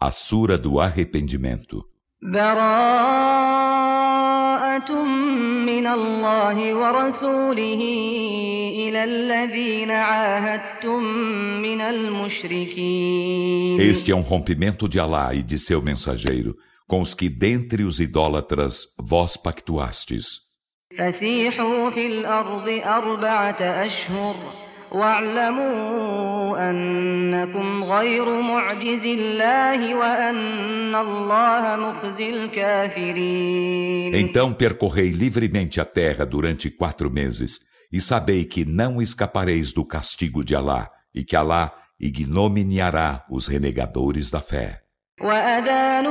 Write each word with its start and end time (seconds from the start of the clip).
A 0.00 0.10
Sura 0.10 0.58
do 0.58 0.78
Arrependimento. 0.80 1.84
من 5.66 5.86
الله 5.86 6.74
ورسوله 6.74 7.82
إلى 8.74 9.04
الذين 9.04 9.90
عاهدتم 9.90 11.02
من 11.62 11.80
المشركين 11.80 13.76
Este 13.80 14.10
é 14.10 14.16
um 14.16 14.20
rompimento 14.20 14.88
de 14.88 14.98
Alá 14.98 15.34
e 15.34 15.42
de 15.42 15.58
seu 15.58 15.80
mensageiro 15.82 16.56
com 16.88 17.00
os 17.00 17.14
que 17.14 17.28
dentre 17.28 17.82
os 17.84 18.00
idólatras 18.00 18.86
vós 18.98 19.36
pactuastes. 19.36 20.46
فسيحوا 20.98 21.90
في 21.90 22.06
الأرض 22.06 22.68
أربعة 22.84 23.60
أشهر 23.86 24.36
واعلموا 24.95 26.69
أنكم 26.69 27.83
غير 27.83 28.41
معجز 28.41 29.05
الله 29.05 29.95
وأن 29.95 30.95
الله 30.95 31.75
مخزي 31.75 32.29
الكافرين 32.29 34.15
Então 34.15 34.53
percorrei 34.53 35.11
livremente 35.11 35.79
a 35.79 35.85
terra 35.85 36.25
durante 36.25 36.69
quatro 36.69 37.09
meses 37.09 37.59
e 37.91 38.01
sabei 38.01 38.43
que 38.45 38.65
não 38.65 39.01
escapareis 39.01 39.71
do 39.71 39.85
castigo 39.85 40.43
de 40.43 40.55
Alá 40.55 40.89
e 41.15 41.23
que 41.23 41.35
Alá 41.35 41.71
ignominiará 41.99 43.23
os 43.29 43.47
renegadores 43.47 44.29
da 44.29 44.41
fé. 44.41 44.81
وأذان 45.21 46.07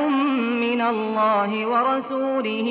من 0.75 0.81
الله 0.81 1.67
ورسوله 1.67 2.67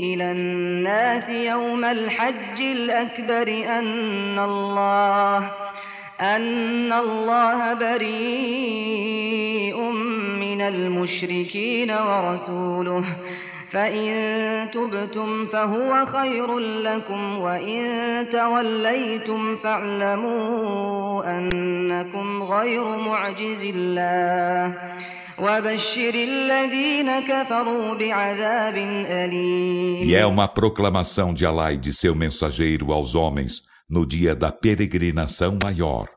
إلى 0.00 0.32
الناس 0.32 1.28
يوم 1.28 1.84
الحج 1.84 2.60
الأكبر 2.60 3.48
أن 3.78 4.38
الله 4.38 5.50
أن 6.20 6.92
الله 6.92 7.74
بريء 7.74 9.00
من 10.40 10.60
المشركين 10.60 11.90
ورسوله 11.90 13.04
فإن 13.72 14.70
تبتم 14.70 15.46
فهو 15.46 16.06
خير 16.06 16.58
لكم 16.58 17.38
وإن 17.38 17.82
توليتم 18.32 19.56
فاعلموا 19.56 21.24
أنكم 21.38 22.42
غير 22.42 22.84
معجز 22.84 23.62
الله 23.62 24.74
E 30.02 30.14
é 30.14 30.24
uma 30.24 30.48
proclamação 30.48 31.34
de 31.34 31.44
Alá 31.44 31.74
e 31.74 31.76
de 31.76 31.92
seu 31.92 32.14
mensageiro 32.14 32.90
aos 32.90 33.14
homens 33.14 33.62
no 33.86 34.06
dia 34.06 34.34
da 34.34 34.50
peregrinação 34.50 35.58
maior, 35.62 36.08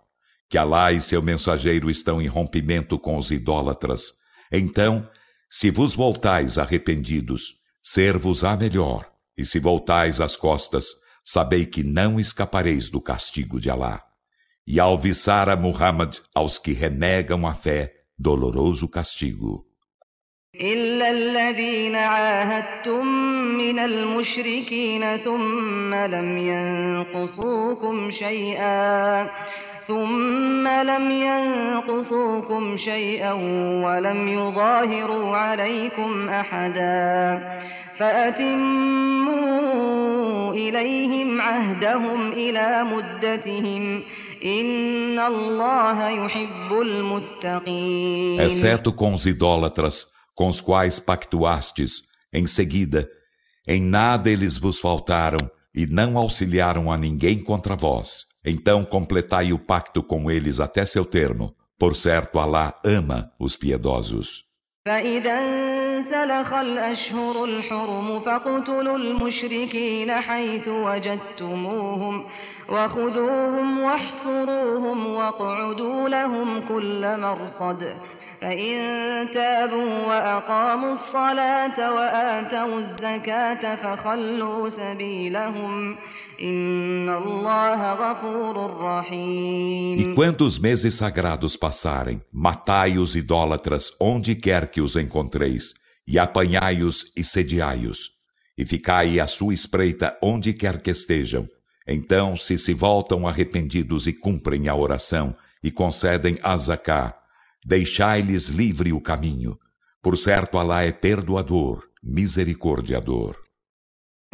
que 0.50 0.58
Alá 0.58 0.94
e 0.94 1.02
seu 1.02 1.22
mensageiro 1.22 1.90
estão 1.90 2.22
em 2.22 2.28
rompimento 2.28 2.98
com 2.98 3.18
os 3.18 3.30
idólatras. 3.30 4.14
Então, 4.50 5.06
se 5.52 5.70
vos 5.70 5.94
voltais 5.94 6.58
arrependidos, 6.58 7.56
ser-vos-á 7.84 8.56
melhor, 8.56 9.06
e 9.38 9.44
se 9.44 9.60
voltais 9.60 10.22
as 10.22 10.38
costas, 10.38 10.86
sabei 11.26 11.66
que 11.66 11.84
não 11.84 12.22
escapareis 12.22 12.90
do 12.90 13.02
castigo 13.02 13.60
de 13.60 13.70
Alá. 13.70 14.02
E 14.66 14.80
ao 14.80 14.98
a 14.98 15.56
Muhammad 15.58 16.20
aos 16.34 16.58
que 16.58 16.72
renegam 16.72 17.46
a 17.46 17.54
fé, 17.54 17.99
doloroso 18.20 18.88
castigo. 18.90 19.70
إلا 20.62 21.12
الذين 21.12 21.96
عاهدتم 21.96 23.06
من 23.58 23.80
المشركين 23.80 25.18
ثم 25.18 25.94
لم 25.94 26.38
ينقصوكم 26.38 28.12
شيئا 28.12 29.30
ثم 29.88 30.68
لم 30.68 31.12
ينقصوكم 31.12 32.78
شيئا 32.78 33.34
ولم 33.86 34.28
يظاهروا 34.28 35.38
عليكم 35.38 36.30
أحدا 36.30 37.40
فأتموا 38.00 39.40
إليهم 40.54 41.42
عهدهم 41.42 42.32
إلى 42.32 42.84
مدتهم 42.84 44.02
Exceto 48.40 48.94
com 48.94 49.14
os 49.14 49.26
idólatras, 49.26 50.08
com 50.34 50.48
os 50.48 50.62
quais 50.62 51.00
pactuastes, 51.00 52.04
em 52.34 52.48
seguida, 52.48 53.10
em 53.68 53.82
nada 53.82 54.30
eles 54.30 54.58
vos 54.58 54.80
faltaram 54.80 55.40
e 55.76 55.86
não 55.86 56.18
auxiliaram 56.18 56.92
a 56.92 56.98
ninguém 56.98 57.40
contra 57.40 57.76
vós. 57.76 58.26
Então 58.44 58.86
completai 58.86 59.54
o 59.54 59.60
pacto 59.60 60.02
com 60.02 60.32
eles 60.32 60.60
até 60.60 60.86
seu 60.86 61.06
termo. 61.06 61.56
Por 61.78 61.96
certo, 61.96 62.40
Alá 62.40 62.74
ama 62.84 63.32
os 63.40 63.56
piedosos. 63.56 64.49
فإذا 64.86 65.40
انسلخ 65.40 66.54
الأشهر 66.54 67.44
الحرم 67.44 68.20
فاقتلوا 68.20 68.98
المشركين 68.98 70.12
حيث 70.12 70.68
وجدتموهم 70.68 72.26
وخذوهم 72.70 73.80
واحصروهم 73.80 75.08
واقعدوا 75.08 76.10
لهم 76.10 76.68
كل 76.68 77.18
مرصد 77.20 77.94
فإن 78.42 78.78
تابوا 79.34 80.06
وأقاموا 80.08 80.92
الصلاة 80.92 81.94
وآتوا 81.94 82.80
الزكاة 82.80 83.76
فخلوا 83.76 84.70
سبيلهم 84.70 85.96
E 89.98 90.14
quando 90.16 90.42
os 90.42 90.58
meses 90.58 90.94
sagrados 90.94 91.58
passarem, 91.58 92.22
matai 92.32 92.98
os 92.98 93.16
idólatras 93.16 93.92
onde 94.00 94.36
quer 94.36 94.72
que 94.72 94.80
os 94.80 94.96
encontreis, 94.96 95.74
e 96.08 96.18
apanhai-os 96.18 97.12
e 97.16 97.24
sediai-os, 97.24 98.12
e 98.58 98.66
ficai 98.66 99.20
à 99.20 99.28
sua 99.28 99.54
espreita 99.54 100.18
onde 100.24 100.54
quer 100.54 100.82
que 100.82 100.92
estejam. 100.92 101.46
Então, 101.86 102.38
se 102.38 102.58
se 102.58 102.74
voltam 102.74 103.28
arrependidos 103.28 104.08
e 104.08 104.14
cumprem 104.14 104.70
a 104.70 104.76
oração, 104.76 105.36
e 105.62 105.70
concedem 105.70 106.38
a 106.42 106.58
zaká, 106.58 107.18
deixai-lhes 107.66 108.48
livre 108.48 108.94
o 108.94 109.02
caminho. 109.02 109.60
Por 110.02 110.18
certo, 110.18 110.58
Alá 110.58 110.84
é 110.84 110.92
perdoador, 110.94 111.84
misericordiador. 112.02 113.49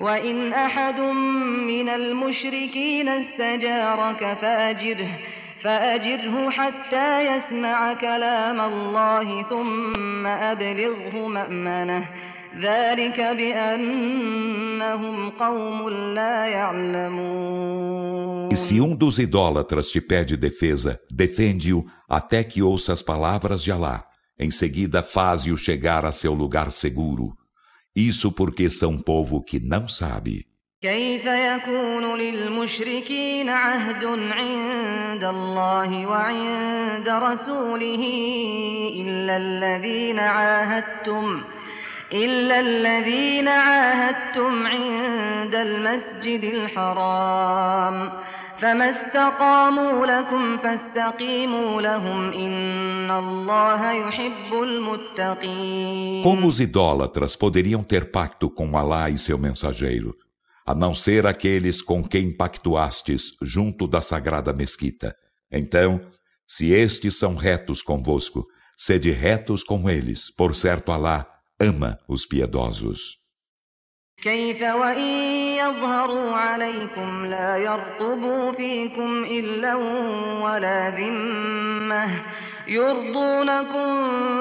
وإن 0.01 0.53
أحد 0.53 1.01
من 1.71 1.89
المشركين 1.89 3.09
استجارك 3.09 4.39
فأجره 4.41 5.19
فأجره 5.65 6.51
حتى 6.51 7.27
يسمع 7.27 7.95
كلام 7.95 8.61
الله 8.61 9.49
ثم 9.49 10.27
أبلغه 10.27 11.29
مأمنه 11.29 12.09
ذلك 12.57 13.21
بأنهم 13.21 14.51
قوم 15.31 15.89
لا 15.89 16.47
يعلمون 16.47 17.71
E 18.53 18.57
se 18.57 18.81
um 18.81 18.97
dos 18.97 19.19
idólatras 19.21 19.91
te 19.91 20.01
pede 20.01 20.37
defesa, 20.37 20.99
defende-o 21.09 21.85
até 22.09 22.43
que 22.43 22.61
ouça 22.63 22.93
as 22.93 23.01
palavras 23.01 23.63
de 23.63 23.71
Alá. 23.71 24.05
Em 24.37 24.51
seguida, 24.51 25.05
faze-o 25.05 25.57
chegar 25.57 26.05
a 26.05 26.11
seu 26.11 26.35
lugar 26.35 26.73
seguro. 26.73 27.37
Isso 27.96 28.32
porque 28.32 28.70
são 28.70 28.98
povo 28.98 29.42
que 29.42 29.60
não 29.60 29.88
sabe. 29.88 30.46
كيف 30.82 31.26
يكون 31.26 32.18
للمشركين 32.18 33.50
عهد 33.50 34.06
عند 34.06 35.24
الله 35.24 36.08
وعند 36.08 37.10
رسوله 37.10 38.04
إلا 39.02 39.38
الذين 39.38 40.20
عاهدتم 40.20 41.44
إلا 42.14 42.60
الذين 42.60 43.48
عاهدتم 43.48 44.68
عند 44.68 45.56
المسجد 45.56 46.44
الحرام 46.44 48.12
فما 48.61 48.91
استقاموا 48.91 50.07
لكم 50.07 50.59
فاستقيموا 50.59 51.83
لهم 51.83 52.33
إن 52.33 53.11
الله 53.11 53.93
يحب 53.93 54.53
المتقين 54.53 56.23
Como 56.23 56.47
os 56.47 56.61
idólatras 56.61 57.37
poderiam 57.37 57.83
ter 57.83 58.11
pacto 58.11 58.51
com 58.51 58.77
Alá 58.77 59.09
e 59.09 59.17
seu 59.17 59.39
mensageiro, 59.39 60.15
a 60.67 60.75
não 60.75 60.95
ser 60.95 61.27
aqueles 61.27 61.81
com 61.81 62.03
quem 62.05 62.37
pactuastes 62.37 63.33
junto 63.43 63.87
da 63.87 64.03
sagrada 64.03 64.53
mesquita? 64.53 65.17
Então, 65.51 66.01
se 66.47 66.71
estes 66.71 67.19
são 67.19 67.35
retos 67.35 67.83
convosco, 67.83 68.45
sede 68.77 69.11
retos 69.11 69.65
com 69.65 69.89
eles, 69.89 70.31
por 70.31 70.55
certo 70.55 70.93
Alá 70.93 71.27
ama 71.59 71.99
os 72.07 72.27
piedosos. 72.27 73.21
كيف 74.25 74.63
وإن 74.63 75.09
يظهروا 75.57 76.33
عليكم 76.33 77.27
لا 77.27 77.57
يرقبوا 77.57 78.53
فيكم 78.53 79.25
إلا 79.25 79.75
ولا 80.45 80.91
ذمة 80.91 82.23
يرضونكم 82.69 83.89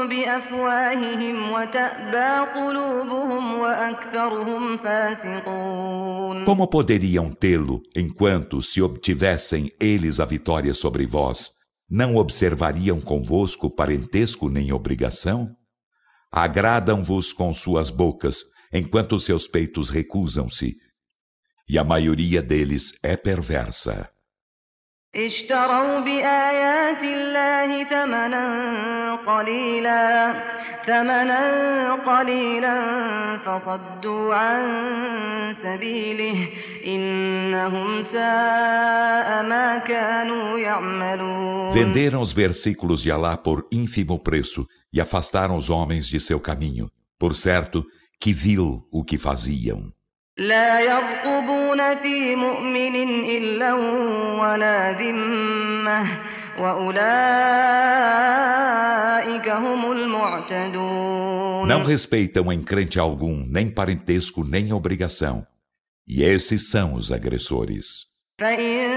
بأفواههم 0.10 1.52
وتأبى 1.52 2.52
قلوبهم 2.60 3.60
وأكثرهم 3.60 4.78
فاسقون 4.78 6.46
Como 6.46 6.68
poderiam 6.68 7.30
tê-lo 7.30 7.82
enquanto 7.96 8.62
se 8.62 8.82
obtivessem 8.82 9.72
eles 9.80 10.20
a 10.20 10.26
vitória 10.26 10.74
sobre 10.74 11.06
vós, 11.06 11.52
não 11.90 12.18
observariam 12.18 13.00
convosco 13.00 13.74
parentesco 13.74 14.50
nem 14.50 14.74
obrigação? 14.74 15.50
Agradam-vos 16.32 17.34
com 17.34 17.54
suas 17.54 17.90
bocas, 17.90 18.38
enquanto 18.74 19.20
seus 19.20 19.48
peitos 19.48 19.90
recusam-se. 19.90 20.76
E 21.68 21.78
a 21.78 21.84
maioria 21.84 22.42
deles 22.42 22.98
é 23.04 23.16
perversa. 23.16 24.10
اشتروا 25.16 26.00
بآيات 26.00 27.04
الله 27.04 27.84
ثمنا 27.90 28.46
قليلا 29.16 30.34
ثمنا 30.86 31.42
قليلا 32.06 32.78
فصدوا 33.46 34.36
عن 34.36 34.64
سبيله 35.64 36.48
إنهم 36.86 38.04
ساء 38.04 39.44
ما 39.44 39.84
كانوا 39.88 40.60
يعملون 40.60 41.70
Venderam 41.72 42.22
os 42.22 42.32
versículos 42.32 43.02
de 43.02 43.12
Allah 43.12 43.38
por 43.38 43.68
ínfimo 43.72 44.20
preço 44.20 44.66
e 44.94 45.02
afastaram 45.02 45.58
os 45.58 45.70
homens 45.70 46.08
de 46.08 46.20
seu 46.20 46.40
caminho. 46.40 46.90
Por 47.20 47.36
certo, 47.36 47.84
que 48.24 48.34
vil 48.34 48.84
o 48.92 49.04
que 49.04 49.18
faziam. 49.18 49.94
لا 50.38 50.80
يرقبون 50.80 51.96
في 51.96 52.36
مؤمن 52.36 52.96
إلا 53.26 53.74
ولا 54.42 54.92
ذمة 54.92 56.08
وأولئك 58.20 59.50
هم 59.50 59.92
المعتدون 59.92 61.68
Não 61.68 61.84
respeitam 61.84 62.52
em 62.52 62.62
crente 62.64 62.98
algum, 63.00 63.46
nem 63.46 63.70
parentesco, 63.70 64.44
nem 64.44 64.74
obrigação. 64.74 65.46
E 66.08 66.24
esses 66.24 66.72
são 66.72 66.96
os 66.96 67.12
agressores. 67.12 68.10
فإن 68.40 68.90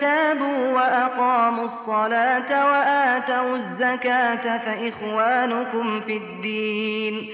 تابوا 0.00 0.72
وأقاموا 0.72 1.64
الصلاة 1.64 2.66
وآتوا 2.66 3.56
الزكاة 3.56 4.58
فإخوانكم 4.58 6.00
في 6.00 6.16
الدين 6.16 7.28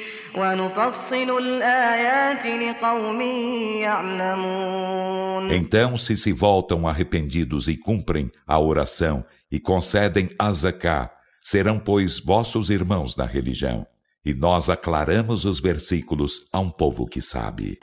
Então, 5.50 5.96
se 5.96 6.16
se 6.16 6.32
voltam 6.32 6.86
arrependidos 6.86 7.66
e 7.68 7.76
cumprem 7.76 8.30
a 8.46 8.58
oração 8.58 9.24
e 9.50 9.58
concedem 9.58 10.28
a 10.38 10.52
zaká, 10.52 11.10
serão, 11.42 11.78
pois, 11.78 12.20
vossos 12.20 12.70
irmãos 12.70 13.16
na 13.16 13.24
religião. 13.24 13.86
E 14.24 14.34
nós 14.34 14.68
aclaramos 14.68 15.44
os 15.44 15.60
versículos 15.60 16.46
a 16.52 16.60
um 16.60 16.70
povo 16.70 17.06
que 17.06 17.20
sabe. 17.20 17.78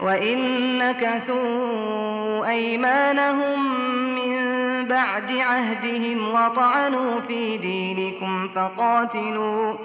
بعد 4.90 5.32
عهدهم 5.32 6.34
وطعنوا 6.34 7.22
في 7.22 7.58
دينكم 7.58 8.50
فقاتلوا 8.56 9.76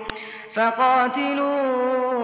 فقاتلوا 0.57 2.23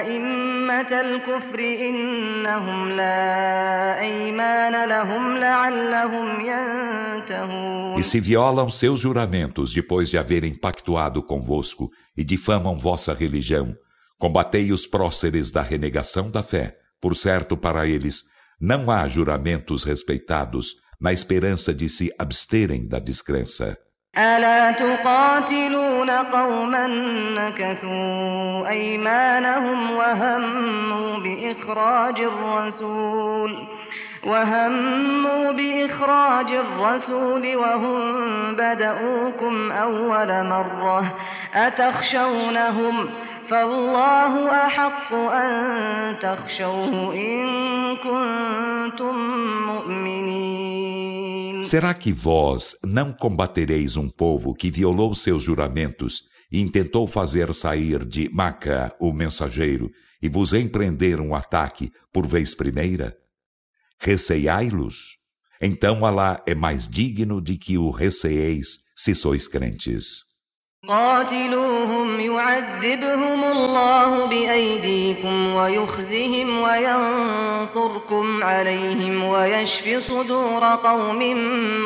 أئمة 0.00 1.00
الكفر 1.00 1.58
إنهم 1.58 2.90
لا 2.90 4.00
أيمان 4.00 4.88
لهم 4.88 5.36
لعلهم 5.36 6.40
ينتهون 6.40 7.96
E 7.98 8.02
se 8.02 8.20
violam 8.20 8.70
seus 8.70 9.00
juramentos 9.00 9.72
depois 9.72 10.10
de 10.10 10.18
haverem 10.18 10.54
pactuado 10.54 11.22
convosco 11.22 11.88
e 12.16 12.22
difamam 12.24 12.76
vossa 12.78 13.14
religião, 13.14 13.74
combatei 14.18 14.70
os 14.72 14.86
próceres 14.86 15.50
da 15.50 15.62
renegação 15.62 16.30
da 16.30 16.42
fé. 16.42 16.76
Por 17.00 17.14
certo, 17.16 17.56
para 17.56 17.86
eles 17.86 18.22
não 18.60 18.90
há 18.90 19.06
juramentos 19.08 19.84
respeitados 19.84 20.74
na 21.00 21.12
esperança 21.12 21.74
de 21.74 21.88
se 21.88 22.10
absterem 22.18 22.88
da 22.88 22.98
descrença. 22.98 23.76
ألا 24.18 24.72
تقاتلون 24.72 25.79
قوما 26.11 26.87
نكثوا 27.37 28.69
أيمانهم 28.69 29.91
وهموا 29.91 31.17
بإخراج 31.19 32.19
الرسول 32.21 33.67
وهموا 34.27 35.51
بإخراج 35.51 36.51
الرسول 36.51 37.55
وهم 37.55 38.01
بدؤوكم 38.55 39.71
أول 39.71 40.45
مرة 40.45 41.13
أتخشونهم؟ 41.53 43.09
فالله 43.50 44.50
أحق 44.66 45.14
أن 45.14 46.18
تخشوه 46.22 47.14
إن 47.14 47.96
كنتم 47.96 49.16
مؤمنين 49.66 51.16
Será 51.62 51.94
que 51.94 52.12
vós 52.12 52.76
não 52.84 53.12
combatereis 53.12 53.96
um 53.96 54.08
povo 54.08 54.54
que 54.54 54.70
violou 54.70 55.14
seus 55.14 55.42
juramentos 55.42 56.22
e 56.52 56.60
intentou 56.60 57.06
fazer 57.08 57.52
sair 57.54 58.04
de 58.04 58.28
Maca 58.32 58.94
o 59.00 59.12
mensageiro 59.12 59.90
e 60.22 60.28
vos 60.28 60.52
empreender 60.52 61.20
um 61.20 61.34
ataque 61.34 61.90
por 62.12 62.26
vez 62.26 62.54
primeira? 62.54 63.16
Receiai-los? 63.98 65.16
Então 65.60 66.04
Alá 66.04 66.40
é 66.46 66.54
mais 66.54 66.86
digno 66.86 67.40
de 67.40 67.56
que 67.56 67.76
o 67.78 67.90
receeis 67.90 68.78
se 68.94 69.14
sois 69.14 69.48
crentes. 69.48 70.26
قاتلوهم 70.88 71.69
يعذبهم 72.50 73.44
الله 73.44 74.26
بأيديكم 74.26 75.54
ويخزهم 75.54 76.48
وينصركم 76.60 78.42
عليهم 78.42 79.24
ويشف 79.24 80.08
صدور 80.08 80.62
قوم 80.74 81.20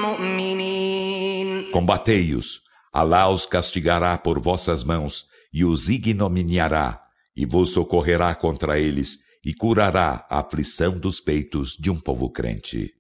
مؤمنين 0.05 1.71
Combatei-os, 1.73 2.61
Alá 2.93 3.29
os 3.29 3.47
castigará 3.47 4.19
por 4.19 4.41
vossas 4.41 4.83
mãos 4.83 5.27
e 5.53 5.65
os 5.65 5.89
ignominiará 5.89 7.01
e 7.37 7.47
vos 7.47 7.73
socorrerá 7.73 8.35
contra 8.35 8.79
eles 8.79 9.19
e 9.45 9.55
curará 9.55 10.27
a 10.29 10.41
aflição 10.41 10.99
dos 10.99 11.21
peitos 11.21 11.77
de 11.79 11.91
um 11.91 11.99
povo 11.99 12.31
crente. 12.31 12.95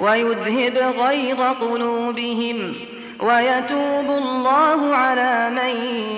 ويذهب 0.00 0.76
غيظ 0.76 1.40
قلوبهم 1.60 2.74
ويتوب 3.20 4.08
الله 4.10 4.94
على 4.94 5.50
من 5.50 5.74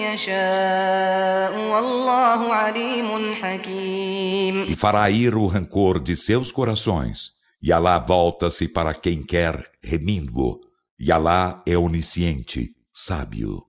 يشاء 0.06 1.52
والله 1.72 2.54
عليم 2.54 3.34
حكيم 3.34 4.66
E 4.68 4.76
fará 4.76 5.10
ir 5.10 5.34
o 5.34 5.46
rancor 5.46 6.00
de 6.00 6.16
seus 6.16 6.50
corações, 6.52 7.32
e 7.62 7.72
Alá 7.72 7.98
volta-se 7.98 8.68
para 8.68 8.94
quem 8.94 9.22
quer 9.22 9.54
remindo, 9.82 10.60
e 10.98 11.12
Alá 11.12 11.62
é 11.66 11.76
onisciente, 11.76 12.70
sábio. 12.92 13.68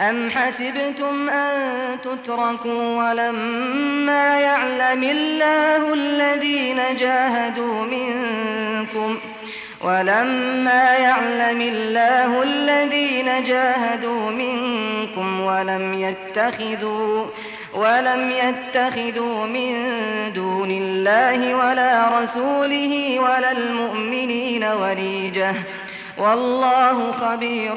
أم 0.00 0.30
حسبتم 0.30 1.28
أن 1.30 2.00
تتركوا 2.00 2.82
ولما 2.98 4.40
يعلم 4.40 5.02
الله 5.04 5.94
الذين 5.94 6.96
جاهدوا 6.96 7.84
منكم ۖ 7.84 9.35
ولما 9.80 10.94
يعلم 10.94 11.60
الله 11.60 12.42
الذين 12.42 13.44
جاهدوا 13.44 14.30
منكم 14.30 15.40
ولم 15.40 15.94
يتخذوا 15.94 17.26
ولم 17.74 18.30
يتخذوا 18.30 19.46
من 19.46 19.72
دون 20.32 20.70
الله 20.70 21.54
ولا 21.54 22.22
رسوله 22.22 23.20
ولا 23.20 23.52
المؤمنين 23.52 24.64
وليجة 24.64 25.54
والله 26.18 27.12
خبير 27.12 27.74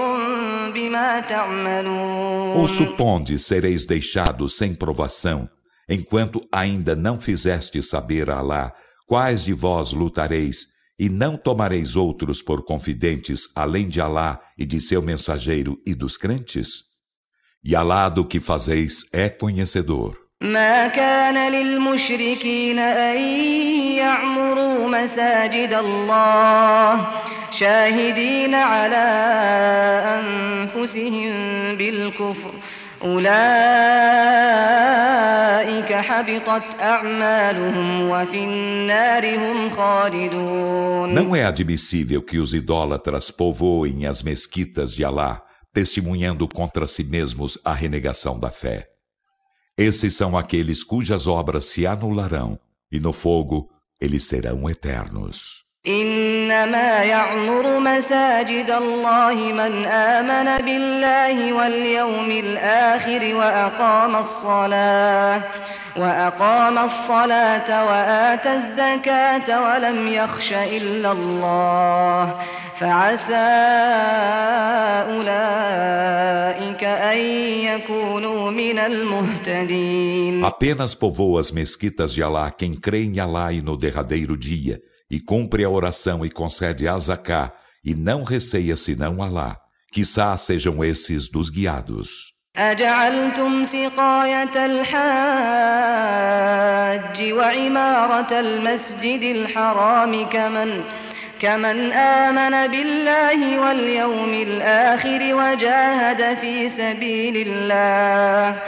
بما 0.74 1.20
تعملون 1.20 2.56
Ou 2.56 2.68
suponde 2.68 3.40
sereis 3.40 3.86
deixados 3.86 4.58
sem 4.58 4.74
provação, 4.74 5.50
enquanto 5.90 6.42
ainda 6.52 6.96
não 6.96 7.20
fizeste 7.20 7.82
saber 7.82 8.30
a 8.30 8.40
Allah 8.40 8.74
quais 9.08 9.44
de 9.44 9.54
vós 9.54 9.92
lutareis 9.92 10.68
e 11.00 11.10
não 11.10 11.36
tomareis 11.36 11.96
outros 11.96 12.42
por 12.42 12.64
confidentes 12.64 13.50
além 13.56 13.88
de 13.88 14.00
Alá 14.00 14.40
e 14.58 14.66
de 14.66 14.80
seu 14.80 15.02
mensageiro 15.02 15.78
e 15.86 15.94
dos 15.94 16.18
crentes? 16.18 16.84
E 17.64 17.76
Alá 17.76 18.10
do 18.10 18.26
que 18.26 18.40
fazeis 18.40 19.04
é 19.12 19.30
conhecedor. 19.30 20.26
ما 20.42 20.88
كان 20.88 21.52
للمشركين 21.52 22.80
أن 22.80 23.20
يعمروا 23.98 24.88
مساجد 24.88 25.74
الله 25.74 27.08
شاهدين 27.52 28.56
على 28.56 29.06
أنفسهم 30.20 31.32
بالكفر 31.78 32.54
أولئك 33.04 33.36
حبطت 35.94 36.64
أعمالهم 36.80 38.10
وفي 38.10 38.44
النار 38.44 39.36
هم 39.36 39.70
خالدون 39.70 41.14
Não 41.14 41.36
é 41.36 41.46
admissível 41.46 42.22
que 42.22 42.40
os 42.40 42.54
idólatras 42.54 43.32
povoem 43.32 44.06
as 44.06 44.24
mesquitas 44.24 44.94
de 44.94 45.04
Alá, 45.04 45.42
testemunhando 45.74 46.48
contra 46.48 46.88
si 46.88 47.04
mesmos 47.04 47.60
a 47.64 47.74
renegação 47.74 48.40
da 48.40 48.50
fé. 48.50 48.88
Esses 49.78 50.16
são 50.16 50.38
aqueles 50.38 50.84
cujas 50.84 51.28
obras 51.28 51.66
se 51.66 51.86
anularão, 51.86 52.58
e 52.92 53.00
no 53.00 53.12
fogo 53.12 53.70
eles 54.00 54.24
serão 54.24 54.70
eternos. 54.70 55.59
إنما 55.87 57.03
يعمر 57.03 57.79
مساجد 57.79 58.71
الله 58.71 59.35
من 59.35 59.85
آمن 59.85 60.65
بالله 60.65 61.53
واليوم 61.53 62.31
الآخر 62.31 63.35
وأقام 63.35 64.17
الصلاة 64.17 65.43
وأقام 65.97 66.79
الصلاة 66.79 67.85
وآتى 67.87 68.55
الزكاة 68.55 69.63
ولم 69.63 70.09
يخش 70.09 70.53
إلا 70.53 71.13
الله 71.13 72.35
فعسى 72.81 73.51
أولئك 75.17 76.85
أن 76.85 77.19
يكونوا 77.65 78.51
من 78.51 78.79
المهتدين. 78.79 80.45
Apenas 80.45 80.95
povoa 80.95 81.41
as 81.41 81.51
mesquitas 81.51 82.13
de 82.13 82.23
Alá 82.23 82.51
quem 82.51 82.75
crê 82.75 83.05
em 83.05 83.19
Alá 83.19 83.51
e 83.51 83.63
no 83.63 83.79
derradeiro 83.79 84.37
dia. 84.37 84.79
e 85.10 85.20
cumpre 85.20 85.64
a 85.64 85.70
oração 85.70 86.26
e 86.26 86.30
concede 86.30 86.88
a 86.88 86.98
zaká, 87.00 87.54
e 87.84 87.94
não 87.94 88.24
receia 88.24 88.76
senão 88.76 89.22
Alá. 89.22 89.58
Quizá 89.92 90.38
sejam 90.38 90.84
esses 90.84 91.30
dos 91.30 91.50
guiados. 91.50 92.36
أجعلتم 92.58 93.66
سقاية 93.66 94.66
الحاج 94.66 94.94
وعمارة 97.34 98.40
المسجد 98.40 99.22
الحرام 99.22 100.30
كمن 100.30 100.84
كمن 101.40 101.92
آمن 101.92 102.72
بالله 102.72 103.60
واليوم 103.60 104.34
الآخر 104.34 105.36
وجاهد 105.36 106.38
في 106.38 106.70
سبيل 106.70 107.48
الله 107.48 108.62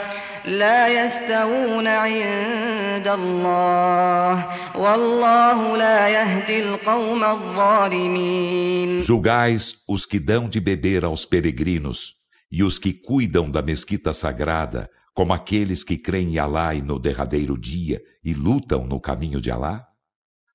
لا 0.44 0.88
يستوون 0.88 1.86
عند 1.86 3.06
الله 3.06 4.46
والله 4.76 5.76
لا 5.76 6.08
يهدي 6.08 6.60
القوم 6.60 7.24
الظالمين 7.24 9.00
Julgais 9.00 9.76
os 9.88 10.06
que 10.06 10.18
dão 10.18 10.48
de 10.48 10.60
beber 10.60 11.04
aos 11.04 11.24
peregrinos 11.24 12.14
e 12.50 12.62
os 12.62 12.78
que 12.78 12.92
cuidam 12.92 13.50
da 13.50 13.62
mesquita 13.62 14.12
sagrada 14.12 14.90
como 15.18 15.32
aqueles 15.32 15.82
que 15.82 15.96
creem 15.96 16.34
em 16.34 16.38
Alá 16.38 16.74
e 16.74 16.80
no 16.80 16.98
derradeiro 16.98 17.58
dia 17.58 18.00
e 18.24 18.32
lutam 18.32 18.86
no 18.86 19.00
caminho 19.00 19.40
de 19.40 19.50
Alá? 19.50 19.84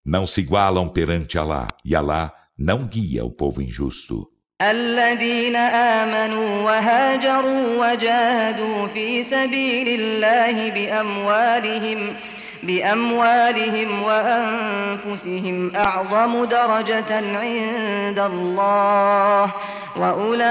Não 0.06 0.26
se 0.26 0.40
igualam 0.40 0.88
perante 0.88 1.38
Alá 1.38 1.68
e 1.84 1.94
Alá 1.94 2.34
não 2.58 2.88
guia 2.88 3.26
o 3.26 3.32
povo 3.32 3.62
injusto. 3.62 4.30
الذين 4.62 5.56
آمنوا 5.56 6.62
وهاجروا 6.62 7.92
وجاهدوا 7.92 8.88
في 8.88 9.24
سبيل 9.24 10.02
الله 10.02 10.70
بأموالهم 10.72 12.16
بأموالهم 12.64 14.04
وأنفسهم 14.04 15.76
أعظم 15.76 16.46
درجة 16.46 17.38
عند 17.38 18.20
الله 18.20 19.54
وأولئك 19.98 20.44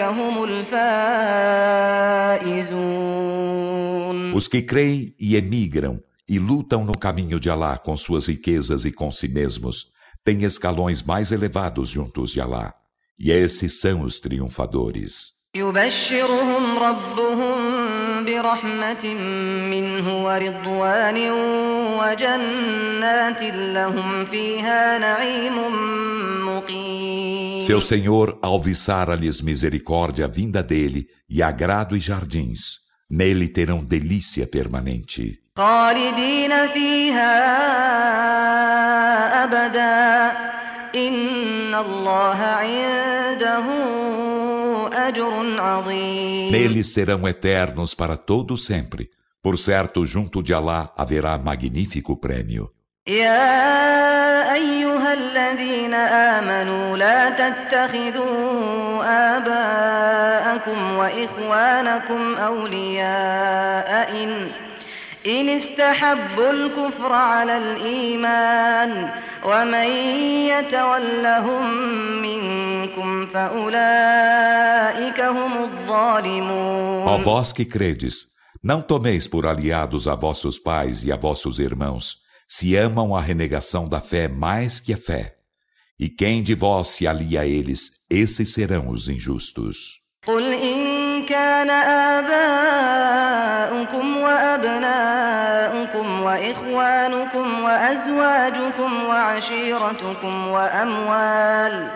هم 0.00 0.44
الفائزون 0.44 0.94
Os 4.34 4.48
que 4.48 4.62
creem 4.62 5.14
e 5.18 5.36
emigram 5.36 6.00
e 6.28 6.38
lutam 6.38 6.84
no 6.84 6.98
caminho 6.98 7.38
de 7.40 7.48
Alá 7.48 7.78
com 7.78 7.96
suas 7.96 8.26
riquezas 8.26 8.84
e 8.84 8.92
com 8.92 9.10
si 9.12 9.28
mesmos 9.28 9.94
tem 10.23 10.43
escalões 10.43 11.01
mais 11.03 11.31
elevados 11.31 11.89
juntos 11.89 12.31
de 12.31 12.41
Alá, 12.41 12.73
e 13.17 13.31
esses 13.31 13.79
são 13.79 14.03
os 14.03 14.19
triunfadores. 14.19 15.33
Seu 27.61 27.81
Senhor 27.81 28.37
alviçara-lhes 28.41 29.41
misericórdia 29.41 30.27
vinda 30.27 30.61
dele 30.61 31.07
e 31.27 31.41
agrado 31.41 31.97
e 31.97 31.99
jardins. 31.99 32.77
Nele 33.09 33.47
terão 33.47 33.83
delícia 33.83 34.45
permanente. 34.45 35.39
خالدين 35.57 36.67
فيها 36.67 37.33
أبدا 39.43 40.31
إن 40.95 41.75
الله 41.75 42.37
عنده 42.37 43.65
أجر 45.07 45.61
عظيم 45.61 46.51
Neles 46.51 46.87
serão 46.93 47.27
eternos 47.27 47.93
para 47.93 48.17
todo 48.17 48.57
sempre. 48.57 49.09
Por 49.41 49.57
certo, 49.57 50.05
junto 50.05 50.41
de 50.43 50.53
Alá 50.53 50.91
haverá 50.97 51.37
magnífico 51.37 52.15
prêmio. 52.19 52.69
يا 53.07 54.53
أيها 54.53 55.13
الذين 55.13 55.93
آمنوا 55.93 56.97
لا 56.97 57.29
تتخذوا 57.29 59.03
آباءكم 59.37 60.97
وإخوانكم 60.97 62.35
أولياء 62.35 64.23
إن 64.23 64.51
إن 65.26 65.48
استحبوا 65.48 66.50
الكفر 66.50 67.12
على 67.12 67.58
الإيمان 67.58 69.10
ومن 69.44 69.88
يتولهم 70.52 71.64
منكم 72.22 73.26
فأولئك 73.26 75.20
هم 75.20 75.62
الظالمون 75.64 77.04
Ó 77.06 77.18
vós 77.18 77.52
que 77.52 77.64
credes, 77.64 78.26
não 78.62 78.82
tomeis 78.82 79.26
por 79.26 79.46
aliados 79.46 80.06
a 80.06 80.14
vossos 80.14 80.58
pais 80.58 81.04
e 81.04 81.12
a 81.12 81.16
vossos 81.16 81.58
irmãos, 81.58 82.16
se 82.48 82.76
amam 82.76 83.14
a 83.16 83.20
renegação 83.20 83.88
da 83.88 84.00
fé 84.00 84.28
mais 84.28 84.78
que 84.80 84.92
a 84.92 84.96
fé. 84.96 85.36
E 85.98 86.08
quem 86.08 86.42
de 86.42 86.54
vós 86.54 86.88
se 86.88 87.06
alia 87.06 87.42
a 87.42 87.46
eles, 87.46 87.90
esses 88.10 88.52
serão 88.52 88.88
os 88.88 89.08
injustos. 89.08 90.04
قل 90.26 90.52
إن 90.52 90.87
كان 91.29 91.69
آباؤكم 92.89 94.17
وأبناؤكم 94.17 96.21
وإخوانكم 96.21 97.63
وأزواجكم 97.63 99.03
وعشيرتكم 99.05 100.47
وأموال 100.47 101.87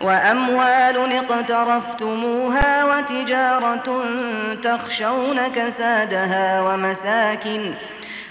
وأموال 0.00 1.12
اقترفتموها 1.12 2.84
وتجارة 2.84 4.04
تخشون 4.62 5.48
كسادها 5.48 6.60
ومساكن 6.60 7.74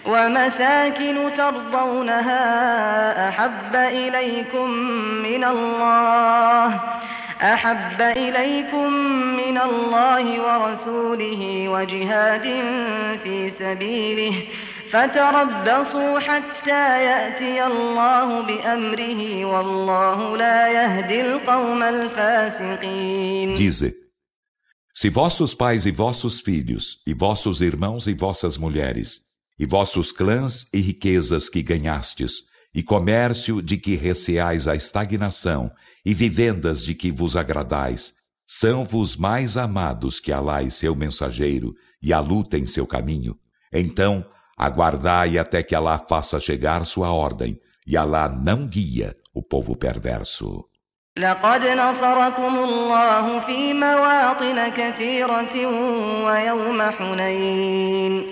ومساكن 0.05 1.31
ترضونها 1.37 2.39
أحب 3.29 3.75
إليكم 3.75 4.69
من 5.23 5.43
الله. 5.43 6.79
أحب 7.40 8.00
إليكم 8.00 8.92
من 9.36 9.58
الله 9.58 10.24
ورسوله 10.40 11.68
وجهاد 11.68 12.42
في 13.22 13.50
سبيله 13.50 14.34
فتربصوا 14.92 16.18
حتى 16.18 17.04
يأتي 17.04 17.66
الله 17.66 18.40
بأمره 18.40 19.44
والله 19.44 20.36
لا 20.36 20.68
يهدي 20.68 21.20
القوم 21.20 21.82
الفاسقين 21.82 23.54
Dize: 23.54 23.92
Se 24.94 25.10
vossos 25.10 25.54
pais 25.54 25.86
e 25.86 25.90
vossos 25.90 26.40
filhos, 26.40 27.02
e 27.06 27.12
vossos 27.12 27.60
irmãos 27.60 28.06
e 28.06 28.14
vossas 28.14 28.56
mulheres, 28.56 29.20
e 29.58 29.66
vossos 29.66 30.12
clãs 30.12 30.72
e 30.72 30.80
riquezas 30.80 31.48
que 31.48 31.62
ganhastes, 31.62 32.47
e 32.74 32.82
comércio 32.82 33.62
de 33.62 33.76
que 33.76 33.94
receais 33.94 34.66
a 34.66 34.74
estagnação, 34.74 35.70
e 36.04 36.12
vivendas 36.12 36.84
de 36.84 36.94
que 36.94 37.12
vos 37.12 37.36
agradais, 37.36 38.14
são-vos 38.46 39.16
mais 39.16 39.56
amados 39.56 40.20
que 40.20 40.32
Alá 40.32 40.62
e 40.62 40.70
seu 40.70 40.94
mensageiro, 40.94 41.74
e 42.02 42.12
a 42.12 42.20
luta 42.20 42.58
em 42.58 42.66
seu 42.66 42.86
caminho. 42.86 43.38
Então, 43.72 44.24
aguardai 44.56 45.38
até 45.38 45.62
que 45.62 45.74
Alá 45.74 45.98
faça 46.08 46.38
chegar 46.40 46.84
sua 46.84 47.12
ordem, 47.12 47.58
e 47.86 47.96
Alá 47.96 48.28
não 48.28 48.66
guia 48.66 49.16
o 49.32 49.42
povo 49.42 49.76
perverso. 49.76 50.68
لقد 51.16 51.62
نصركم 51.62 52.58
الله 52.58 53.40
في 53.46 53.72
مواطن 53.72 54.68
كثيرة 54.68 55.66
ويوم 56.26 56.82
حنين 56.82 58.24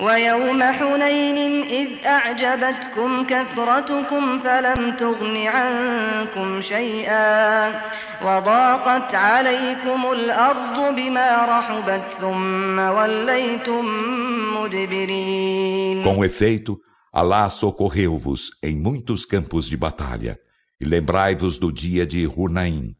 ويوم 0.00 0.62
حنين 0.62 1.62
إذ 1.62 2.06
أعجبتكم 2.06 3.26
كثرتكم 3.26 4.38
فلم 4.38 4.96
تغن 4.96 5.36
عنكم 5.46 6.62
شيئا 6.62 7.68
وضاقت 8.22 9.14
عليكم 9.14 10.12
الأرض 10.12 10.94
بما 10.94 11.44
رحبت 11.44 12.04
ثم 12.20 12.78
وليتم 12.78 13.84
مدبرين 14.54 16.02
Com 16.02 16.24
efeito, 16.24 16.80
Alá 17.12 17.50
socorreu-vos 17.50 18.52
em 18.62 18.76
muitos 18.76 19.24
campos 19.24 19.66
de 19.66 19.76
batalha, 19.76 20.38
e 20.80 20.84
lembrai-vos 20.84 21.58
do 21.58 21.72
dia 21.72 22.06
de 22.06 22.24
Hunaim, 22.24 22.94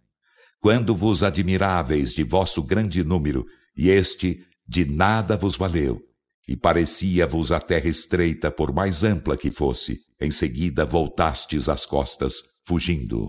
quando 0.60 0.96
vos 0.96 1.22
admiráveis 1.22 2.12
de 2.12 2.24
vosso 2.24 2.60
grande 2.60 3.04
número, 3.04 3.46
e 3.76 3.88
este 3.88 4.44
de 4.66 4.84
nada 4.84 5.36
vos 5.36 5.56
valeu, 5.56 6.02
E 6.48 6.56
parecia-vos 6.56 7.52
a 7.52 7.60
terra 7.60 7.88
estreita 7.88 8.50
por 8.50 8.72
mais 8.72 9.04
ampla 9.04 9.36
que 9.36 9.50
fosse. 9.50 9.98
Em 10.20 10.30
seguida 10.30 10.84
voltastes 10.84 11.68
as 11.68 11.86
costas, 11.86 12.34
fugindo. 12.66 13.28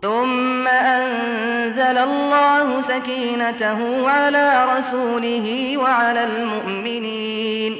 أنزل 1.72 1.98
الله 1.98 2.82
سكينته 2.82 4.10
على 4.10 4.66
رسوله 4.78 5.78
وعلى 5.78 6.24
المؤمنين 6.24 7.78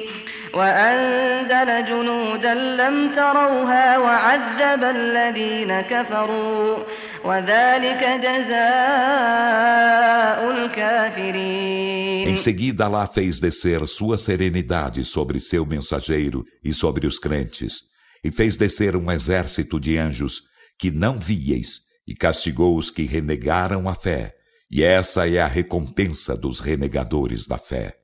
وأنزل 0.54 1.84
جنودا 1.84 2.54
لم 2.54 3.14
تروها 3.16 3.98
وعذب 3.98 4.84
الذين 4.84 5.80
كفروا 5.80 6.76
وذلك 6.76 6.80
جزاء 6.80 6.80
الكافرين 6.80 7.05
em 12.25 12.35
seguida, 12.37 12.85
Allah 12.85 13.05
fez 13.05 13.37
descer 13.39 13.85
sua 13.87 14.17
serenidade 14.17 15.03
sobre 15.03 15.39
seu 15.41 15.65
mensageiro 15.65 16.45
e 16.63 16.73
sobre 16.73 17.05
os 17.05 17.19
crentes, 17.19 17.81
e 18.23 18.31
fez 18.31 18.55
descer 18.55 18.95
um 18.95 19.11
exército 19.11 19.77
de 19.77 19.97
anjos 19.97 20.41
que 20.79 20.89
não 20.89 21.19
vieis 21.19 21.81
e 22.07 22.15
castigou 22.15 22.77
os 22.77 22.89
que 22.89 23.03
renegaram 23.03 23.89
a 23.89 23.93
fé, 23.93 24.33
e 24.71 24.81
essa 24.81 25.29
é 25.29 25.41
a 25.41 25.47
recompensa 25.47 26.33
dos 26.35 26.61
renegadores 26.61 27.45
da 27.45 27.57
fé. 27.57 27.95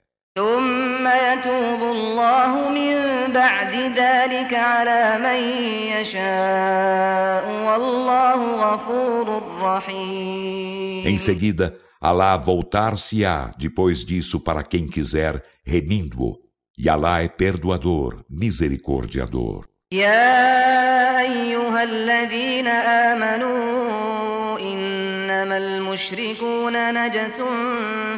Em 11.05 11.17
seguida, 11.17 11.77
Alá 11.99 12.35
voltar-se-á 12.35 13.51
depois 13.57 14.03
disso 14.03 14.39
para 14.41 14.61
quem 14.61 14.87
quiser, 14.87 15.41
remindo-o, 15.65 16.37
e 16.77 16.89
Alá 16.89 17.21
é 17.21 17.29
perdoador, 17.29 18.25
misericordiador. 18.29 19.72
يا 19.93 21.19
أيها 21.19 21.83
الذين 21.83 22.67
آمنوا 22.67 24.59
إنما 24.59 25.57
المشركون 25.57 26.93
نجس 26.93 27.41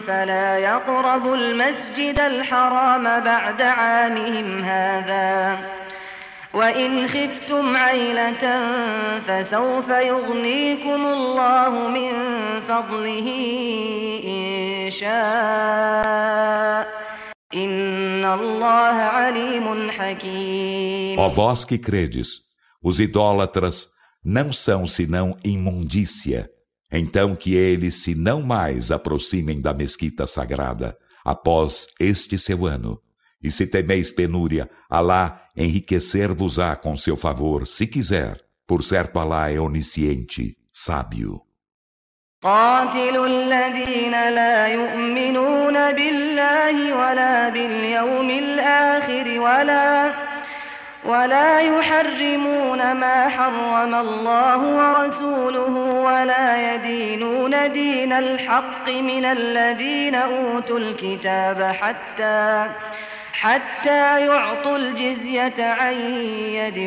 فلا 0.08 0.58
يقربوا 0.58 1.36
المسجد 1.36 2.20
الحرام 2.20 3.03
بعد 3.03 3.62
عامهم 3.62 4.63
هذا. 4.63 5.58
وإن 6.53 7.08
خفتم 7.08 7.77
عيلة 7.77 8.60
فسوف 9.27 9.89
يغنيكم 9.89 11.05
الله 11.05 11.70
من 11.70 12.12
فضله 12.67 13.27
إن 14.27 14.91
شاء. 14.91 17.04
Ó 21.17 21.29
vós 21.29 21.63
que 21.63 21.77
credes, 21.77 22.41
os 22.83 23.00
idólatras 23.00 23.88
não 24.24 24.51
são 24.51 24.85
senão 24.85 25.38
imundícia. 25.41 26.50
Então 26.91 27.33
que 27.33 27.55
eles 27.55 27.95
se 27.95 28.13
não 28.13 28.41
mais 28.41 28.91
aproximem 28.91 29.62
da 29.62 29.74
mesquita 29.74 30.27
sagrada 30.27 30.97
após 31.24 31.88
este 31.97 32.38
seu 32.38 32.65
ano. 32.65 33.01
E 33.41 33.50
se 33.50 33.65
temeis 33.65 34.12
penúria, 34.12 34.69
Alá 34.89 35.50
enriquecer-vos-á 35.55 36.75
com 36.75 36.97
seu 36.97 37.15
favor, 37.15 37.65
se 37.65 37.88
quiser. 37.88 38.41
Por 38.67 38.83
certo, 38.83 39.17
Alá 39.17 39.50
é 39.50 39.59
onisciente, 39.59 40.57
sábio. 40.74 41.41
قاتلوا 42.45 43.27
الذين 43.27 44.29
لا 44.29 44.67
يؤمنون 44.67 45.91
بالله 45.91 46.93
ولا 46.93 47.49
باليوم 47.49 48.29
الآخر 48.29 49.39
ولا 49.39 50.11
ولا 51.05 51.59
يحرمون 51.59 52.91
ما 52.91 53.29
حرم 53.29 53.95
الله 53.95 54.57
ورسوله 54.57 55.75
ولا 56.07 56.73
يدينون 56.73 57.71
دين 57.71 58.13
الحق 58.13 58.89
من 58.89 59.25
الذين 59.25 60.15
أوتوا 60.15 60.79
الكتاب 60.79 61.63
حتى 61.63 62.67
حتى 63.34 64.26
يعطوا 64.26 64.76
الجزية 64.76 65.62
عن 65.62 65.95
يد 65.95 66.78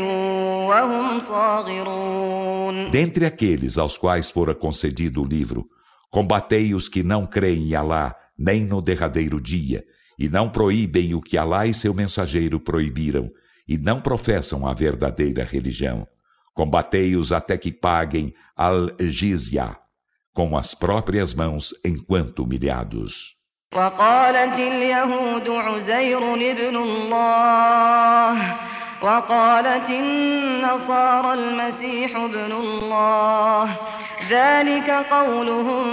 وهم 0.70 1.20
صاغرون 1.20 2.92
Dentre 2.92 3.26
aqueles 3.26 3.78
aos 3.78 3.98
quais 3.98 4.30
fora 4.30 4.54
concedido 4.54 5.22
o 5.22 5.28
livro, 5.28 5.68
combatei 6.10 6.76
os 6.76 6.88
que 6.88 7.02
não 7.02 7.26
creem 7.26 7.70
em 7.70 7.76
Alá, 7.76 8.16
nem 8.38 8.64
no 8.64 8.82
derradeiro 8.82 9.42
dia, 9.42 9.84
e 10.20 10.30
não 10.30 10.50
proíbem 10.50 11.16
o 11.16 11.22
que 11.22 11.38
Alá 11.38 11.66
e 11.66 11.74
seu 11.74 11.94
mensageiro 11.94 12.60
proibiram, 12.60 13.32
e 13.68 13.78
não 13.78 14.00
professam 14.00 14.68
a 14.68 14.74
verdadeira 14.74 15.44
religião. 15.44 16.08
Combatei-os 16.54 17.32
até 17.32 17.58
que 17.58 17.72
paguem 17.72 18.34
al-jizya, 18.56 19.76
com 20.34 20.56
as 20.56 20.76
próprias 20.76 21.34
mãos 21.34 21.74
enquanto 21.84 22.44
humilhados. 22.44 23.37
وقالت 23.75 24.59
اليهود 24.59 25.49
عزير 25.49 26.35
ابن 26.35 26.77
الله 26.77 28.57
وقالت 29.03 29.91
النصارى 29.91 31.35
المسيح 31.35 32.17
ابن 32.17 32.53
الله. 32.53 33.77
ذلك 34.31 34.91
قولهم 34.91 35.85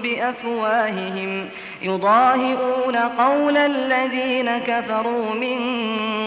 بأفواههم. 0.00 1.48
يضاهئون 1.82 2.96
قول 2.96 3.56
الذين 3.56 4.58
كفروا 4.58 5.34
من 5.34 5.58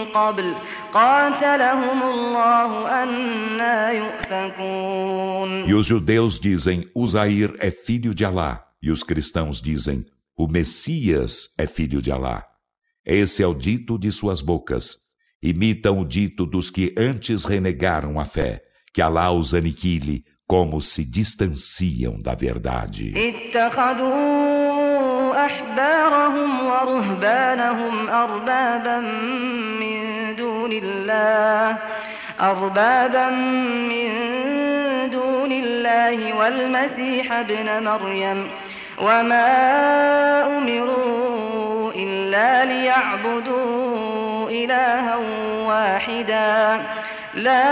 قبل. 0.04 0.54
قاتلهم 0.94 2.02
الله 2.02 3.02
أنا 3.02 3.90
يؤفكون. 3.90 5.66
E 5.66 5.74
os 5.74 5.86
judeus 5.86 6.40
dizem, 6.40 6.84
Uzair 6.94 7.54
é 7.60 7.70
filho 7.70 8.14
de 8.14 8.24
Alá, 8.24 8.64
e 8.82 8.90
os 8.90 9.02
cristãos 9.02 9.62
dizem, 9.62 10.15
O 10.37 10.47
Messias 10.47 11.49
é 11.57 11.67
filho 11.67 12.01
de 12.01 12.11
Alá. 12.11 12.45
Esse 13.05 13.43
é 13.43 13.47
o 13.47 13.53
dito 13.53 13.97
de 13.97 14.11
suas 14.11 14.41
bocas. 14.41 14.97
Imitam 15.41 15.99
o 15.99 16.05
dito 16.05 16.45
dos 16.45 16.69
que 16.69 16.93
antes 16.97 17.45
renegaram 17.45 18.19
a 18.19 18.25
fé, 18.25 18.61
que 18.93 19.01
Alá 19.01 19.31
os 19.31 19.53
aniquile, 19.53 20.23
como 20.47 20.81
se 20.81 21.03
distanciam 21.03 22.21
da 22.21 22.35
verdade. 22.35 23.13
أحبارهم 25.45 26.65
ورهبانهم 26.65 28.09
أربابا 28.09 28.99
من 29.79 30.35
دون 30.35 30.71
الله 30.71 31.77
أربابا 32.41 33.29
من 33.91 34.09
دون 35.09 35.51
الله 35.51 36.33
والمسيح 36.33 37.31
ابن 37.31 37.83
مريم 37.83 38.47
وما 39.01 40.57
أمروا 40.57 41.91
إلا 41.95 42.65
ليعبدوا 42.65 44.49
إلها 44.49 45.15
واحدا 45.67 46.81
لا 47.33 47.71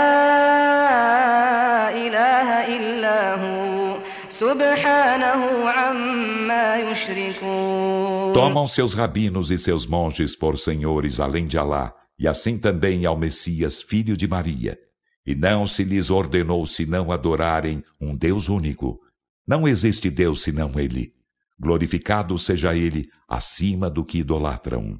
إله 1.90 2.48
إلا 2.76 3.34
هو 3.34 3.96
سبحانه 4.28 5.70
عما 5.70 6.76
يشركون 6.76 8.32
Tomam 8.32 8.66
seus 8.66 8.94
rabinos 8.94 9.50
e 9.50 9.58
seus 9.58 9.86
monges 9.86 10.34
por 10.34 10.58
senhores 10.58 11.20
além 11.20 11.46
de 11.46 11.58
Alá, 11.58 11.92
e 12.18 12.26
assim 12.26 12.58
também 12.58 13.04
ao 13.04 13.16
Messias, 13.18 13.82
filho 13.82 14.16
de 14.16 14.26
Maria. 14.26 14.78
E 15.26 15.34
não 15.34 15.66
se 15.66 15.84
lhes 15.84 16.10
ordenou 16.10 16.64
senão 16.66 17.12
adorarem 17.12 17.84
um 18.00 18.16
Deus 18.16 18.48
único. 18.48 18.98
Não 19.46 19.68
existe 19.68 20.08
Deus 20.10 20.42
senão 20.42 20.72
Ele. 20.78 21.12
Glorificado 21.59 22.37
seja 22.37 22.75
Ele 22.75 23.09
acima 23.27 23.89
do 23.89 24.03
que 24.05 24.19
idolatram. 24.19 24.99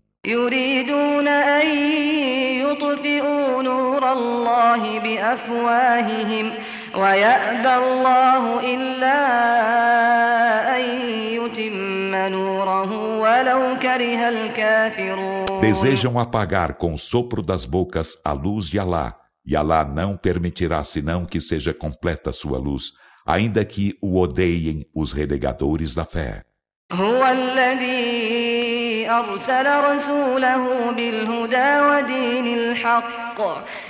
Desejam 15.62 16.20
apagar 16.20 16.76
com 16.76 16.94
o 16.94 16.98
sopro 16.98 17.42
das 17.44 17.66
bocas 17.66 18.20
a 18.24 18.32
luz 18.32 18.70
de 18.70 18.80
Alá, 18.80 19.16
e 19.46 19.56
Alá 19.56 19.86
não 19.86 20.18
permitirá 20.18 20.84
senão 20.84 21.26
que 21.26 21.40
seja 21.40 21.74
completa 21.74 22.32
sua 22.32 22.58
luz, 22.58 22.94
ainda 23.27 23.65
que 23.65 23.97
o 24.01 24.19
odeiem 24.19 24.87
os 24.95 25.13
renegadores 25.13 25.95
da 25.95 26.05
fé. 26.05 26.45
هو 26.93 27.25
الذي 27.25 29.09
أرسل 29.09 29.67
رسوله 29.85 30.91
بالهدى 30.91 31.81
ودين 31.81 32.47
الحق 32.59 33.39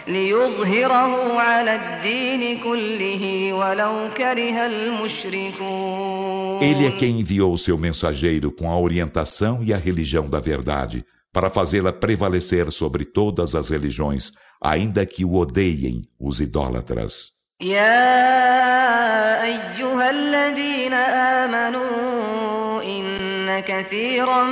ليظهره 0.08 1.40
على 1.40 1.74
الدين 1.74 2.62
كله 2.62 3.52
ولو 3.52 4.10
كره 4.16 4.66
المشركون 4.66 6.30
Ele 6.60 6.86
é 6.86 6.90
quem 6.90 7.20
enviou 7.20 7.56
seu 7.56 7.78
mensageiro 7.78 8.52
com 8.52 8.70
a 8.70 8.78
orientação 8.78 9.62
e 9.64 9.72
a 9.72 9.78
religião 9.78 10.28
da 10.28 10.40
verdade, 10.40 11.02
para 11.32 11.48
fazê-la 11.48 11.90
prevalecer 11.90 12.70
sobre 12.70 13.06
todas 13.06 13.54
as 13.54 13.70
religiões, 13.70 14.32
ainda 14.62 15.06
que 15.06 15.24
o 15.24 15.36
odeiem 15.36 16.02
os 16.20 16.38
idólatras. 16.38 17.40
يا 17.61 19.43
أيها 19.43 20.09
الذين 20.09 20.93
آمنوا 20.93 22.83
إن 22.83 23.59
كثيرا 23.59 24.43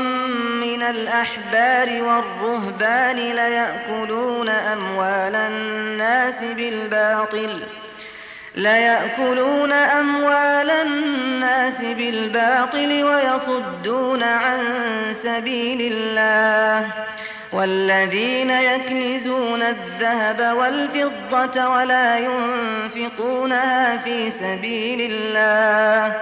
من 0.62 0.82
الأحبار 0.82 2.02
والرهبان 2.04 3.16
ليأكلون 3.16 4.50
أموال 4.50 5.36
الناس 5.36 6.44
بالباطل 6.44 7.60
ليأكلون 8.56 9.72
أموال 9.72 10.70
الناس 10.70 11.82
بالباطل 11.82 13.04
ويصدون 13.04 14.24
عن 14.24 14.60
سبيل 15.14 15.94
الله. 15.94 16.92
والذين 17.53 18.51
يكنزون 18.51 19.63
الذهب 19.63 20.57
والفضة 20.57 21.69
ولا 21.69 22.19
ينفقونها 22.19 23.97
في 24.05 24.31
سبيل 24.31 25.01
الله 25.01 26.17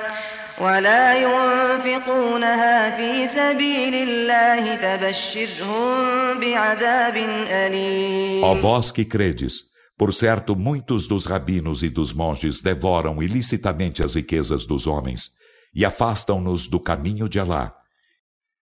ولا 0.60 1.14
ينفقونها 1.14 2.96
في 2.96 3.26
سبيل 3.26 3.94
الله 3.94 4.76
فبشرهم 4.76 6.40
بعذاب 6.40 7.16
أليم. 7.48 8.44
Ó 8.44 8.54
vós 8.54 8.90
que 8.90 9.04
credes, 9.04 9.66
Por 9.98 10.12
certo, 10.12 10.54
muitos 10.54 11.08
dos 11.08 11.24
rabinos 11.24 11.82
e 11.82 11.88
dos 11.88 12.12
monges 12.12 12.60
devoram 12.60 13.22
ilicitamente 13.22 14.02
as 14.02 14.14
riquezas 14.14 14.66
dos 14.66 14.86
homens 14.86 15.30
e 15.74 15.86
afastam-nos 15.86 16.68
do 16.68 16.78
caminho 16.78 17.26
de 17.28 17.40
Alá. 17.40 17.74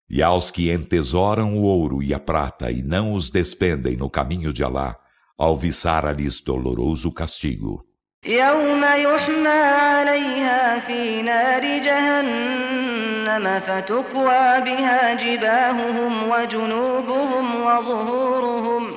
E 0.10 0.22
aos 0.22 0.52
que 0.52 0.72
entesouram 0.72 1.58
o 1.58 1.64
ouro 1.64 2.04
e 2.04 2.14
a 2.14 2.20
prata 2.20 2.70
e 2.72 2.84
não 2.84 3.14
os 3.14 3.30
despendem 3.30 3.98
no 3.98 4.10
caminho 4.10 4.54
de 4.54 4.64
Alá, 4.64 4.96
alviçara-lhes 5.38 6.42
doloroso 6.42 7.12
castigo. 7.12 7.86
يوم 8.28 8.84
يحمى 8.84 9.50
عليها 9.50 10.80
في 10.80 11.22
نار 11.22 11.62
جهنم 11.62 13.60
فتكوى 13.60 14.62
بها 14.66 15.14
جباههم 15.14 16.30
وجنوبهم 16.30 17.62
وظهورهم 17.62 18.94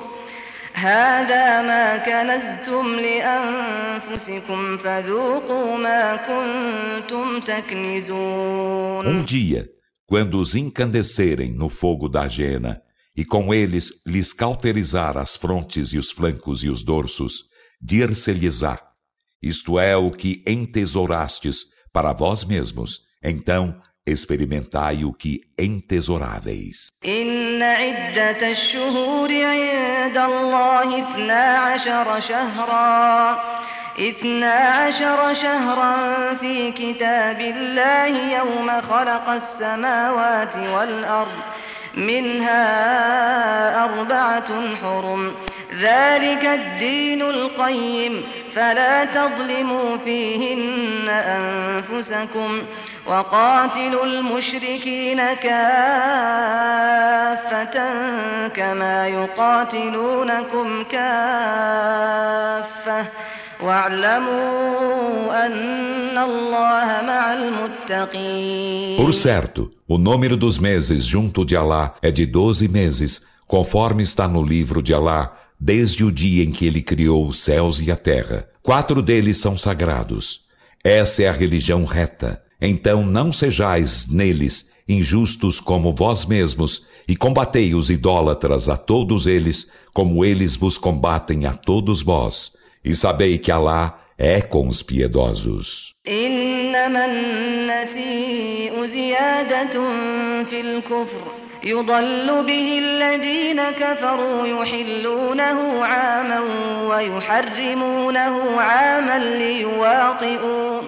هذا 0.73 1.61
ما 1.61 1.97
كنزتم 1.97 2.95
لأنفسكم 2.99 4.77
فذوقوا 4.77 5.77
ما 5.77 6.15
كنتم 6.15 7.39
تكنزون 7.39 9.07
Um 9.07 9.23
dia, 9.23 9.65
quando 10.06 10.38
os 10.38 10.54
encandecerem 10.54 11.52
no 11.52 11.68
fogo 11.68 12.08
da 12.08 12.22
ajena, 12.22 12.80
e 13.16 13.24
com 13.24 13.54
eles 13.54 13.92
lhes 14.06 14.32
cauterizar 14.32 15.16
as 15.16 15.36
frontes 15.36 15.92
e 15.92 15.98
os 15.98 16.10
flancos 16.10 16.64
e 16.64 16.68
os 16.68 16.82
dorsos, 16.82 17.44
dir-se-lhes-á, 17.80 18.78
isto 19.42 19.78
é 19.78 19.96
o 19.96 20.10
que 20.10 20.42
entesourastes 20.46 21.66
para 21.92 22.12
vós 22.12 22.44
mesmos, 22.44 23.00
então 23.22 23.80
experimentai 24.06 25.04
o 25.04 25.12
que 25.12 25.40
entesouráveis. 25.58 26.88
اثنا 33.98 34.52
عشر 34.52 35.34
شهرا 35.34 35.94
في 36.40 36.70
كتاب 36.70 37.40
الله 37.40 38.36
يوم 38.38 38.70
خلق 38.80 39.28
السماوات 39.28 40.56
والأرض 40.56 41.42
منها 41.94 42.64
أربعة 43.84 44.76
حرم. 44.82 45.34
ذلك 45.80 46.44
الدين 46.44 47.22
القيم 47.22 48.22
فلا 48.54 49.04
تظلموا 49.04 49.96
فيهن 49.96 51.08
أنفسكم. 51.08 52.62
وقاتلوا 53.06 54.04
المشركين 54.04 55.34
كافة 55.34 55.54
كما 58.48 59.08
يقاتلونكم 59.08 60.84
كافة. 60.84 61.84
Por 68.96 69.12
certo, 69.12 69.70
o 69.86 69.98
número 69.98 70.36
dos 70.36 70.58
meses 70.58 71.04
junto 71.04 71.44
de 71.44 71.56
Alá 71.56 71.94
é 72.02 72.10
de 72.10 72.26
doze 72.26 72.68
meses, 72.68 73.22
conforme 73.46 74.02
está 74.02 74.26
no 74.26 74.42
livro 74.42 74.82
de 74.82 74.94
Alá, 74.94 75.36
desde 75.58 76.04
o 76.04 76.10
dia 76.10 76.44
em 76.44 76.50
que 76.50 76.66
ele 76.66 76.82
criou 76.82 77.28
os 77.28 77.42
céus 77.42 77.80
e 77.80 77.90
a 77.90 77.96
terra. 77.96 78.48
Quatro 78.62 79.02
deles 79.02 79.38
são 79.38 79.56
sagrados. 79.56 80.40
Essa 80.82 81.22
é 81.24 81.28
a 81.28 81.32
religião 81.32 81.84
reta. 81.84 82.42
Então 82.60 83.04
não 83.04 83.32
sejais 83.32 84.06
neles 84.06 84.72
injustos 84.88 85.60
como 85.60 85.94
vós 85.94 86.26
mesmos, 86.26 86.82
e 87.08 87.16
combatei 87.16 87.74
os 87.74 87.90
idólatras 87.90 88.68
a 88.68 88.76
todos 88.76 89.26
eles, 89.26 89.70
como 89.92 90.24
eles 90.24 90.56
vos 90.56 90.78
combatem 90.78 91.46
a 91.46 91.54
todos 91.54 92.02
vós. 92.02 92.52
E 92.84 92.94
sabei 92.94 93.38
que 93.38 93.50
Alá 93.50 93.98
é 94.18 94.40
com 94.42 94.68
os 94.68 94.82
piedosos. 94.82 95.94
يضل 101.64 102.44
به 102.44 102.78
الذين 102.78 103.62
كفروا 103.70 104.46
يحلونه 104.46 105.84
عاما 105.84 106.40
ويحرمونه 106.88 108.60
عاما 108.60 109.18
ليواطئوا 109.18 110.80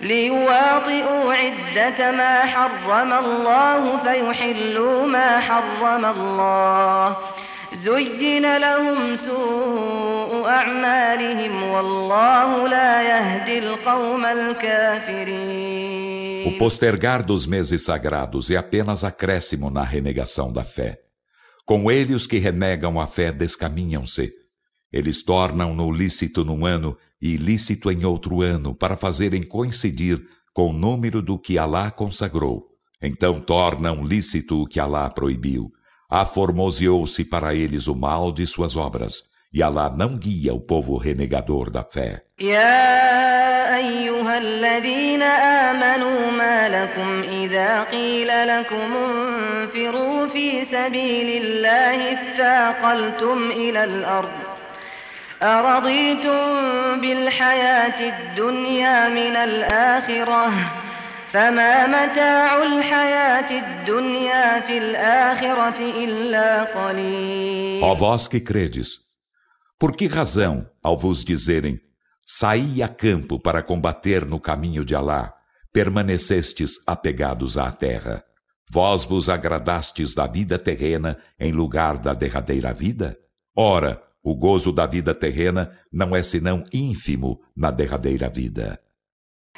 ليواطئوا 0.00 1.34
عدة 1.34 2.10
ما 2.10 2.40
حرم 2.46 3.12
الله 3.12 3.96
فيحلوا 3.96 5.06
ما 5.06 5.40
حرم 5.40 6.04
الله 6.04 7.16
زين 7.73 8.57
لهم 8.57 9.15
سوء 9.15 10.45
أعمالهم 10.45 11.63
والله 11.63 12.67
لا 12.67 13.01
يهدي 13.01 13.59
القوم 13.59 14.25
الكافرين 14.25 15.95
O 16.45 16.57
postergar 16.57 17.23
dos 17.23 17.47
meses 17.47 17.83
sagrados 17.83 18.51
é 18.51 18.55
apenas 18.55 19.03
acréscimo 19.03 19.71
na 19.71 19.83
renegação 19.83 20.53
da 20.53 20.63
fé. 20.63 20.99
Com 21.65 21.89
ele 21.89 22.13
os 22.13 22.27
que 22.27 22.37
renegam 22.37 22.99
a 23.01 23.07
fé 23.07 23.31
descaminham-se. 23.31 24.31
Eles 24.93 25.23
tornam-no 25.23 25.91
lícito 25.91 26.45
num 26.45 26.63
ano 26.63 26.95
e 27.19 27.33
ilícito 27.33 27.89
em 27.91 28.05
outro 28.05 28.43
ano 28.43 28.75
para 28.75 28.95
fazerem 28.95 29.41
coincidir 29.41 30.21
com 30.53 30.69
o 30.69 30.73
número 30.73 31.21
do 31.21 31.39
que 31.39 31.57
Alá 31.57 31.89
consagrou. 31.89 32.67
Então 33.01 33.41
tornam 33.41 34.05
lícito 34.05 34.61
o 34.61 34.67
que 34.67 34.79
Alá 34.79 35.09
proibiu. 35.09 35.71
Aformoseou-se 36.10 37.24
para 37.24 37.54
eles 37.54 37.86
o 37.86 37.94
mal 37.94 38.32
de 38.32 38.46
suas 38.46 38.76
obras. 38.76 39.22
E 39.52 39.62
Alá 39.62 39.88
não 39.88 40.16
guia 40.16 40.52
o 40.52 40.60
povo 40.60 40.96
renegador 40.96 41.70
da 41.70 41.84
fé. 41.84 42.24
أرضيتم 55.42 57.00
بالحياة 57.00 58.00
الدنيا 58.08 59.08
من 59.08 59.36
الآخرة 59.36 60.52
فما 61.33 61.87
متاع 61.87 62.63
الحياة 62.63 63.49
الدنيا 63.51 64.67
في 64.67 64.77
الآخرة 64.77 65.79
إلا 65.79 66.63
قليل 66.63 67.83
Ó 67.83 67.93
vós 67.95 68.27
que 68.27 68.39
credes, 68.39 69.05
Por 69.77 69.95
que 69.95 70.07
razão, 70.07 70.65
ao 70.81 70.97
vos 70.97 71.25
dizerem, 71.25 71.79
saí 72.25 72.81
a 72.81 72.87
campo 72.87 73.37
para 73.39 73.61
combater 73.61 74.25
no 74.25 74.39
caminho 74.39 74.85
de 74.85 74.95
Alá, 74.95 75.33
permanecestes 75.73 76.71
apegados 76.87 77.57
à 77.57 77.69
terra? 77.71 78.23
Vós 78.71 79.03
vos 79.03 79.29
agradastes 79.29 80.13
da 80.13 80.25
vida 80.25 80.57
terrena 80.57 81.17
em 81.39 81.51
lugar 81.51 81.97
da 81.97 82.13
derradeira 82.13 82.73
vida? 82.73 83.17
Ora, 83.55 84.01
o 84.23 84.33
gozo 84.35 84.71
da 84.71 84.85
vida 84.85 85.13
terrena 85.13 85.71
não 85.91 86.15
é 86.15 86.23
senão 86.23 86.63
ínfimo 86.73 87.39
na 87.55 87.69
derradeira 87.69 88.29
vida. 88.29 88.79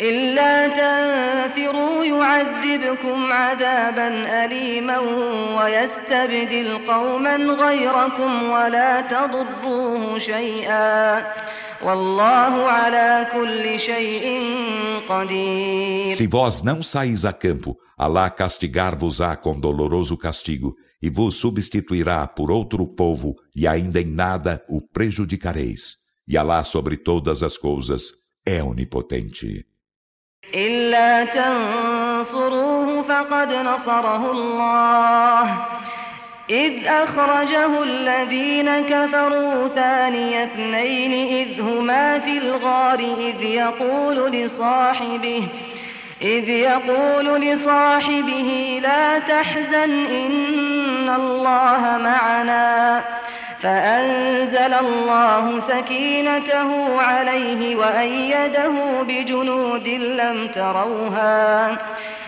إلا 0.02 0.68
تنفروا 0.68 2.06
يعذبكم 2.06 3.34
عذابا 3.34 4.08
أليما 4.46 5.00
ويستبدل 5.58 6.88
قوما 6.88 7.36
غيركم 7.36 8.50
ولا 8.50 9.02
تضروه 9.02 10.20
شيئا 10.20 11.24
Se 16.10 16.26
vós 16.26 16.64
não 16.64 16.82
saís 16.82 17.24
a 17.24 17.32
campo, 17.32 17.78
Alá 17.96 18.32
castigar-vos-á 18.32 19.38
com 19.38 19.60
doloroso 19.60 20.18
castigo 20.18 20.74
e 21.00 21.08
vos 21.08 21.36
substituirá 21.36 22.26
por 22.26 22.50
outro 22.50 22.88
povo 22.88 23.36
e 23.56 23.68
ainda 23.68 24.02
em 24.02 24.08
nada 24.08 24.64
o 24.68 24.82
prejudicareis. 24.82 25.98
E 26.28 26.36
Alá 26.36 26.64
sobre 26.64 26.98
todas 26.98 27.44
as 27.44 27.60
coisas 27.60 28.12
é 28.44 28.64
onipotente. 28.64 29.64
إلا 30.55 31.25
تنصروه 31.25 33.03
فقد 33.03 33.53
نصره 33.53 34.31
الله. 34.31 35.57
إذ 36.51 36.87
أخرجه 36.87 37.83
الذين 37.83 38.81
كفروا 38.81 39.69
ثاني 39.69 40.45
اثنين 40.45 41.13
إذ 41.13 41.61
هما 41.61 42.19
في 42.19 42.39
الغار 42.39 42.99
إذ 42.99 43.43
يقول 43.43 44.33
لصاحبه 44.33 45.49
إذ 46.23 46.49
يقول 46.49 47.41
لصاحبه 47.41 48.81
لا 48.83 49.19
تحزن 49.19 50.07
إن 50.07 51.09
الله 51.09 51.99
معنا. 51.99 53.05
فأنزل 53.63 54.75
الله 54.75 55.61
سكينته 55.61 57.01
عليه 57.01 57.77
وأيده 57.77 59.03
بجنود 59.03 59.89
لم 59.89 60.49
تروها 60.49 61.79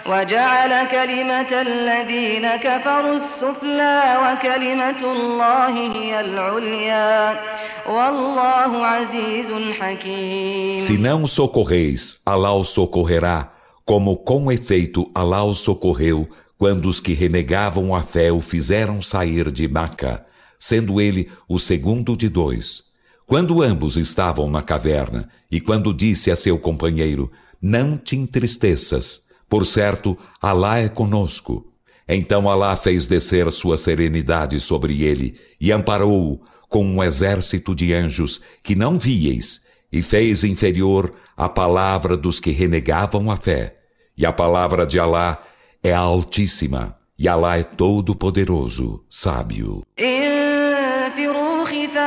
وجعل 0.07 0.89
كلمة 0.89 1.53
الذين 1.61 2.57
كفروا 2.57 3.17
السفلى 3.17 4.03
وكلمة 4.23 5.13
الله 5.13 5.69
هي 5.97 6.21
العليا 6.21 7.41
والله 7.89 8.87
عزيز 8.87 9.51
حكيم 9.81 10.79
Se 10.79 10.97
não 10.99 11.27
socorreis, 11.27 12.21
Alá 12.25 12.53
o 12.53 12.65
socorrerá, 12.65 13.53
como 13.85 14.17
com 14.17 14.53
efeito 14.53 15.11
Alá 15.15 15.43
o 15.43 15.55
socorreu 15.55 16.29
quando 16.59 16.87
os 16.87 17.01
que 17.01 17.13
renegavam 17.13 17.95
a 17.95 18.03
fé 18.03 18.31
o 18.31 18.41
fizeram 18.41 19.03
sair 19.03 19.51
de 19.51 19.67
Maca, 19.67 20.25
sendo 20.65 20.99
ele 20.99 21.29
o 21.47 21.59
segundo 21.59 22.17
de 22.17 22.27
dois. 22.27 22.85
Quando 23.27 23.63
ambos 23.63 23.99
estavam 23.99 24.51
na 24.51 24.63
caverna, 24.63 25.29
e 25.53 25.61
quando 25.61 25.93
disse 25.93 26.31
a 26.31 26.37
seu 26.37 26.59
companheiro, 26.59 27.31
Não 27.61 27.99
te 27.99 28.17
entristeças, 28.17 29.25
por 29.47 29.67
certo, 29.67 30.17
Alá 30.41 30.79
é 30.79 30.89
conosco. 30.89 31.71
Então 32.09 32.49
Alá 32.49 32.77
fez 32.77 33.07
descer 33.07 33.53
sua 33.53 33.77
serenidade 33.77 34.59
sobre 34.59 35.03
ele 35.03 35.39
e 35.61 35.71
amparou-o 35.71 36.41
com 36.67 36.83
um 36.83 37.03
exército 37.03 37.75
de 37.75 37.93
anjos 37.93 38.41
que 38.63 38.75
não 38.75 38.99
víeis 38.99 39.67
e 39.93 40.01
fez 40.01 40.45
inferior 40.45 41.13
a 41.37 41.47
palavra 41.47 42.17
dos 42.17 42.41
que 42.41 42.53
renegavam 42.53 43.31
a 43.31 43.37
fé. 43.37 43.77
E 44.17 44.25
a 44.25 44.33
palavra 44.33 44.87
de 44.87 44.99
Alá 44.99 45.43
é 45.83 45.93
altíssima 45.93 46.97
e 47.19 47.29
Alá 47.29 47.59
é 47.59 47.63
todo 47.63 48.15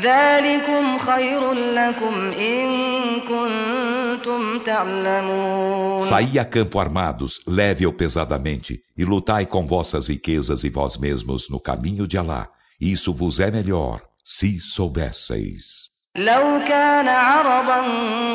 ذلكم 0.03 0.99
خير 0.99 1.53
لكم 1.53 2.33
إن 2.33 3.21
كنتم 3.21 4.59
تعلمون 4.64 6.01
Saí 6.01 6.38
a 6.38 6.45
campo 6.45 6.81
armados, 6.81 7.40
leve 7.47 7.87
ou 7.87 7.93
pesadamente, 7.93 8.81
e 8.97 9.05
lutai 9.05 9.47
com 9.47 9.67
vossas 9.67 10.09
riquezas 10.09 10.64
e 10.64 10.71
vós 10.71 10.99
mesmos 10.99 11.49
no 11.49 11.61
caminho 11.61 12.07
de 12.07 12.19
Alá. 12.19 12.49
Isso 12.81 13.14
vos 13.14 13.38
é 13.40 13.51
melhor, 13.51 14.03
se 14.25 14.59
soubesseis. 14.61 15.88
لو 16.20 16.60
كان 16.68 17.08
عرضا 17.08 17.82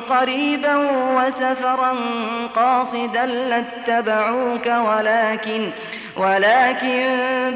قريبا 0.09 0.77
وسفرا 1.17 1.95
قاصدا 2.55 3.27
لاتبعوك 3.27 4.67
ولكن 4.67 5.71
ولكن 6.18 7.06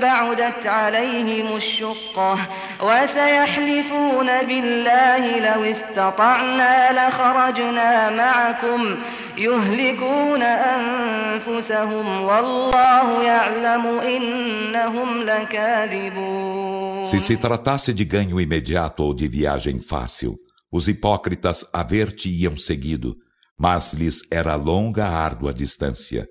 بعدت 0.01 0.67
عليهم 0.67 1.55
الشقة 1.55 2.39
وسيحلفون 2.81 4.27
بالله 4.27 5.39
لو 5.39 5.63
استطعنا 5.63 7.07
لخرجنا 7.07 8.09
معكم 8.09 8.97
يهلكون 9.37 10.41
أنفسهم 10.41 12.21
والله 12.21 13.23
يعلم 13.23 13.87
إنهم 13.87 15.21
لكاذبون 15.23 16.83
Se 17.05 17.19
se 17.19 17.35
tratasse 17.37 17.93
de 17.93 18.05
ganho 18.05 18.39
imediato 18.39 19.03
ou 19.03 19.13
de 19.13 19.27
viagem 19.27 19.79
fácil, 19.79 20.35
os 20.71 20.87
hipócritas 20.87 21.65
haver-te-iam 21.73 22.57
seguido, 22.57 23.15
mas 23.59 23.93
lhes 23.93 24.21
era 24.31 24.55
longa 24.55 25.05
árdua 25.05 25.53
distância. 25.53 26.25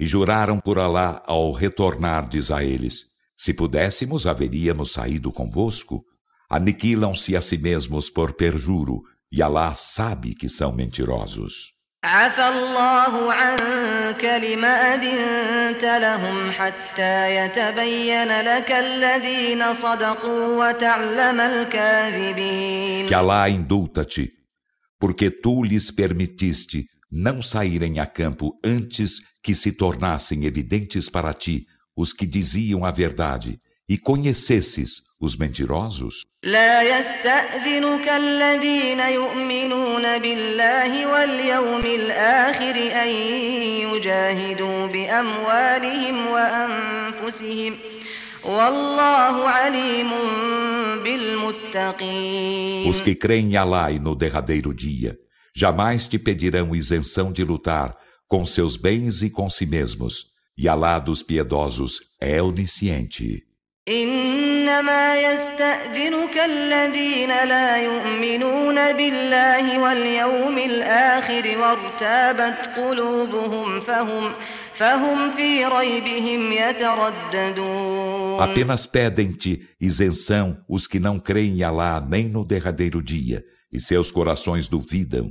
E 0.00 0.06
juraram 0.06 0.60
por 0.60 0.78
Alá 0.78 1.22
ao 1.26 1.52
retornardes 1.52 2.50
a 2.50 2.62
eles, 2.62 3.04
se 3.36 3.54
pudéssemos 3.54 4.26
haveríamos 4.26 4.92
saído 4.92 5.32
convosco. 5.32 6.04
Aniquilam-se 6.50 7.36
a 7.36 7.40
si 7.40 7.58
mesmos 7.58 8.10
por 8.10 8.34
perjuro, 8.34 9.02
e 9.32 9.42
Alá 9.42 9.74
sabe 9.74 10.34
que 10.34 10.48
são 10.48 10.72
mentirosos. 10.72 11.76
عفى 12.04 12.48
الله 12.48 13.32
عنك 13.32 14.24
لما 14.24 14.94
أذنت 14.94 15.84
لهم 15.84 16.50
حتى 16.50 17.36
يتبين 17.36 18.40
لك 18.40 18.72
الذين 18.72 19.74
صدقوا 19.74 20.68
وتعلم 20.68 21.40
الكاذبين 21.40 23.06
Que 23.08 23.14
Allah 23.14 23.48
indulta-te, 23.48 24.30
porque 25.00 25.30
tu 25.30 25.64
lhes 25.64 25.90
permitiste 25.90 26.86
não 27.10 27.42
saírem 27.42 27.98
a 27.98 28.06
campo 28.06 28.58
antes 28.64 29.20
que 29.42 29.54
se 29.54 29.72
tornassem 29.72 30.44
evidentes 30.44 31.08
para 31.08 31.32
ti 31.32 31.66
os 31.96 32.12
que 32.12 32.26
diziam 32.26 32.84
a 32.84 32.90
verdade 32.90 33.60
e 33.88 33.96
conhecesses 33.96 35.02
os 35.20 35.36
mentirosos? 35.36 36.26
لا 36.42 36.82
يستأذنك 36.82 38.08
الذين 38.08 39.00
يؤمنون 39.00 40.18
بالله 40.18 41.06
واليوم 41.06 41.80
الآخر 41.80 42.76
أن 43.02 43.08
يجاهدوا 43.88 44.86
بأموالهم 44.86 46.26
وأنفسهم 46.26 47.76
والله 48.44 49.48
عليم 49.48 50.10
بالمتقين 51.04 52.88
Os 52.88 53.00
que 53.00 53.14
creem 53.14 53.52
em 53.52 53.56
Allah 53.56 53.90
e 53.90 53.98
no 53.98 54.14
derradeiro 54.14 54.74
dia 54.74 55.18
jamais 55.54 56.06
te 56.06 56.18
pedirão 56.18 56.74
isenção 56.74 57.32
de 57.32 57.44
lutar 57.44 57.96
com 58.28 58.44
seus 58.44 58.76
bens 58.76 59.22
e 59.22 59.30
com 59.30 59.48
si 59.48 59.66
mesmos, 59.66 60.26
e 60.58 60.68
Allah 60.68 60.98
dos 60.98 61.22
piedosos 61.22 62.00
é 62.20 62.42
onisciente. 62.42 63.46
إنما 63.88 65.16
يستأذنك 65.16 66.38
الذين 66.38 67.28
لا 67.28 67.76
يؤمنون 67.76 68.92
بالله 68.92 69.78
واليوم 69.78 70.58
الآخر 70.58 71.58
وارتابت 71.58 72.58
قلوبهم 72.76 73.80
فهم 73.80 74.32
فهم 74.78 75.36
في 75.36 75.64
ريبهم 75.64 76.52
يترددون 76.52 78.40
Apenas 78.40 78.86
pedem-te 78.86 79.62
isenção 79.80 80.58
os 80.68 80.86
que 80.88 80.98
não 80.98 81.20
creem 81.20 81.58
em 81.58 81.62
Alá 81.62 82.04
nem 82.06 82.28
no 82.28 82.44
derradeiro 82.44 83.00
dia, 83.00 83.44
e 83.72 83.78
seus 83.78 84.10
corações 84.10 84.66
duvidam, 84.68 85.30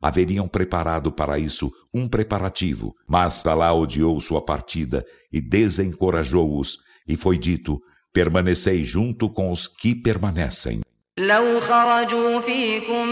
haveriam 0.00 0.46
preparado 0.48 1.10
para 1.12 1.38
isso 1.38 1.70
um 1.92 2.08
preparativo, 2.08 2.94
mas 3.08 3.44
Alá 3.46 3.72
odiou 3.72 4.20
sua 4.20 4.42
partida 4.44 5.04
e 5.32 5.40
desencorajou-os, 5.40 6.78
e 7.08 7.16
foi 7.16 7.38
dito: 7.38 7.80
permanecei 8.12 8.84
junto 8.84 9.28
com 9.28 9.50
os 9.50 9.66
que 9.66 9.94
permanecem. 9.94 10.80
لو 11.18 11.60
خرجوا 11.60 12.40
فيكم 12.40 13.08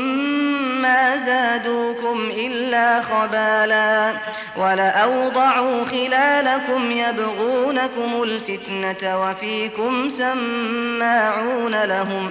ما 0.83 1.25
زادوكم 1.27 2.31
إلا 2.31 3.03
خبالا 3.03 4.13
ولأوضعوا 4.57 5.85
خلالكم 5.85 6.91
يبغونكم 6.91 8.23
الفتنة 8.23 9.21
وفيكم 9.21 10.09
سماعون 10.09 11.85
لهم 11.85 12.31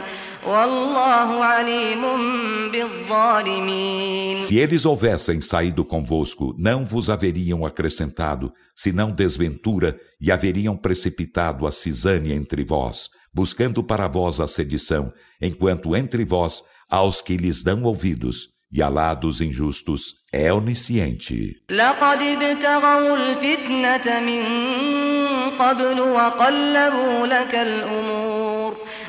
Se 4.40 4.56
eles 4.56 4.84
houvessem 4.84 5.40
saído 5.40 5.84
convosco, 5.84 6.54
não 6.58 6.84
vos 6.84 7.10
haveriam 7.10 7.66
acrescentado, 7.66 8.52
senão 8.74 9.10
desventura, 9.10 9.98
e 10.20 10.30
haveriam 10.30 10.76
precipitado 10.76 11.66
a 11.66 11.72
cisânia 11.72 12.34
entre 12.34 12.64
vós, 12.64 13.08
buscando 13.34 13.82
para 13.82 14.06
vós 14.08 14.40
a 14.40 14.48
sedição, 14.48 15.12
enquanto 15.40 15.96
entre 15.96 16.24
vós 16.24 16.62
há 16.88 17.02
os 17.02 17.20
que 17.20 17.36
lhes 17.36 17.62
dão 17.62 17.82
ouvidos. 17.82 18.48
E 18.70 18.82
Alá 18.82 19.14
dos 19.14 19.40
injustos 19.40 20.16
é 20.30 20.52
onisciente. 20.52 21.56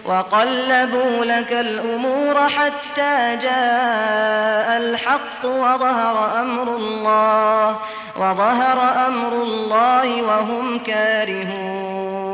قبل 0.08 0.10
وقلبوا 0.10 1.24
لك 1.24 1.24
الأمور 1.24 1.24
وقلبوا 1.24 1.24
لك 1.24 1.52
الأمور 1.52 2.48
حتى 2.48 3.38
جاء 3.42 4.78
الحق 4.78 5.44
وظهر 5.44 6.42
أمر 6.42 6.76
الله 6.76 7.78
وظهر 8.16 9.06
أمر 9.06 9.42
الله 9.42 10.22
وهم 10.22 10.78
كارهون 10.78 12.24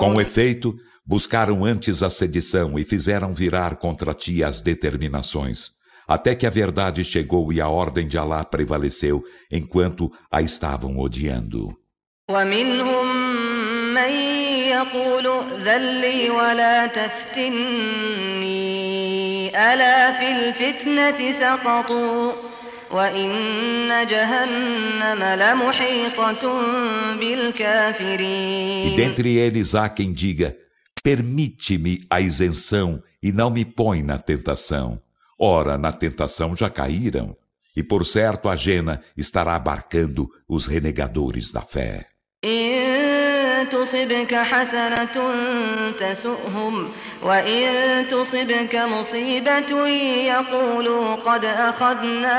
Com 0.00 0.20
efeito, 0.20 0.74
buscaram 1.06 1.64
antes 1.64 2.02
a 2.02 2.08
sedição 2.08 2.78
e 2.78 2.84
fizeram 2.84 3.34
virar 3.34 3.76
contra 3.76 4.14
ti 4.14 4.42
as 4.42 4.62
determinações, 4.62 5.70
até 6.08 6.34
que 6.34 6.46
a 6.46 6.50
verdade 6.50 7.04
chegou 7.04 7.52
e 7.52 7.60
a 7.60 7.68
ordem 7.68 8.08
de 8.08 8.16
Alá 8.16 8.42
prevaleceu, 8.42 9.22
enquanto 9.52 10.10
a 10.32 10.40
estavam 10.40 10.98
odiando. 10.98 11.80
ومنهم 12.30 13.13
من 13.94 14.12
يقول 14.68 15.26
ذلي 15.64 16.30
ولا 16.30 16.86
تفتني 16.86 17.60
ألا 19.72 20.12
في 20.18 20.32
الفتنة 20.32 21.32
سقطوا 21.32 22.32
وإن 22.90 24.06
جهنم 24.06 25.22
لمحيطة 25.22 26.60
بالكافرين 27.18 28.86
E 28.86 28.90
dentre 28.96 29.36
eles 29.36 29.74
há 29.74 29.88
quem 29.88 30.12
diga 30.12 30.56
Permite-me 31.02 32.02
a 32.10 32.20
isenção 32.20 33.02
e 33.22 33.32
não 33.32 33.50
me 33.50 33.64
põe 33.64 34.02
na 34.02 34.18
tentação. 34.18 35.00
Ora, 35.38 35.78
na 35.78 35.92
tentação 35.92 36.54
já 36.54 36.68
caíram, 36.68 37.34
e 37.74 37.82
por 37.82 38.04
certo 38.04 38.48
a 38.50 38.56
Jena 38.56 39.00
estará 39.16 39.54
abarcando 39.54 40.28
os 40.46 40.66
renegadores 40.66 41.50
da 41.50 41.62
fé. 41.62 42.06
تصبك 43.64 44.34
حسنة 44.34 45.16
تسؤهم 45.98 46.90
وإن 47.22 48.08
تصبك 48.08 48.74
مصيبة 48.74 49.88
يقولوا 50.34 51.14
قد 51.14 51.44
أخذنا 51.44 52.38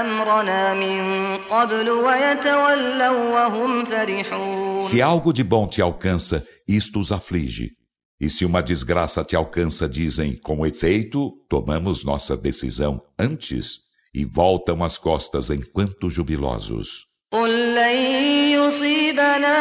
أمرنا 0.00 0.74
من 0.74 1.36
قبل 1.36 1.90
ويتولوا 1.90 3.30
وهم 3.34 3.84
فرحون 3.84 4.82
Se 4.82 5.00
algo 5.02 5.32
de 5.32 5.42
bom 5.44 5.66
te 5.68 5.80
alcança, 5.82 6.44
isto 6.68 7.00
os 7.00 7.10
aflige. 7.12 7.72
E 8.20 8.30
se 8.30 8.44
uma 8.44 8.62
desgraça 8.62 9.22
te 9.22 9.36
alcança, 9.36 9.88
dizem, 9.88 10.36
com 10.36 10.64
efeito, 10.64 11.32
tomamos 11.48 12.02
nossa 12.02 12.34
decisão 12.36 13.02
antes, 13.18 13.80
e 14.14 14.24
voltam 14.24 14.82
as 14.82 14.96
costas 14.96 15.50
enquanto 15.50 16.08
jubilosos. 16.08 17.06
قل 17.32 17.74
لن 17.74 18.59
يصيبنا 18.70 19.58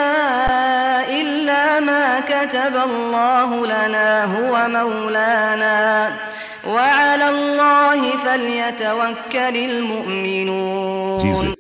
إلا 1.10 1.80
ما 1.80 2.20
كتب 2.20 2.76
الله 2.76 3.66
لنا 3.66 4.26
هو 4.26 4.68
مولانا 4.70 6.14
وعلى 6.68 7.30
الله 7.30 8.18
فليتوكل 8.24 9.58
المؤمنون 9.58 11.20
Dize, 11.20 11.54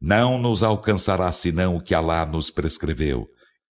não 0.00 0.38
nos 0.38 0.62
alcançará 0.62 1.32
senão 1.32 1.76
o 1.76 1.80
que 1.80 1.94
Allah 1.94 2.26
nos 2.26 2.50
prescreveu. 2.50 3.26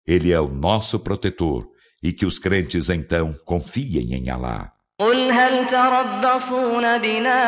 Ele 0.07 0.33
é 0.33 0.41
o 0.41 0.49
nosso 0.49 0.99
protetor 1.01 1.67
e 2.03 2.13
que 2.13 2.27
os 2.27 2.39
crentes 2.39 2.89
então 2.91 3.35
confiem 3.45 4.15
em 4.15 4.31
Allah. 4.31 4.73
قل 5.01 5.33
هل 5.33 5.67
تربصون 5.67 6.99
بنا 6.99 7.41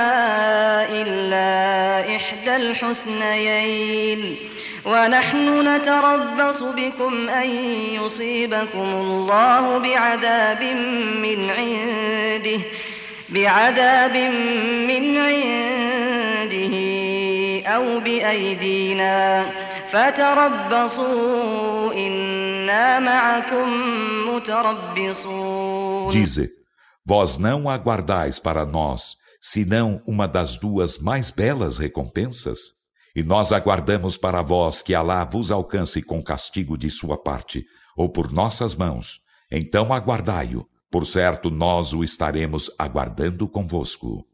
إلا 0.88 2.16
إحدى 2.16 2.56
الحسنيين 2.56 4.36
ونحن 4.86 5.68
نتربص 5.68 6.62
بكم 6.62 7.28
أن 7.28 7.48
يصيبكم 8.00 8.88
الله 8.94 9.78
بعذاب 9.78 10.62
من 11.22 11.50
عنده 11.50 12.60
بعذاب 13.28 14.16
من 14.88 15.16
عنده 15.16 16.74
أو 17.66 18.00
بأيدينا 18.00 19.46
فتربصوا 19.92 21.92
إنا 21.94 22.98
معكم 22.98 23.68
متربصون 24.28 26.10
Dize, 26.10 26.48
Vós 27.04 27.36
não 27.36 27.68
aguardais 27.68 28.38
para 28.38 28.64
nós, 28.64 29.16
senão 29.40 30.00
uma 30.06 30.28
das 30.28 30.56
duas 30.56 30.98
mais 30.98 31.30
belas 31.30 31.78
recompensas? 31.78 32.58
E 33.16 33.22
nós 33.22 33.52
aguardamos 33.52 34.16
para 34.16 34.42
vós 34.42 34.80
que 34.80 34.94
Alá 34.94 35.24
vos 35.24 35.50
alcance 35.50 36.02
com 36.02 36.22
castigo 36.22 36.78
de 36.78 36.90
sua 36.90 37.22
parte, 37.22 37.64
ou 37.96 38.08
por 38.08 38.32
nossas 38.32 38.74
mãos. 38.74 39.20
Então 39.50 39.92
aguardai-o. 39.92 40.66
Por 40.90 41.06
certo, 41.06 41.50
nós 41.50 41.92
o 41.92 42.02
estaremos 42.02 42.70
aguardando 42.78 43.48
convosco. 43.48 44.26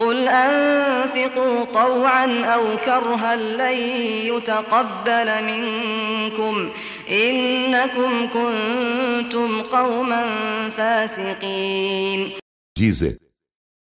قل 0.00 0.28
أنفقوا 0.28 1.64
طوعا 1.64 2.44
أو 2.44 2.76
كرها 2.76 3.36
لن 3.36 3.78
يتقبل 4.26 5.44
منكم 5.44 6.70
إنكم 7.10 8.28
كنتم 8.28 9.62
قوما 9.62 10.24
فاسقين 10.70 12.38
Dize, 12.78 13.18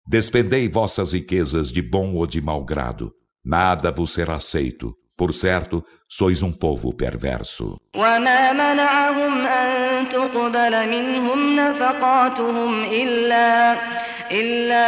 despendei 0.08 0.70
vossas 0.70 1.12
riquezas 1.12 1.70
de 1.70 1.82
bom 1.82 2.14
ou 2.14 2.26
de 2.26 2.40
mau 2.40 2.64
grado, 2.64 3.12
nada 3.43 3.91
vos 3.91 4.11
será 4.13 4.35
aceito, 4.35 4.95
por 5.16 5.32
certo, 5.32 5.82
sois 6.08 6.42
um 6.42 6.52
povo 6.52 6.92
perverso. 6.92 7.78
وما 7.96 8.52
منعهم 8.52 9.46
أن 9.46 10.08
تقبل 10.08 10.88
منهم 10.88 11.56
نفقاتهم 11.56 12.84
إلا 12.84 13.76
إلا 14.30 14.86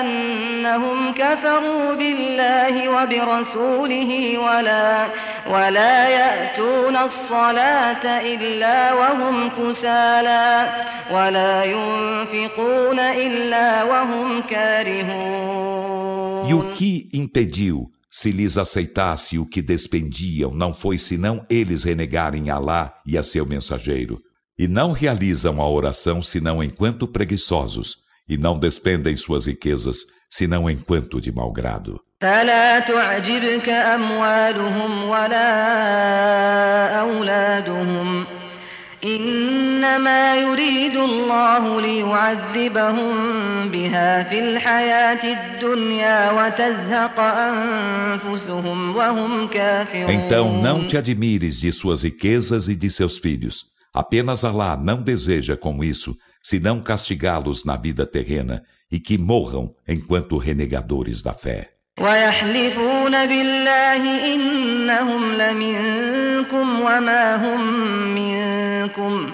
أنهم 0.00 1.12
كفروا 1.12 1.94
بالله 1.94 2.88
وبرسوله 2.88 4.38
ولا 4.38 5.06
ولا 5.50 6.08
يأتون 6.08 6.96
الصلاة 6.96 8.20
إلا 8.20 8.92
وهم 8.92 9.50
كسالى 9.50 10.70
ولا 11.12 11.64
ينفقون 11.64 12.98
إلا 12.98 13.82
وهم 13.82 14.42
كارهون. 14.42 15.70
E 16.48 16.54
o 16.54 16.62
que 16.72 17.08
impediu 17.12 17.90
se 18.14 18.32
lhes 18.32 18.58
aceitasse 18.58 19.38
o 19.38 19.46
que 19.46 19.62
despendiam, 19.62 20.52
não 20.52 20.74
foi 20.74 20.98
senão 20.98 21.46
eles 21.48 21.84
renegarem 21.84 22.50
Alá 22.50 22.92
e 23.06 23.16
a 23.16 23.22
seu 23.22 23.46
mensageiro. 23.46 24.20
E 24.58 24.66
não 24.66 24.92
realizam 24.92 25.60
a 25.60 25.68
oração 25.68 26.22
senão 26.22 26.62
enquanto 26.62 27.06
preguiçosos, 27.06 27.98
e 28.28 28.36
não 28.36 28.58
despendem 28.58 29.16
suas 29.16 29.46
riquezas 29.46 29.98
senão 30.28 30.68
enquanto 30.68 31.20
de 31.20 31.32
mau 31.32 31.52
grado. 31.52 32.00
فلا 32.20 32.78
تعجبك 32.78 33.68
أموالهم 33.68 35.08
ولا 35.08 35.50
أولادهم 37.00 38.26
إنما 39.04 40.36
يريد 40.36 40.96
الله 40.96 41.80
ليعذبهم 41.80 43.14
بها 43.68 44.22
في 44.28 44.38
الحياة 44.40 45.24
الدنيا 45.24 46.30
وتزهق 46.30 47.20
أنفسهم 47.20 48.96
وهم 48.96 49.48
كافرون 49.48 50.10
Então 50.10 50.62
não 50.62 50.86
te 50.86 50.96
admires 50.98 51.60
de 51.60 51.72
suas 51.72 52.02
riquezas 52.02 52.68
e 52.68 52.74
de 52.76 52.90
seus 52.90 53.18
filhos. 53.18 53.66
Apenas 53.94 54.44
Alá 54.44 54.76
não 54.76 55.02
deseja 55.02 55.56
com 55.56 55.82
isso, 55.82 56.14
senão 56.42 56.80
castigá-los 56.80 57.64
na 57.64 57.76
vida 57.76 58.04
terrena 58.06 58.62
e 58.92 59.00
que 59.00 59.16
morram 59.16 59.74
enquanto 59.88 60.36
renegadores 60.36 61.22
da 61.22 61.32
fé. 61.32 61.73
ويحلفون 62.00 63.26
بالله 63.26 64.34
إنهم 64.34 65.32
لمنكم 65.32 66.80
وما 66.80 67.36
هم 67.36 67.60
منكم 68.14 69.30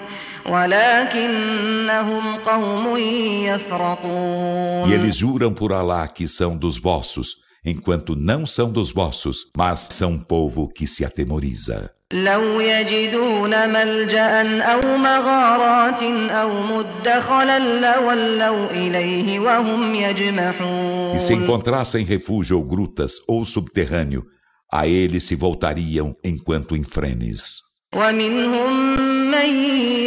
E 4.87 4.93
eles 4.93 5.17
juram 5.17 5.53
por 5.53 5.73
Alá 5.73 6.07
que 6.07 6.25
são 6.25 6.57
dos 6.57 6.77
vossos, 6.77 7.35
enquanto 7.65 8.15
não 8.15 8.45
são 8.45 8.71
dos 8.71 8.89
vossos, 8.89 9.51
mas 9.57 9.89
são 9.91 10.17
povo 10.17 10.69
que 10.69 10.87
se 10.87 11.03
atemoriza. 11.03 11.91
لو 12.13 12.59
يجدون 12.59 13.69
ملجأ 13.69 14.61
أو 14.61 14.97
مغارات 14.97 16.03
أو 16.31 16.61
مدخلا 16.61 17.59
لولوا 17.59 18.71
إليه 18.71 19.39
وهم 19.39 19.95
يجمحون 19.95 21.15
E 21.15 21.19
se 21.19 21.33
encontrassem 21.33 22.03
refúgio 22.03 22.57
ou 22.57 22.63
grutas 22.63 23.13
ou 23.27 23.43
subterrâneo, 23.43 24.23
a 24.71 24.87
ele 24.87 25.19
se 25.19 25.35
voltariam 25.35 26.15
enquanto 26.23 26.75
em 26.75 26.83
frenes. 26.83 27.67
ومنهم 27.95 28.95
من 29.31 29.49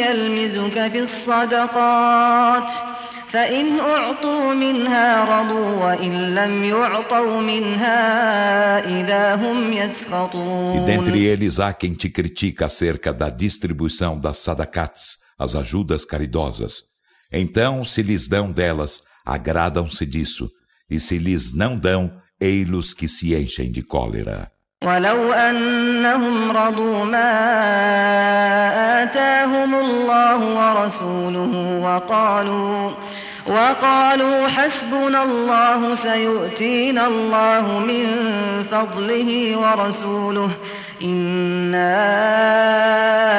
يلمزك 0.03 0.89
في 0.93 0.99
الصدقات 0.99 2.71
فإن 3.35 3.81
أعطوا 3.81 4.55
منها 4.55 5.25
رضوا 5.25 5.85
وإن 5.85 6.35
لم 6.35 6.65
يعطوا 6.65 7.41
منها 7.41 7.99
إذا 9.01 9.35
هم 9.35 9.73
يسخطون 9.73 10.75
E 10.77 10.81
dentre 10.81 11.19
eles 11.19 11.59
há 11.61 11.73
quem 11.73 11.95
te 11.95 12.09
critica 12.09 12.67
acerca 12.67 13.13
da 13.13 13.29
distribuição 13.29 14.19
das 14.19 14.39
sadakats, 14.39 15.19
as 15.39 15.55
ajudas 15.55 16.05
caridosas. 16.05 16.83
Então, 17.33 17.85
se 17.85 18.03
lhes 18.03 18.29
dão 18.29 18.51
delas, 18.51 19.03
agradam-se 19.25 20.05
disso, 20.05 20.49
e 20.91 20.99
se 20.99 21.19
lhes 21.19 21.55
não 21.55 21.79
dão, 21.79 22.11
ei-los 22.41 22.93
que 22.93 23.07
se 23.07 23.35
enchem 23.35 23.71
de 23.71 23.83
cólera. 23.83 24.51
ولو 24.85 25.33
أنهم 25.33 26.51
رضوا 26.51 27.05
ما 27.05 27.31
آتاهم 29.03 29.75
الله 29.75 30.39
ورسوله 30.57 31.81
وقالوا 31.85 32.91
وقالوا 33.47 34.49
حسبنا 34.49 35.23
الله 35.23 35.95
سيؤتينا 35.95 37.07
الله 37.07 37.79
من 37.79 38.05
فضله 38.65 39.57
ورسوله 39.57 40.51
إنا 41.03 42.01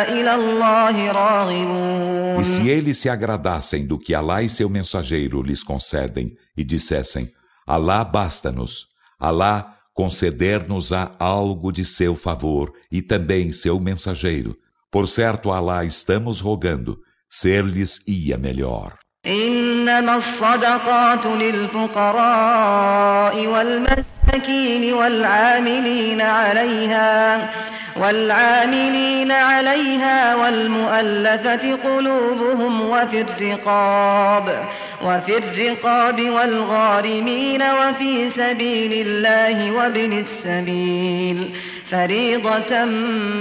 إلى 0.10 0.36
الله 0.36 1.12
راغبون 1.12 2.42
E 2.42 2.44
se 2.44 2.68
eles 2.70 2.98
se 2.98 3.08
agradassem 3.08 3.86
do 3.86 4.00
que 4.00 4.16
Alá 4.16 4.42
e 4.42 4.50
seu 4.50 4.68
mensageiro 4.68 5.44
lhes 5.44 5.64
concedem 5.64 6.36
e 6.58 6.64
dissessem, 6.64 7.30
Alá 7.68 8.04
basta-nos, 8.04 8.88
Alá 9.20 9.78
conceder-nos-á 9.94 11.12
algo 11.20 11.72
de 11.72 11.86
seu 11.86 12.16
favor 12.16 12.74
e 12.92 13.02
também 13.02 13.52
seu 13.52 13.80
mensageiro. 13.80 14.58
Por 14.89 15.08
certo, 15.08 15.52
Alá 15.52 15.86
estamos 15.86 16.39
rogando, 16.39 16.98
ser-lhes 17.30 18.02
ia 18.08 18.38
melhor. 18.38 18.98
إنما 19.27 20.16
الصدقات 20.16 21.27
للفقراء 22.07 22.66
والمساكين 23.47 24.95
والعاملين 24.95 26.20
عليها 26.20 27.49
والعاملين 27.98 29.32
عليها 29.32 30.36
والمؤلفة 30.36 31.76
قلوبهم 31.76 32.82
وفي 32.82 33.22
الرقاب 33.22 34.66
وفي 35.04 35.38
الرقاب 35.38 36.20
والغارمين 36.20 37.62
وفي 37.62 38.30
سبيل 38.30 39.08
الله 39.08 39.72
وابن 39.72 40.20
السبيل 40.20 41.56
فريضة 41.92 42.86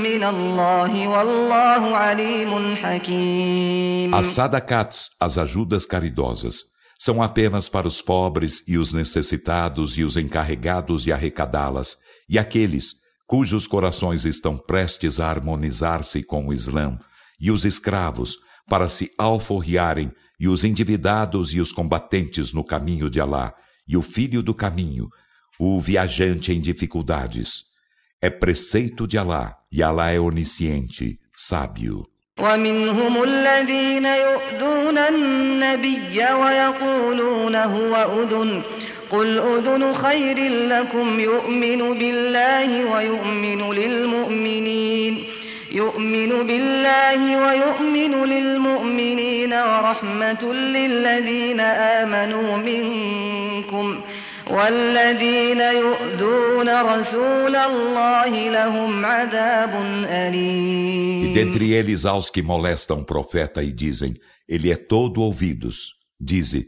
من 0.02 0.24
الله 0.24 1.08
والله 1.08 1.96
عليم 1.96 2.76
حكيم 2.76 4.14
As 4.14 4.26
sadakats, 4.26 5.10
as 5.20 5.38
ajudas 5.38 5.86
caridosas, 5.86 6.64
são 6.98 7.22
apenas 7.22 7.68
para 7.68 7.86
os 7.86 8.02
pobres 8.02 8.62
e 8.68 8.76
os 8.76 8.92
necessitados 8.92 9.96
e 9.96 10.04
os 10.04 10.16
encarregados 10.16 11.04
de 11.04 11.12
arrecadá-las, 11.12 11.96
e 12.28 12.38
aqueles 12.38 12.96
cujos 13.27 13.67
corações 13.67 14.25
estão 14.25 14.57
prestes 14.57 15.19
a 15.19 15.29
harmonizar-se 15.29 16.23
com 16.23 16.47
o 16.47 16.53
Islã, 16.53 16.97
e 17.39 17.51
os 17.51 17.65
escravos, 17.65 18.37
para 18.69 18.87
se 18.89 19.11
alforriarem, 19.17 20.11
e 20.39 20.47
os 20.47 20.63
endividados 20.63 21.53
e 21.53 21.61
os 21.61 21.71
combatentes 21.71 22.51
no 22.51 22.63
caminho 22.63 23.09
de 23.09 23.19
Alá, 23.19 23.53
e 23.87 23.95
o 23.95 24.01
filho 24.01 24.41
do 24.41 24.53
caminho, 24.53 25.07
o 25.59 25.79
viajante 25.79 26.51
em 26.51 26.59
dificuldades. 26.59 27.63
É 28.21 28.29
preceito 28.29 29.07
de 29.07 29.17
Alá, 29.17 29.55
e 29.71 29.81
Alá 29.81 30.11
é 30.11 30.19
onisciente, 30.19 31.19
sábio. 31.35 32.14
ومنهم 32.39 33.23
الذين 33.23 34.05
يؤذون 34.05 34.97
النبي 34.97 36.25
ويقولون 36.33 37.55
هو 37.55 38.23
أذن. 38.23 38.61
قل 39.11 39.39
أذن 39.39 39.93
خير 39.93 40.37
لكم 40.49 41.19
يؤمن 41.19 41.93
بالله 41.99 42.95
ويؤمن 42.95 43.73
للمؤمنين. 43.73 45.23
يؤمن 45.71 46.29
بالله 46.29 47.47
ويؤمن 47.47 48.25
للمؤمنين 48.25 49.53
ورحمة 49.53 50.53
للذين 50.53 51.59
آمنوا 51.59 52.57
منكم. 52.57 54.01
والذين 54.50 55.60
يؤذون 55.60 56.68
رسول 56.82 57.56
الله 57.56 58.50
لهم 58.50 59.06
عذاب 59.06 59.72
أليم 60.04 61.24
E 61.24 61.28
dentre 61.32 61.72
eles 61.72 62.04
há 62.04 62.14
os 62.14 62.30
que 62.30 62.42
molestam 62.42 63.00
o 63.00 63.04
profeta 63.04 63.62
e 63.62 63.72
dizem, 63.72 64.14
ele 64.48 64.70
é 64.70 64.76
todo 64.76 65.22
ouvidos. 65.22 65.92
Dize, 66.18 66.66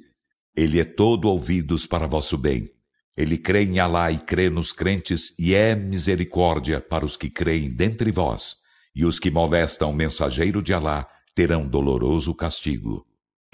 ele 0.57 0.79
é 0.79 0.85
todo 0.85 1.29
ouvidos 1.29 1.87
para 1.87 2.07
vosso 2.07 2.39
bem. 2.39 2.69
Ele 3.17 3.37
crê 3.37 3.65
em 3.65 3.79
Alá 3.79 4.11
e 4.11 4.19
crê 4.19 4.49
nos 4.49 4.73
crentes 4.73 5.35
e 5.39 5.55
é 5.55 5.75
misericórdia 5.75 6.81
para 6.81 7.05
os 7.05 7.17
que 7.17 7.29
creem 7.29 7.69
dentre 7.69 8.11
vós. 8.11 8.57
E 8.95 9.05
os 9.05 9.19
que 9.19 9.31
molestam 9.31 9.91
o 9.91 9.95
mensageiro 9.95 10.63
de 10.63 10.73
Alá 10.73 11.07
terão 11.35 11.67
doloroso 11.67 12.35
castigo. 12.35 13.07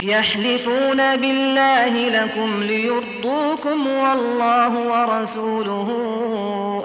يحلفون 0.02 0.96
بالله 0.96 2.08
لكم 2.08 2.62
ليرضوكم 2.62 3.86
والله 3.86 4.72
ورسوله 4.78 5.88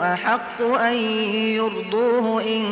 أحق 0.01 0.61
أن 0.61 0.97
يرضوه 1.57 2.43
إن 2.43 2.63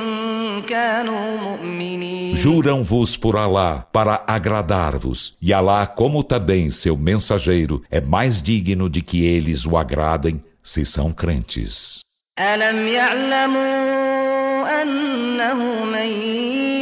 كانوا 0.62 1.38
مؤمنين 1.38 2.36
Juram-vos 2.36 3.16
por 3.16 3.38
Alá 3.38 3.86
para 3.94 4.24
agradar-vos, 4.26 5.38
e 5.40 5.54
Alá, 5.54 5.86
como 5.86 6.24
também 6.24 6.72
seu 6.72 6.98
mensageiro, 6.98 7.84
é 7.92 8.02
mais 8.02 8.42
digno 8.42 8.90
de 8.90 9.04
que 9.04 9.24
eles 9.24 9.68
o 9.68 9.78
agradem 9.78 10.44
se 10.64 10.84
são 10.84 11.14
crentes. 11.14 12.02
ألم 12.40 12.88
يعلموا 12.88 14.35
أنه 14.82 15.86
من 15.86 16.10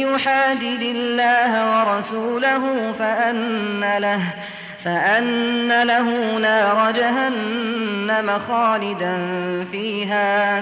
يحادد 0.00 0.82
الله 0.82 1.52
ورسوله 1.70 2.92
فأن 2.92 3.98
له 3.98 4.34
فأن 4.84 5.82
له 5.82 6.38
نار 6.38 6.90
جهنم 6.90 8.38
خالدا 8.38 9.14
فيها 9.64 10.60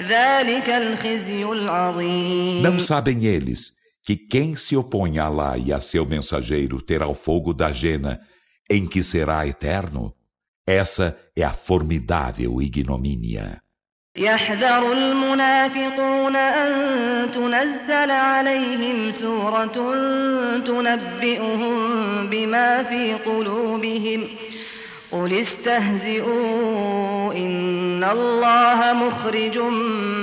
ذلك 0.00 0.68
الخزي 0.68 1.44
العظيم 1.44 2.62
Não 2.62 2.78
sabem 2.78 3.24
eles 3.24 3.72
que 4.02 4.16
quem 4.16 4.56
se 4.56 4.76
opõe 4.76 5.18
a 5.18 5.26
Alá 5.26 5.56
e 5.56 5.72
a 5.72 5.80
seu 5.80 6.04
mensageiro 6.06 6.80
terá 6.82 7.06
o 7.06 7.14
fogo 7.14 7.52
da 7.52 7.70
jena, 7.70 8.20
em 8.68 8.86
que 8.86 9.02
será 9.02 9.46
eterno? 9.46 10.14
Essa 10.66 11.18
é 11.36 11.42
a 11.42 11.50
formidável 11.50 12.60
ignomínia. 12.62 13.60
يحذر 14.16 14.92
المنافقون 14.92 16.36
أن 16.36 17.30
تنزل 17.30 18.10
عليهم 18.10 19.10
سورة 19.10 19.94
تنبئهم 20.66 21.76
بما 22.30 22.82
في 22.82 23.14
قلوبهم 23.14 24.28
قل 25.12 25.40
استهزئوا 25.40 27.32
إن 27.34 28.04
الله 28.04 28.92
مخرج 28.92 29.58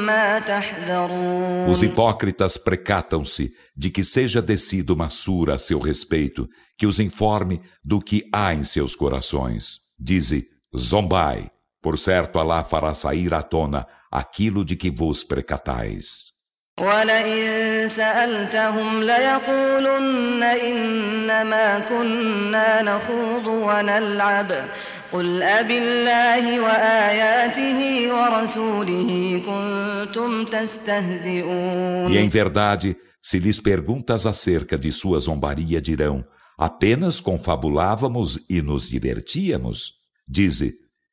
ما 0.06 0.40
تحذرون 0.40 1.68
Os 1.68 1.82
hipócritas 1.84 2.58
precatam-se 2.58 3.52
de 3.76 3.90
que 3.90 4.04
seja 4.04 4.42
descida 4.42 4.94
uma 4.94 5.10
sura 5.10 5.56
a 5.56 5.58
seu 5.58 5.80
respeito, 5.80 6.48
que 6.78 6.88
os 6.88 7.00
informe 7.00 7.62
do 7.84 8.00
que 8.00 8.24
há 8.34 8.54
em 8.54 8.64
seus 8.64 8.96
corações. 8.96 9.80
Dize, 10.00 10.46
zombai, 10.76 11.50
por 11.82 11.98
certo 11.98 12.40
Alá 12.40 12.64
fará 12.64 12.94
sair 12.94 13.34
à 13.34 13.42
tona 13.42 13.88
aquilo 14.12 14.66
de 14.66 14.76
que 14.76 14.90
vos 14.90 15.24
precatais. 15.24 16.38
ولئن 16.80 17.90
سألتهم 17.90 19.04
ليقولن 19.04 20.44
إنما 20.44 21.80
كنا 21.80 22.82
نخوض 22.82 23.48
ونلعب 23.48 24.70
قل 25.14 25.44
أبالله 25.44 26.60
وآياته 26.62 28.14
ورسوله 28.14 29.42
كنتم 29.46 30.46
تستهزئون 30.46 32.12
E 32.12 32.18
em 32.18 32.30
verdade, 32.30 32.96
se 33.22 33.40
lhes 33.40 33.60
perguntas 33.60 34.28
acerca 34.28 34.78
de 34.78 34.92
sua 34.92 35.20
zombaria, 35.20 35.82
dirão: 35.82 36.24
apenas 36.58 37.20
confabulávamos 37.20 38.40
e 38.48 38.62
nos 38.62 38.88
divertíamos. 38.88 39.94
Dize: 40.28 40.74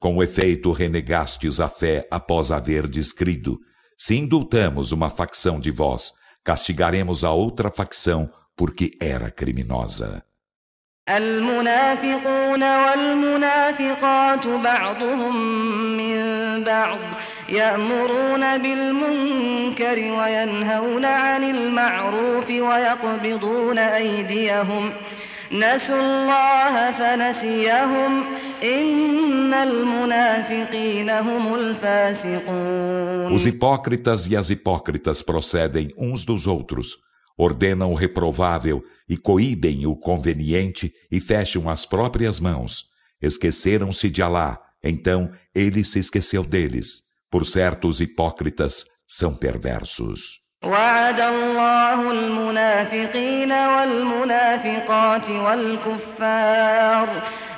Com 0.00 0.22
efeito, 0.22 0.72
renegastes 0.72 1.58
a 1.58 1.68
fé 1.68 2.06
após 2.10 2.50
haver 2.50 2.86
descrido. 2.88 3.58
Se 3.98 4.14
indultamos 4.16 4.92
uma 4.92 5.10
facção 5.10 5.58
de 5.58 5.70
vós, 5.70 6.12
castigaremos 6.44 7.24
a 7.24 7.32
outra 7.32 7.70
facção 7.70 8.30
porque 8.56 8.90
era 9.00 9.30
criminosa. 9.30 10.22
المنافقون 11.08 12.62
والمنافقات 12.62 14.46
بعضهم 14.46 15.36
من 15.96 16.64
بعض 16.64 16.98
يأمرون 17.48 18.58
بالمنكر 18.58 19.98
وينهون 19.98 21.04
عن 21.04 21.44
المعروف 21.44 22.50
ويقبضون 22.50 23.78
أيديهم 23.78 24.92
نسوا 25.52 26.00
الله 26.00 26.92
فنسيهم 26.92 28.24
إن 28.62 29.54
المنافقين 29.54 31.10
هم 31.10 31.54
الفاسقون 31.54 33.32
Os 33.32 33.46
hipócritas 33.46 34.26
e 34.26 34.36
as 34.36 34.50
hipócritas 34.50 35.22
procedem 35.22 35.92
uns 35.96 36.24
dos 36.24 36.46
outros, 36.46 36.96
ordenam 37.38 37.92
o 37.92 37.94
reprovável 37.94 38.82
e 39.08 39.16
coíbem 39.16 39.86
o 39.86 39.96
conveniente 39.96 40.92
e 41.10 41.20
fecham 41.20 41.68
as 41.68 41.84
próprias 41.84 42.40
mãos. 42.40 42.84
Esqueceram-se 43.20 44.08
de 44.10 44.22
Alá, 44.22 44.58
então 44.82 45.30
ele 45.54 45.84
se 45.84 45.98
esqueceu 45.98 46.42
deles. 46.42 47.02
Por 47.30 47.44
certo, 47.44 47.88
os 47.88 48.00
hipócritas 48.00 48.84
são 49.06 49.34
perversos. 49.34 50.39
وعد 50.64 51.20
الله 51.20 52.10
المنافقين 52.10 53.52
والمنافقات 53.52 55.30
والكفار 55.30 57.08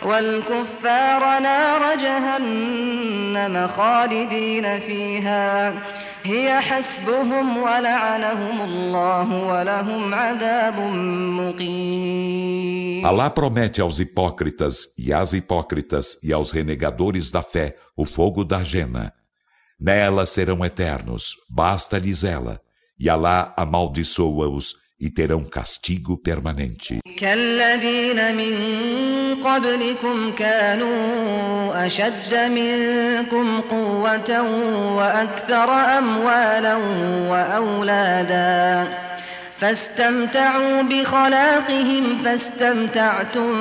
والكفار 0.05 1.39
نار 1.43 1.97
جهنم 1.97 3.69
خالدين 3.69 4.81
فيها 4.81 5.75
هي 6.23 6.61
حسبهم 6.61 7.57
ولعنهم 7.57 8.61
الله 8.61 9.47
ولهم 9.47 10.15
عذاب 10.15 10.79
مقيم 11.41 12.39
Alá 13.05 13.31
promete 13.31 13.81
aos 13.81 14.01
hipócritas 14.01 14.89
e 14.99 15.13
às 15.13 15.33
hipócritas 15.33 16.19
e 16.23 16.33
aos 16.33 16.51
renegadores 16.53 17.31
da 17.31 17.43
fé 17.43 17.77
o 17.97 18.05
fogo 18.05 18.45
da 18.45 18.61
jena. 18.61 19.13
Nela 19.81 20.27
serão 20.27 20.65
eternos, 20.65 21.37
basta-lhes 21.49 22.25
ela 22.25 22.61
E 23.00 23.10
Alá 23.10 23.54
amaldiçoa-os 23.58 24.76
e 25.00 25.10
terão 25.10 25.44
castigo 25.44 26.18
permanente. 26.18 27.00
كالذين 27.20 28.36
من 28.36 28.56
قبلكم 29.44 30.32
كانوا 30.32 31.86
أشد 31.86 32.34
منكم 32.34 33.62
قوة 33.62 34.42
وأكثر 34.98 35.70
أموالا 35.98 36.76
وأولادا 37.30 38.88
فاستمتعوا 39.60 40.82
بخلاقهم 40.82 42.24
فاستمتعتم 42.24 43.52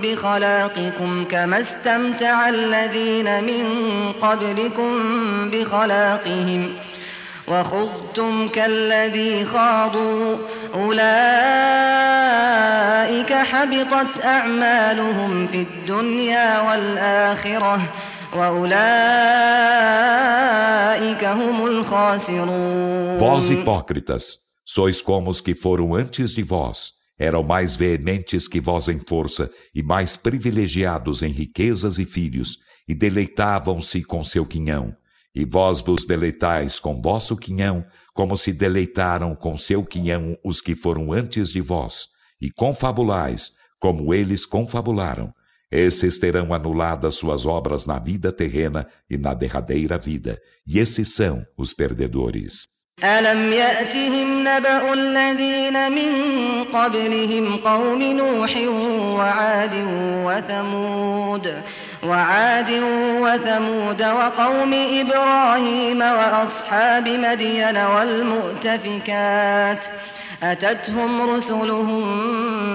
بخلاقكم 0.00 1.24
كما 1.24 1.60
استمتع 1.60 2.48
الذين 2.48 3.44
من 3.44 3.64
قبلكم 4.12 4.92
بخلاقهم 5.50 6.76
ۖ 6.90 6.93
وخضتم 7.47 8.47
كالذي 8.47 9.45
خاضوا 9.45 10.37
أولئك 10.73 10.99
حبطت 13.33 14.25
أعمالهم 14.25 15.47
في 15.47 15.61
الدنيا 15.61 16.61
والآخرة 16.61 17.93
وأولئك 18.35 18.79
هم 21.23 21.65
الخاسرون 21.65 23.17
Vós 23.19 23.49
hipócritas, 23.49 24.37
sois 24.65 25.01
como 25.01 25.29
os 25.29 25.41
que 25.41 25.55
foram 25.55 25.95
antes 25.95 26.33
de 26.35 26.43
vós. 26.43 26.99
Eram 27.19 27.43
mais 27.43 27.75
veementes 27.75 28.47
que 28.47 28.61
vós 28.61 28.87
em 28.87 28.99
força 28.99 29.49
e 29.75 29.83
mais 29.83 30.15
privilegiados 30.15 31.21
em 31.21 31.31
riquezas 31.31 31.99
e 31.99 32.05
filhos, 32.05 32.57
e 32.87 32.95
deleitavam-se 32.95 34.03
com 34.03 34.23
seu 34.23 34.45
quinhão. 34.45 34.95
E 35.35 35.45
vós 35.45 35.79
vos 35.79 36.05
deleitais 36.05 36.79
com 36.79 37.01
vosso 37.01 37.37
quinhão, 37.37 37.85
como 38.13 38.35
se 38.35 38.51
deleitaram 38.51 39.35
com 39.35 39.57
seu 39.57 39.85
quinhão 39.85 40.37
os 40.43 40.59
que 40.59 40.75
foram 40.75 41.13
antes 41.13 41.49
de 41.49 41.61
vós, 41.61 42.07
e 42.41 42.51
confabulais, 42.51 43.51
como 43.79 44.13
eles 44.13 44.45
confabularam. 44.45 45.31
Esses 45.71 46.17
terão 46.17 46.53
anuladas 46.53 47.15
suas 47.15 47.45
obras 47.45 47.85
na 47.85 47.99
vida 47.99 48.31
terrena 48.31 48.87
e 49.09 49.17
na 49.17 49.35
derradeira 49.35 49.97
vida, 49.97 50.39
e 50.65 50.79
esses 50.79 51.13
são 51.13 51.45
os 51.55 51.73
perdedores. 51.73 52.63
ألم 53.03 53.53
يأتهم 53.53 54.43
نبأ 54.47 54.93
الذين 54.93 55.91
من 55.91 56.11
قبلهم 56.63 57.57
قوم 57.57 58.01
نوح 58.01 58.57
وعاد 59.17 59.75
وثمود 60.25 61.63
وعاد 62.04 62.70
وثمود 63.24 64.02
وقوم 64.02 64.72
إبراهيم 64.74 66.00
وأصحاب 66.00 67.08
مدين 67.08 67.76
والمؤتفكات 67.76 69.34
أتتهم 70.42 71.30
رسلهم 71.30 72.02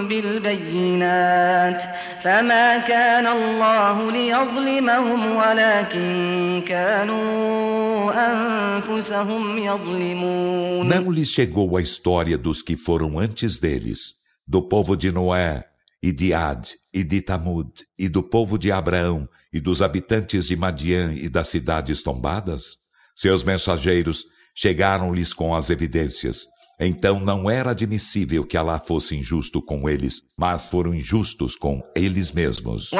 بالبينات 0.07 1.83
فما 2.23 2.77
كان 2.77 3.27
الله 3.27 4.11
ليظلمهم 4.11 5.35
ولكن 5.35 6.61
كانوا 6.67 8.11
أنفسهم 8.31 9.57
يظلمون. 9.57 10.89
Não 10.89 11.11
lhes 11.11 11.29
chegou 11.29 11.77
a 11.77 11.81
história 11.81 12.37
dos 12.37 12.61
que 12.61 12.75
foram 12.75 13.19
antes 13.19 13.59
deles, 13.59 13.99
do 14.47 14.61
povo 14.61 14.95
de 14.95 15.11
Noé, 15.11 15.63
e 16.01 16.11
de 16.11 16.33
Ad, 16.33 16.75
e 16.93 17.03
de 17.03 17.21
Tamud, 17.21 17.69
e 17.97 18.07
do 18.07 18.23
povo 18.23 18.57
de 18.57 18.71
Abraão, 18.71 19.27
e 19.51 19.59
dos 19.59 19.81
habitantes 19.81 20.47
de 20.47 20.55
Madian 20.55 21.13
e 21.13 21.27
das 21.27 21.49
cidades 21.49 22.01
tombadas? 22.01 22.77
Seus 23.15 23.43
mensageiros 23.43 24.23
chegaram-lhes 24.55 25.33
com 25.33 25.55
as 25.55 25.69
evidências. 25.69 26.45
Então 26.79 27.19
não 27.19 27.49
era 27.49 27.71
admissível 27.71 28.45
que 28.45 28.55
Alá 28.55 28.79
fosse 28.79 29.13
injusto 29.13 29.61
com 29.61 29.89
eles, 29.89 30.21
mas 30.37 30.69
foram 30.69 30.95
injustos 30.95 31.57
com 31.57 31.81
eles 31.93 32.31
mesmos. 32.31 32.91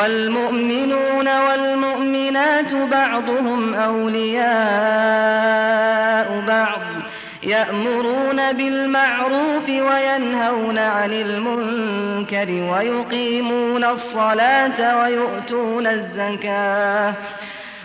يأمرون 7.44 8.54
بالمعروف 8.54 9.70
وينهون 9.70 10.78
عن 10.78 11.12
المنكر 11.12 12.52
ويقيمون 12.52 13.84
الصلاة 13.84 15.02
ويؤتون 15.02 15.88
الزكاة 15.88 17.14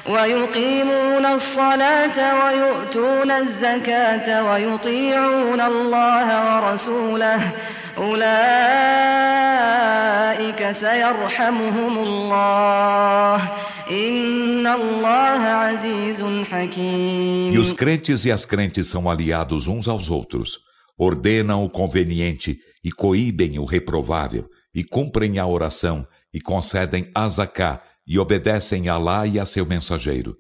ويقيمون 0.10 1.26
الصلاة 1.26 2.46
ويؤتون 2.46 3.32
الزكاة 3.32 4.52
ويطيعون 4.52 5.62
الله 5.62 6.56
ورسوله 6.56 7.52
أولئك 7.98 8.32
سيرحمهم 10.72 11.98
الله 11.98 13.42
E 13.92 14.62
os 17.58 17.74
crentes 17.74 18.24
e 18.24 18.32
as 18.32 18.46
crentes 18.46 18.86
são 18.86 19.10
aliados 19.10 19.66
uns 19.66 19.88
aos 19.88 20.12
outros, 20.12 20.60
ordenam 20.96 21.66
o 21.66 21.70
conveniente 21.70 22.60
e 22.84 22.92
coíbem 22.92 23.58
o 23.58 23.66
reprovável, 23.66 24.48
e 24.76 24.84
cumprem 24.84 25.40
a 25.40 25.48
oração, 25.48 26.06
e 26.32 26.40
concedem 26.40 27.10
a 27.16 27.28
zaká, 27.30 27.82
e 28.06 28.18
obedecem 28.18 28.90
a 28.90 28.94
Alá 28.94 29.28
e 29.28 29.40
a 29.40 29.46
seu 29.46 29.66
mensageiro. 29.66 30.38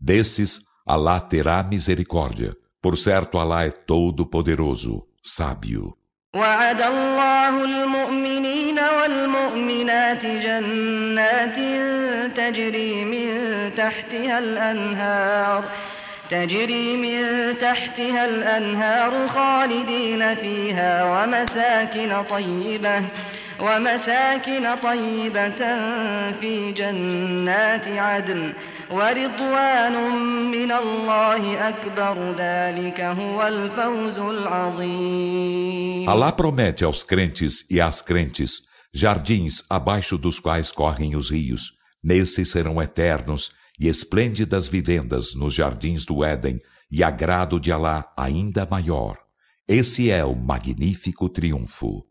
Desses, 0.00 0.60
Alá 0.86 1.20
terá 1.20 1.62
misericórdia. 1.62 2.56
Por 2.80 2.96
certo, 2.96 3.38
Alá 3.38 3.64
é 3.64 3.70
todo-poderoso, 3.70 5.06
sábio. 5.22 5.96
وعد 6.36 6.82
الله 6.82 7.64
المؤمنين 7.64 8.78
والمؤمنات 8.78 10.26
جنات 10.26 11.56
تجري 12.36 13.04
من 13.04 13.28
تحتها 13.74 14.38
الأنهار 14.38 15.64
تجري 16.30 16.96
من 16.96 17.58
تحتها 17.58 18.24
الأنهار 18.24 19.28
خالدين 19.28 20.34
فيها 20.34 21.04
ومساكن 21.04 22.22
طيبة 22.30 23.02
ومساكن 23.60 24.74
طيبة 24.82 25.58
في 26.40 26.72
جنات 26.72 27.88
عدن 27.88 28.54
ورضوان 28.90 29.96
من 30.50 30.72
الله 30.72 31.68
أكبر 31.68 32.34
ذلك 32.38 33.00
هو 33.00 33.46
الفوز 33.46 34.18
العظيم 34.18 36.08
Allah 36.08 36.32
promete 36.32 36.84
aos 36.84 37.02
crentes 37.02 37.64
e 37.68 37.80
às 37.80 38.00
crentes 38.00 38.62
jardins 38.94 39.64
abaixo 39.68 40.16
dos 40.16 40.38
quais 40.38 40.70
correm 40.70 41.16
os 41.16 41.30
rios. 41.30 41.72
Nesses 42.02 42.50
serão 42.50 42.80
eternos 42.80 43.50
e 43.78 43.88
esplêndidas 43.88 44.68
vivendas 44.68 45.34
nos 45.34 45.54
jardins 45.54 46.04
do 46.06 46.24
Éden 46.24 46.60
e 46.90 47.02
agrado 47.02 47.58
de 47.60 47.72
Alá 47.72 48.12
ainda 48.16 48.66
maior. 48.70 49.16
Esse 49.68 50.10
é 50.10 50.24
o 50.24 50.34
magnífico 50.34 51.28
triunfo. 51.28 52.06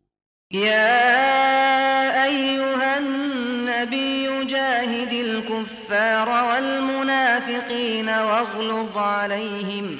يا 0.55 2.25
أيها 2.25 2.97
النبي 2.97 4.45
جاهد 4.45 5.13
الكفار 5.13 6.29
والمنافقين 6.29 8.09
واغلظ 8.09 8.97
عليهم 8.97 9.97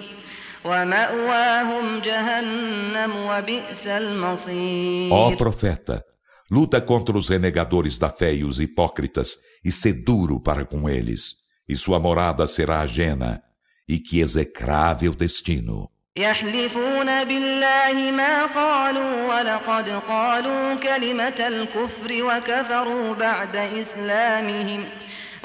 ومأواهم 0.66 2.00
جهنم 2.00 3.16
وبئس 3.16 3.88
المصير 3.88 5.12
Ó 5.12 5.36
profeta, 5.36 6.04
luta 6.50 6.80
contra 6.80 7.18
os 7.18 7.30
renegadores 7.30 7.98
da 7.98 8.10
fé 8.10 8.34
e 8.34 8.44
os 8.46 8.60
hipócritas 8.60 9.38
e 9.64 9.72
sê 9.72 9.92
duro 9.94 10.40
para 10.40 10.64
com 10.64 10.90
eles, 10.90 11.34
e 11.68 11.76
sua 11.76 12.00
morada 12.00 12.48
será 12.48 12.80
ajena, 12.80 13.42
e 13.90 14.00
que 14.00 14.22
execrável 14.22 15.14
destino. 15.14 15.90
يحلفون 16.17 17.25
بالله 17.25 18.11
ما 18.11 18.45
قالوا 18.47 19.35
ولقد 19.35 20.03
قالوا 20.09 20.75
كلمة 20.75 21.35
الكفر 21.39 22.25
وكفروا 22.25 23.15
بعد 23.15 23.57
إسلامهم 23.57 24.85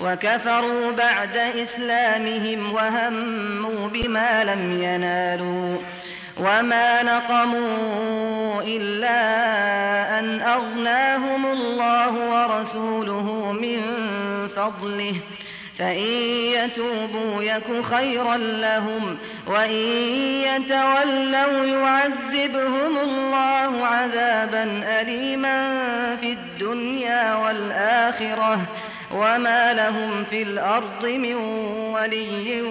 وكفروا 0.01 0.91
بعد 0.91 1.38
إسلامهم 1.38 2.74
وهموا 2.74 3.88
بما 3.88 4.43
لم 4.43 4.84
ينالوا 4.84 5.78
وما 6.38 7.03
نقموا 7.03 8.61
إلا 8.61 9.20
أن 10.20 10.41
أغناهم 10.41 11.45
الله 11.45 12.11
ورسوله 12.30 13.51
من 13.51 13.82
فضله 14.47 15.13
ۖ 15.32 15.34
فإن 15.78 16.08
يتوبوا 16.54 17.42
يك 17.42 17.84
خيرا 17.84 18.36
لهم 18.36 19.16
وإن 19.46 19.82
يتولوا 20.44 21.64
يعذبهم 21.64 22.98
الله 22.98 23.86
عذابا 23.86 24.64
أليما 25.00 25.56
في 26.16 26.32
الدنيا 26.32 27.34
والآخرة 27.34 28.68
وما 29.14 29.72
لهم 29.72 30.24
في 30.24 30.42
الأرض 30.42 31.04
من 31.04 31.34
ولي 31.94 32.62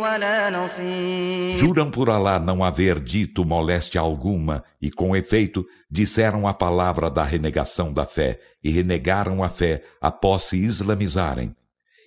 ولا 0.00 0.50
نصير 0.50 1.54
Juram 1.54 1.90
por 1.90 2.10
Alá 2.10 2.38
não 2.40 2.64
haver 2.64 2.98
dito 2.98 3.44
moléstia 3.44 4.00
alguma 4.00 4.64
e 4.82 4.90
com 4.90 5.14
efeito 5.14 5.64
disseram 5.90 6.48
a 6.48 6.54
palavra 6.54 7.10
da 7.10 7.22
renegação 7.22 7.92
da 7.92 8.06
fé 8.06 8.40
e 8.62 8.70
renegaram 8.70 9.44
a 9.44 9.48
fé 9.48 9.82
após 10.00 10.44
se 10.44 10.56
islamizarem 10.56 11.54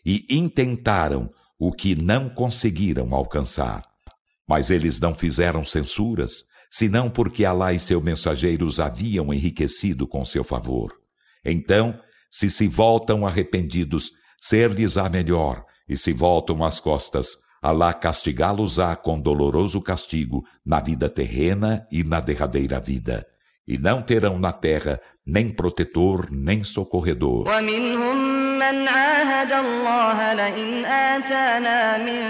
e 0.05 0.26
intentaram 0.30 1.30
o 1.59 1.72
que 1.72 1.94
não 1.94 2.28
conseguiram 2.28 3.14
alcançar. 3.14 3.84
Mas 4.48 4.70
eles 4.70 4.98
não 4.98 5.14
fizeram 5.14 5.64
censuras, 5.64 6.44
senão 6.70 7.09
porque 7.09 7.44
Alá 7.44 7.72
e 7.72 7.78
seu 7.78 8.00
mensageiro 8.00 8.66
os 8.66 8.80
haviam 8.80 9.32
enriquecido 9.32 10.07
com 10.07 10.24
seu 10.24 10.42
favor. 10.42 10.92
Então, 11.44 11.98
se 12.30 12.50
se 12.50 12.66
voltam 12.66 13.26
arrependidos, 13.26 14.11
ser-lhes-á 14.40 15.09
melhor, 15.09 15.64
e 15.88 15.96
se 15.96 16.12
voltam 16.12 16.64
às 16.64 16.80
costas, 16.80 17.36
Alá 17.62 17.94
castigá-los-á 17.94 18.96
com 18.96 19.20
doloroso 19.20 19.80
castigo 19.80 20.42
na 20.66 20.80
vida 20.80 21.09
terrena 21.09 21.86
e 21.92 22.03
na 22.03 22.18
derradeira 22.18 22.80
vida. 22.80 23.24
E 23.68 23.78
não 23.78 24.03
terão 24.03 24.36
na 24.36 24.53
terra 24.53 25.00
nem 25.24 25.48
protetor, 25.48 26.28
nem 26.32 26.64
socorredor. 26.64 27.46
من 28.61 28.88
عاهد 28.88 29.51
الله 29.51 30.33
لئن 30.33 30.85
آتانا 30.85 31.97
من 31.97 32.21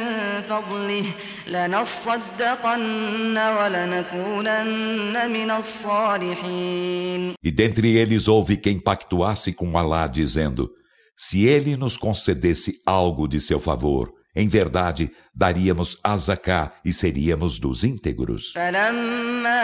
فضله 0.42 1.06
لنصدقن 1.48 3.38
ولنكونن 3.38 5.32
من 5.32 5.52
الصالحين 5.52 7.34
E 7.44 7.52
dentre 7.52 7.96
eles 7.98 8.28
houve 8.28 8.58
quem 8.58 8.80
pactuasse 8.80 9.54
com 9.54 9.78
Alá, 9.78 10.08
dizendo: 10.08 10.70
Se 11.16 11.46
ele 11.46 11.76
nos 11.78 11.98
concedesse 11.98 12.82
algo 12.86 13.28
de 13.28 13.40
seu 13.40 13.60
favor, 13.60 14.14
em 14.36 14.48
verdade, 14.48 15.10
daríamos 15.34 15.98
a 16.04 16.16
Zaká 16.18 16.74
e 16.86 16.94
seríamos 16.94 17.60
dos 17.60 17.84
íntegros. 17.84 18.54
فلما 18.54 19.64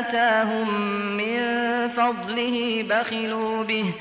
آتاهم 0.00 0.68
من 1.16 1.38
فضله 1.88 2.82
بخلوا 2.90 3.64
به 3.64 3.94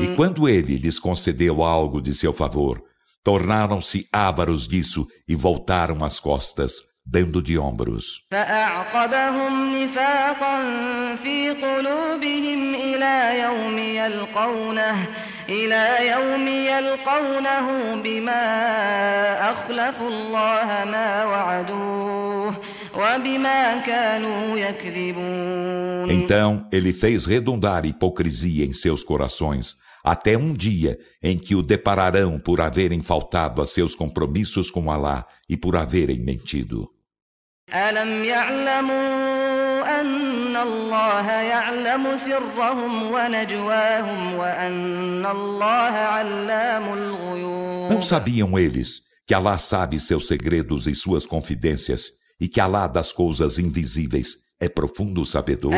e 0.00 0.16
quando 0.16 0.48
ele 0.48 0.76
lhes 0.76 0.98
concedeu 0.98 1.62
algo 1.62 2.00
de 2.00 2.12
seu 2.12 2.32
favor, 2.32 2.82
tornaram-se 3.24 4.06
ávaros 4.12 4.66
disso 4.66 5.06
e 5.28 5.34
voltaram 5.34 6.04
as 6.04 6.18
costas, 6.18 6.72
dando 7.06 7.42
de 7.42 7.58
ombros. 7.58 8.22
إلى 15.50 16.08
يوم 16.08 16.48
يلقونه 16.48 17.94
بما 17.94 18.42
أخلفوا 19.50 20.08
الله 20.08 20.84
ما 20.84 21.24
وعدوه 21.24 22.23
então 26.09 26.65
ele 26.71 26.93
fez 26.93 27.25
redundar 27.25 27.85
hipocrisia 27.85 28.65
em 28.65 28.71
seus 28.71 29.03
corações, 29.03 29.75
até 30.03 30.37
um 30.37 30.53
dia 30.53 30.97
em 31.21 31.37
que 31.37 31.55
o 31.55 31.61
depararão 31.61 32.39
por 32.39 32.61
haverem 32.61 33.03
faltado 33.03 33.61
a 33.61 33.65
seus 33.65 33.95
compromissos 33.95 34.71
com 34.71 34.89
Alá 34.89 35.25
e 35.49 35.57
por 35.57 35.75
haverem 35.75 36.19
mentido. 36.19 36.89
Não 47.89 48.01
sabiam 48.01 48.57
eles 48.57 49.01
que 49.27 49.33
Alá 49.33 49.57
sabe 49.57 49.99
seus 49.99 50.27
segredos 50.27 50.87
e 50.87 50.95
suas 50.95 51.25
confidências 51.25 52.24
e 52.40 52.48
que 52.48 52.60
Alá 52.60 52.86
das 52.86 53.12
coisas 53.12 53.58
invisíveis 53.58 54.28
é 54.58 54.68
profundo 54.68 55.24
sabedor. 55.24 55.74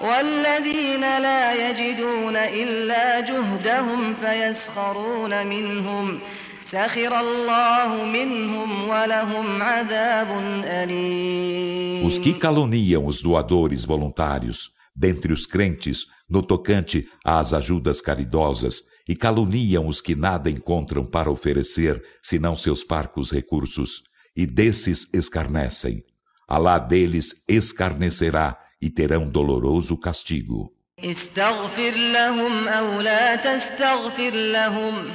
والذين 0.00 1.00
لا 1.00 1.70
يجدون 1.70 2.36
إلا 2.36 3.20
جهدهم 3.20 4.14
فيسخرون 4.14 5.46
منهم 5.46 6.18
سخر 6.60 7.20
الله 7.20 8.04
منهم 8.04 8.88
ولهم 8.88 9.62
عذاب 9.62 10.28
أليم 10.64 12.06
Os 12.06 12.18
que 12.18 12.32
caluniam 12.32 13.06
os 13.06 13.20
doadores 13.22 13.84
voluntários 13.84 14.70
dentre 14.94 15.32
os 15.32 15.46
crentes 15.46 16.06
no 16.28 16.42
tocante 16.42 17.08
às 17.24 17.52
ajudas 17.54 18.00
caridosas 18.00 18.82
e 19.08 19.16
caluniam 19.16 19.88
os 19.88 20.00
que 20.00 20.14
nada 20.14 20.50
encontram 20.50 21.04
para 21.04 21.30
oferecer 21.30 22.02
senão 22.22 22.54
seus 22.54 22.84
parcos 22.84 23.32
recursos, 23.32 24.02
e 24.36 24.46
desses 24.46 25.12
escarnecem. 25.12 26.04
Alá 26.46 26.78
deles 26.78 27.44
escarnecerá 27.48 28.58
e 28.80 28.90
terão 28.90 29.28
doloroso 29.28 29.96
castigo. 29.96 30.72
استغفر 31.02 31.90
لهم 31.90 32.68
أو 32.68 33.00
لا 33.00 33.36
تستغفر 33.36 34.30
لهم 34.30 35.10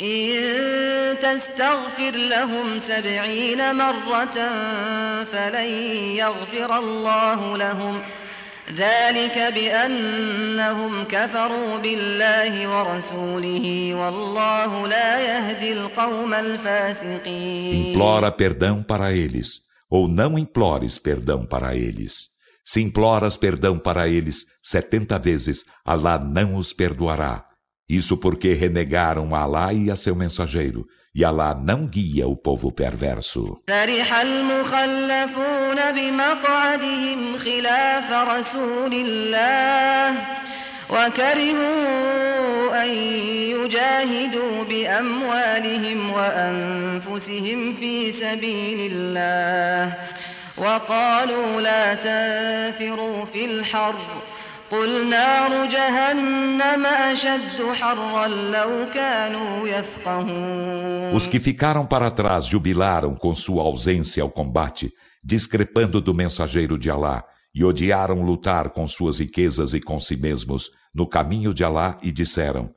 إن 0.00 1.18
تستغفر 1.22 2.10
لهم 2.10 2.78
سبعين 2.78 3.74
مرة 3.74 4.36
فلن 5.24 5.70
يغفر 6.16 6.78
الله 6.78 7.56
لهم 7.56 8.02
ذلك 8.76 9.38
بأنهم 9.54 11.04
كفروا 11.04 11.78
بالله 11.78 12.68
ورسوله 12.68 13.94
والله 13.94 14.88
لا 14.88 15.20
يهدي 15.20 15.72
القوم 15.72 16.34
الفاسقين 16.34 17.92
Implora 17.92 18.30
perdão 18.30 18.82
para 18.82 19.12
eles, 19.12 19.60
ou 19.90 20.06
não 20.06 20.38
implores 20.38 20.98
perdão 20.98 21.46
para 21.46 21.74
eles. 21.74 22.28
Se 22.64 22.82
imploras 22.82 23.38
perdão 23.38 23.78
para 23.78 24.06
eles 24.08 24.44
setenta 24.62 25.18
vezes, 25.18 25.64
Alá 25.84 26.18
não 26.18 26.56
os 26.56 26.74
perdoará. 26.74 27.46
Isso 27.88 28.18
porque 28.18 28.52
renegaram 28.52 29.34
a 29.34 29.40
Alá 29.40 29.72
e 29.72 29.90
a 29.90 29.96
seu 29.96 30.14
mensageiro, 30.14 30.84
E 31.15 31.23
Alá 31.23 31.53
não 31.53 31.85
guia 31.85 32.27
o 32.27 32.35
povo 32.35 32.71
perverso. 32.71 33.61
فرح 33.67 34.13
المخلفون 34.13 35.91
بمقعدهم 35.95 37.37
خلاف 37.37 38.11
رسول 38.11 38.93
الله 38.93 40.17
وكرهوا 40.89 42.83
أن 42.83 42.89
يجاهدوا 43.53 44.63
بأموالهم 44.63 46.11
وأنفسهم 46.11 47.73
في 47.73 48.11
سبيل 48.11 48.91
الله 48.91 49.93
وقالوا 50.57 51.61
لا 51.61 51.93
تنفروا 51.93 53.25
في 53.25 53.45
الحر 53.45 53.95
قل 54.70 55.08
نار 55.08 55.66
جهنم 55.66 56.86
أشد 56.86 57.72
حرا 57.72 58.28
لو 58.28 58.90
كانوا 58.94 59.68
يفقهون 59.68 61.12
Os 61.12 61.26
que 61.26 61.40
ficaram 61.40 61.86
para 61.86 62.10
trás 62.10 62.46
jubilaram 62.46 63.14
com 63.14 63.34
sua 63.34 63.62
ausência 63.62 64.22
ao 64.22 64.30
combate, 64.30 64.92
discrepando 65.24 66.00
do 66.00 66.12
mensageiro 66.12 66.78
de 66.78 66.90
Alá, 66.90 67.24
e 67.54 67.64
odiaram 67.64 68.22
lutar 68.22 68.70
com 68.70 68.86
suas 68.86 69.18
riquezas 69.18 69.72
e 69.72 69.80
com 69.80 69.98
si 69.98 70.16
mesmos 70.16 70.70
no 70.94 71.06
caminho 71.06 71.54
de 71.54 71.64
Alá 71.64 71.98
e 72.02 72.12
disseram: 72.12 72.70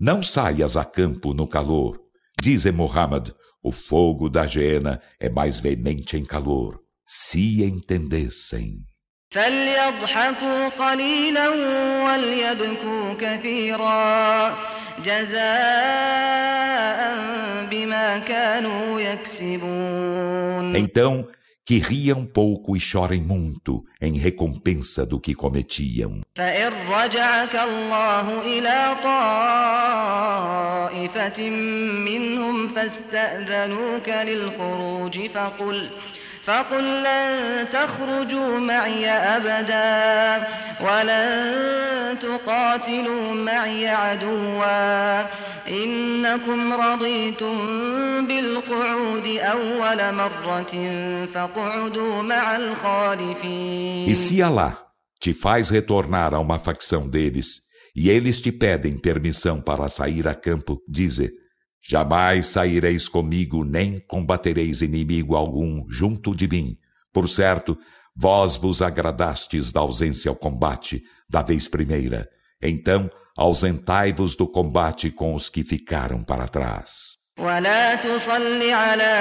Não 0.00 0.22
saias 0.22 0.76
a 0.76 0.84
campo 0.84 1.34
no 1.34 1.46
calor. 1.46 2.00
Dize 2.40 2.72
Muhammad: 2.72 3.30
o 3.62 3.70
fogo 3.70 4.30
da 4.30 4.46
Jena 4.46 5.00
é 5.18 5.28
mais 5.28 5.60
veemente 5.60 6.16
em 6.16 6.24
calor. 6.24 6.80
Se 7.06 7.62
entendessem. 7.62 8.84
فليضحكوا 9.35 10.67
قليلا 10.67 11.49
وليبكوا 12.05 13.13
كثيرا 13.19 14.57
جزاء 15.03 15.35
بما 17.69 18.19
كانوا 18.19 19.01
يكسبون 19.01 20.75
Então, 20.75 21.27
que 21.67 21.79
riam 21.79 22.25
pouco 22.25 22.77
e 22.77 22.79
chorem 22.79 23.21
muito 23.21 23.83
em 24.01 24.17
recompensa 24.17 25.05
do 25.05 25.19
que 25.19 25.33
cometiam. 25.35 26.21
فإن 26.35 26.71
رجعك 26.89 27.55
الله 27.55 28.41
إلى 28.41 28.95
طائفة 30.95 31.49
منهم 32.09 32.73
فاستأذنوك 32.75 34.09
للخروج 34.09 35.27
فقل 35.27 35.89
فقل 36.44 37.02
لن 37.02 37.66
تخرجوا 37.72 38.58
معي 38.58 39.08
أبدا 39.08 40.46
ولن 40.80 42.18
تقاتلوا 42.18 43.34
معي 43.34 43.88
عدوا 43.88 45.20
إنكم 45.68 46.72
رضيتم 46.72 47.56
بالقعود 48.26 49.26
أول 49.26 50.14
مرة 50.14 50.72
فاقعدوا 51.34 52.22
مع 52.22 52.56
الخالفين 52.56 54.06
E 54.06 54.14
se 54.14 54.42
Alá 54.42 54.76
te 55.20 55.34
faz 55.34 55.70
retornar 55.70 56.34
a 56.34 56.40
uma 56.40 56.58
facção 56.58 57.08
deles, 57.08 57.60
e 57.94 58.08
eles 58.08 58.40
te 58.40 58.50
pedem 58.50 58.98
permissão 58.98 59.60
para 59.60 59.88
sair 59.88 60.26
a 60.26 60.34
campo, 60.34 60.78
dize: 60.88 61.30
Jamais 61.84 62.46
saireis 62.46 63.08
comigo, 63.08 63.64
nem 63.64 63.98
combatereis 64.00 64.82
inimigo 64.82 65.34
algum 65.34 65.84
junto 65.88 66.34
de 66.34 66.46
mim. 66.46 66.76
Por 67.12 67.28
certo, 67.28 67.76
vós 68.14 68.56
vos 68.56 68.82
agradastes 68.82 69.72
da 69.72 69.80
ausência 69.80 70.28
ao 70.28 70.36
combate 70.36 71.02
da 71.28 71.42
vez 71.42 71.68
primeira. 71.68 72.28
Então, 72.62 73.10
ausentai-vos 73.36 74.36
do 74.36 74.46
combate 74.46 75.10
com 75.10 75.34
os 75.34 75.48
que 75.48 75.64
ficaram 75.64 76.22
para 76.22 76.46
trás. 76.46 77.18
ولا 77.38 77.94
تصل 77.94 78.70
على 78.70 79.14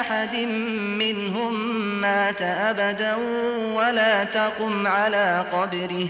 أحد 0.00 0.36
منهم 0.98 1.54
مات 2.00 2.42
أبدا 2.42 3.14
ولا 3.74 4.24
تقم 4.24 4.86
على 4.86 5.46
قبره 5.52 6.08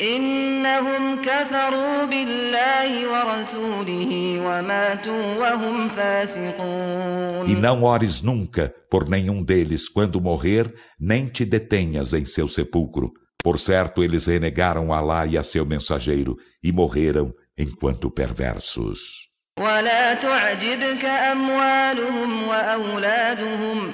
إنهم 0.00 1.22
كفروا 1.22 2.04
بالله 2.04 3.08
ورسوله 3.12 4.40
وماتوا 4.40 5.34
وهم 5.34 5.88
فاسقون 5.88 7.46
E 7.48 7.56
não 7.56 7.82
ores 7.82 8.22
nunca 8.22 8.72
por 8.90 9.08
nenhum 9.08 9.42
deles 9.42 9.88
quando 9.88 10.20
morrer, 10.20 10.72
nem 11.00 11.26
te 11.26 11.44
detenhas 11.44 12.12
em 12.12 12.24
seu 12.24 12.46
sepulcro. 12.46 13.10
Por 13.42 13.58
certo, 13.58 14.02
eles 14.04 14.26
renegaram 14.26 14.92
Alá 14.92 15.26
e 15.26 15.36
a 15.36 15.42
seu 15.42 15.64
mensageiro 15.64 16.36
e 16.62 16.70
morreram 16.72 17.32
enquanto 17.56 18.10
perversos. 18.10 19.28
ولا 19.58 20.14
تعجبك 20.14 21.04
أموالهم 21.04 22.48
وأولادهم 22.48 23.92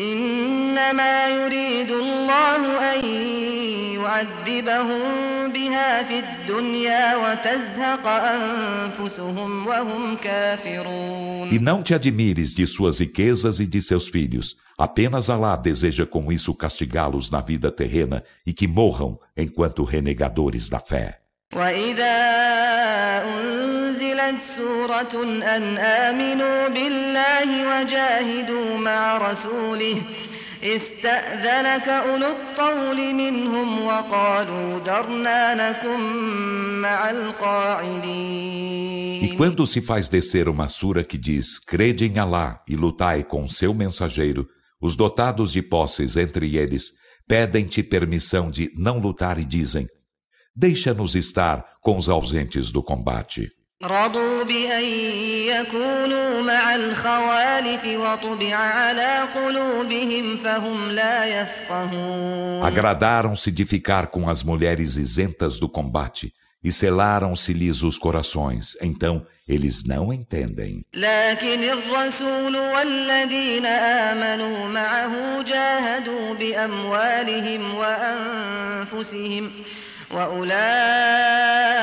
إنما 0.00 1.28
يريد 1.28 1.90
الله 1.90 2.94
أن 2.94 3.04
يعذبهم 3.94 5.02
بها 5.52 6.02
في 6.08 6.18
الدنيا 6.18 7.16
وتزهق 7.16 8.06
أنفسهم 8.06 9.66
وهم 9.66 10.16
كافرون 10.16 11.50
E 11.50 11.58
não 11.58 11.82
te 11.82 11.94
admires 11.94 12.54
de 12.54 12.66
suas 12.66 12.98
riquezas 12.98 13.60
e 13.60 13.66
de 13.66 13.80
seus 13.80 14.08
filhos. 14.08 14.56
Apenas 14.78 15.30
Alá 15.30 15.56
deseja 15.56 16.04
com 16.04 16.30
isso 16.30 16.54
castigá-los 16.54 17.30
na 17.30 17.40
vida 17.40 17.70
terrena 17.70 18.22
e 18.46 18.52
que 18.52 18.66
morram 18.66 19.18
enquanto 19.36 19.84
renegadores 19.84 20.68
da 20.68 20.78
fé. 20.78 21.20
وإذا 21.54 22.16
أنزلت 24.30 24.42
سورة 24.42 25.24
أن 25.24 25.78
آمنوا 25.78 26.68
بالله 26.68 27.48
وجاهدوا 27.68 28.78
مع 28.78 29.30
رسوله 29.30 30.02
استأذنك 30.62 31.88
أولو 31.88 32.30
الطول 32.30 33.14
منهم 33.14 33.86
وقالوا 33.86 34.78
درنا 34.78 35.54
نكن 35.54 36.00
مع 36.80 37.10
القاعدين 37.10 38.56
E 39.22 39.36
quando 39.36 39.66
se 39.66 39.80
faz 39.80 40.08
descer 40.08 40.48
uma 40.48 40.68
sura 40.68 41.02
que 41.02 41.18
diz: 41.18 41.58
Crede 41.58 42.06
em 42.06 42.18
Alá 42.18 42.62
e 42.68 42.76
lutai 42.76 43.24
com 43.24 43.48
seu 43.48 43.74
mensageiro, 43.74 44.46
os 44.80 44.94
dotados 44.94 45.52
de 45.52 45.62
posses 45.62 46.16
entre 46.16 46.56
eles 46.56 46.92
pedem-te 47.26 47.82
permissão 47.82 48.50
de 48.50 48.70
não 48.76 48.98
lutar 48.98 49.38
e 49.38 49.44
dizem: 49.44 49.86
Deixa-nos 50.54 51.16
estar 51.16 51.64
com 51.82 51.98
os 51.98 52.08
ausentes 52.08 52.70
do 52.70 52.82
combate. 52.82 53.50
رضوا 53.84 54.42
بأن 54.42 54.84
يكونوا 55.52 56.42
مع 56.42 56.74
الخوالف 56.74 57.84
وطبع 57.84 58.56
على 58.56 59.28
قلوبهم 59.34 60.36
فهم 60.44 60.90
لا 60.90 61.24
يفقهون 61.24 62.62
Agradaram-se 62.64 63.50
de 63.50 63.66
ficar 63.66 64.06
com 64.06 64.30
as 64.30 64.42
mulheres 64.42 64.96
isentas 64.96 65.60
do 65.60 65.68
combate 65.68 66.32
e 66.64 66.72
selaram-se-lhes 66.72 67.82
os 67.82 67.98
corações. 67.98 68.76
Então 68.82 69.26
eles 69.46 69.84
não 69.84 70.12
entendem. 70.12 70.82
لكن 70.94 71.62
الرسول 80.12 80.38
والذين 80.38 80.56
آمنوا 80.56 81.46
معه 81.46 81.46
جاهدوا 81.46 81.46
بأموالهم 81.46 81.56
وأنفسهم 81.56 81.76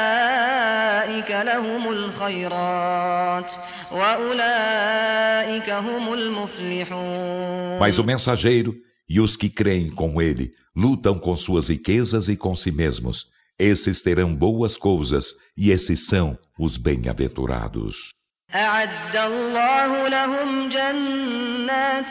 وأولئك 1.13 1.31
لهم 1.31 1.91
الخيرات 1.91 3.51
وأولئك 3.91 5.69
هم 5.69 6.13
المفلحون 6.13 7.79
Mas 7.79 7.97
o 7.99 8.03
mensageiro 8.03 8.75
e 9.09 9.19
os 9.19 9.35
que 9.35 9.49
creem 9.49 9.89
com 9.89 10.21
ele 10.21 10.53
lutam 10.75 11.19
com 11.19 11.35
suas 11.35 11.69
riquezas 11.69 12.29
e 12.29 12.37
com 12.37 12.55
si 12.55 12.71
mesmos. 12.71 13.25
Esses 13.59 14.01
terão 14.01 14.35
boas 14.35 14.77
coisas 14.77 15.35
e 15.57 15.71
esses 15.71 16.07
são 16.07 16.37
os 16.59 16.77
bem-aventurados. 16.77 18.16
أعد 18.55 19.15
الله 19.15 20.07
لهم 20.07 20.69
جنات 20.69 22.09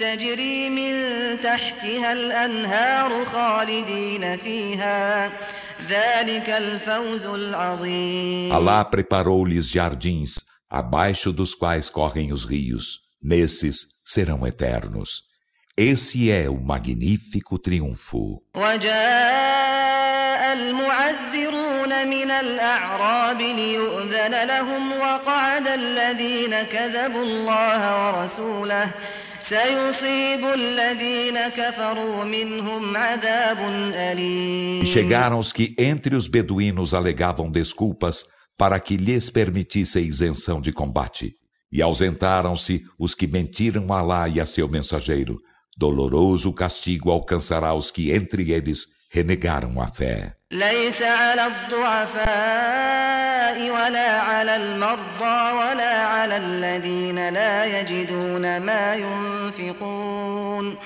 تجري 0.00 0.68
من 0.68 0.94
تحتها 1.40 2.12
الأنهار 2.12 3.24
خالدين 3.24 4.36
فيها 4.36 5.32
ذلك 5.88 6.48
الفوز 6.50 7.26
العظيم 7.26 8.52
Alá 8.52 8.84
preparou-lhes 8.84 9.70
jardins, 9.70 10.34
abaixo 10.70 11.32
dos 11.32 11.54
quais 11.54 11.88
correm 11.88 12.32
os 12.32 12.44
rios. 12.44 13.00
Nesses 13.22 13.86
serão 14.04 14.46
eternos. 14.46 15.22
Esse 15.80 16.30
é 16.30 16.48
o 16.48 16.58
magnífico 16.60 17.58
triunfo. 17.58 18.42
المعذرون 20.52 22.08
من 22.08 22.30
الأعراب 22.30 23.40
ليؤذن 23.40 24.44
لهم 24.44 24.92
وقعد 24.92 25.66
الذين 25.66 26.62
كذبوا 26.62 27.22
الله 27.22 27.82
ورسوله 28.06 28.94
سيصيب 29.40 30.42
الذين 30.54 31.48
كفروا 31.48 32.24
منهم 32.24 32.96
عذاب 32.96 33.58
أليم 33.94 34.82
E 34.82 34.86
chegaram 34.86 35.38
os 35.38 35.52
que 35.52 35.74
entre 35.78 36.14
os 36.16 36.28
beduínos 36.28 36.94
alegavam 36.94 37.50
desculpas 37.50 38.24
para 38.58 38.80
que 38.80 38.96
lhes 38.96 39.30
permitisse 39.30 40.00
isenção 40.00 40.60
de 40.60 40.72
combate. 40.72 41.34
E 41.70 41.82
ausentaram-se 41.82 42.82
os 42.98 43.14
que 43.14 43.26
mentiram 43.26 43.92
a 43.92 43.98
Alá 43.98 44.28
e 44.28 44.40
a 44.40 44.46
seu 44.46 44.68
mensageiro. 44.68 45.36
Doloroso 45.76 46.54
castigo 46.54 47.10
alcançará 47.10 47.74
os 47.74 47.90
que 47.90 48.10
entre 48.10 48.50
eles 48.50 48.86
renegaram 49.10 49.80
a 49.80 49.88
fé. 49.88 50.36
ليس 50.50 51.02
على 51.02 51.46
الضعفاء 51.46 52.96
ولا 53.70 54.20
على 54.20 54.56
المرضى 54.56 55.52
ولا 55.52 56.06
على 56.06 56.36
الذين 56.36 57.28
لا 57.28 57.80
يجدون 57.80 58.60
ما 58.60 58.94
ينفقون 58.94 60.76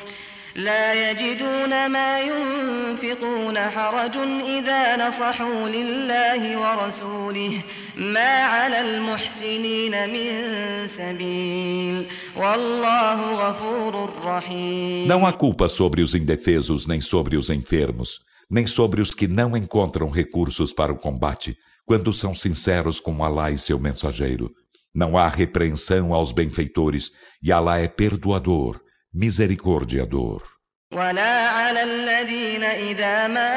لا 0.55 1.11
يجدون 1.11 1.86
ما 1.86 2.20
ينفقون 2.20 3.59
حرج 3.59 4.16
إذا 4.47 5.09
نصحوا 5.09 5.68
لله 5.68 6.59
ورسوله 6.59 7.62
ما 7.97 8.32
على 8.43 8.80
المحسنين 8.80 10.11
من 10.11 10.86
سبيل 10.86 12.07
والله 12.36 13.34
غفور 13.34 14.11
رحيم 14.24 15.07
Não 15.07 15.24
há 15.24 15.32
culpa 15.32 15.68
sobre 15.68 16.03
os 16.03 16.14
indefesos 16.14 16.86
nem 16.86 17.01
sobre 17.01 17.36
os 17.36 17.49
enfermos, 17.49 18.18
nem 18.51 18.66
sobre 18.66 19.01
os 19.01 19.14
que 19.14 19.28
não 19.28 19.57
encontram 19.57 20.11
recursos 20.11 20.72
para 20.72 20.93
o 20.93 20.99
combate, 20.99 21.57
quando 21.86 22.12
são 22.12 22.34
sinceros 22.34 22.99
com 22.99 23.24
Alá 23.24 23.51
e 23.51 23.59
seu 23.59 23.78
mensageiro. 23.78 24.51
Não 24.93 25.16
há 25.16 25.28
repreensão 25.28 26.12
aos 26.12 26.32
benfeitores, 26.32 27.12
e 27.41 27.53
Alá 27.53 27.78
é 27.78 27.86
perdoador, 27.86 28.80
misericordiador. 29.14 30.61
ولا 30.93 31.49
على 31.49 31.82
الذين 31.82 32.64
إذا 32.64 33.28
ما 33.28 33.55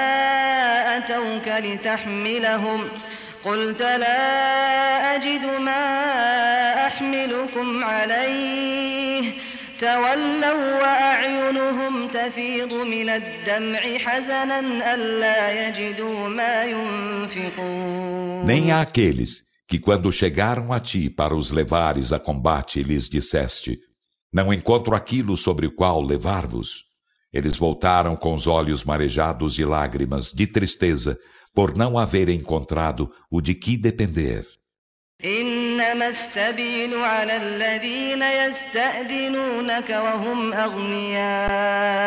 أتوك 0.98 1.48
لتحملهم 1.48 2.90
قلت 3.44 3.82
لا 3.82 5.16
أجد 5.16 5.46
ما 5.46 5.84
أحملكم 6.88 7.84
عليه 7.84 9.34
تولوا 9.80 10.82
وأعينهم 10.82 12.08
تفيض 12.08 12.74
من 12.74 13.10
الدمع 13.10 13.98
حزنا 13.98 14.60
ألا 14.94 15.68
يجدوا 15.68 16.30
ما 16.30 16.64
ينفقون 16.64 18.46
Nem 18.46 18.72
há 18.72 18.82
aqueles 18.82 19.42
que, 19.68 19.80
quando 19.80 20.12
chegaram 20.12 20.74
a 20.74 20.80
ti 20.80 21.10
para 21.10 21.34
os 21.34 21.52
levares 21.52 22.12
a 22.12 22.20
combate, 22.20 22.84
lhes 22.84 23.10
disseste: 23.10 23.80
Não 24.32 24.54
encontro 24.54 24.96
aquilo 24.96 25.38
sobre 25.38 25.68
o 25.68 25.72
qual 25.72 26.02
levar-vos. 26.02 26.84
Eles 27.32 27.56
voltaram 27.58 28.16
com 28.16 28.34
os 28.34 28.48
olhos 28.48 28.84
marejados 28.84 29.54
de 29.54 29.66
lágrimas, 29.66 30.32
de 30.32 30.48
tristeza, 30.48 31.18
por 31.54 31.76
não 31.76 31.98
haverem 31.98 32.40
encontrado 32.40 33.12
o 33.30 33.42
de 33.42 33.54
que 33.56 33.78
depender. 33.78 34.46
إنما 35.26 36.08
السبيل 36.08 36.96
على 36.96 37.38
الذين 37.38 38.22
يستأذنونك 38.22 39.90
وهم 39.90 40.54
أغنياء 40.54 42.04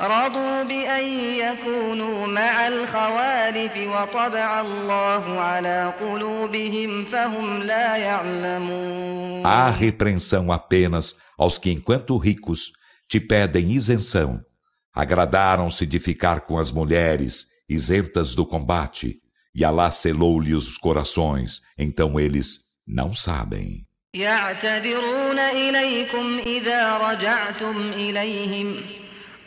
رضوا 0.00 0.62
بأن 0.62 1.04
يكونوا 1.44 2.26
مع 2.26 2.68
الخوالف 2.68 3.72
وطبع 3.76 4.60
الله 4.60 5.40
على 5.40 5.94
قلوبهم 6.00 7.04
فهم 7.04 7.62
لا 7.62 7.96
يعلمون 7.96 9.42
Há 9.46 9.70
repreensão 9.70 10.52
apenas 10.52 11.16
aos 11.38 11.58
que, 11.58 11.70
enquanto 11.70 12.16
ricos, 12.18 12.72
te 13.08 13.18
pedem 13.18 13.72
isenção. 13.72 14.40
Agradaram-se 14.94 15.86
de 15.86 15.98
ficar 15.98 16.42
com 16.42 16.58
as 16.58 16.70
mulheres, 16.70 17.46
isentas 17.68 18.34
do 18.34 18.44
combate, 18.44 19.18
e 19.54 19.64
Alá 19.64 19.90
selou-lhes 19.90 20.68
os 20.68 20.78
corações, 20.78 21.60
então 21.78 22.18
eles 22.20 22.58
não 22.86 23.14
sabem. 23.14 23.86
يعتذرون 24.14 25.38
إليكم 25.38 26.38
إذا 26.38 26.96
رجعتم 26.96 27.76
إليهم 27.92 28.76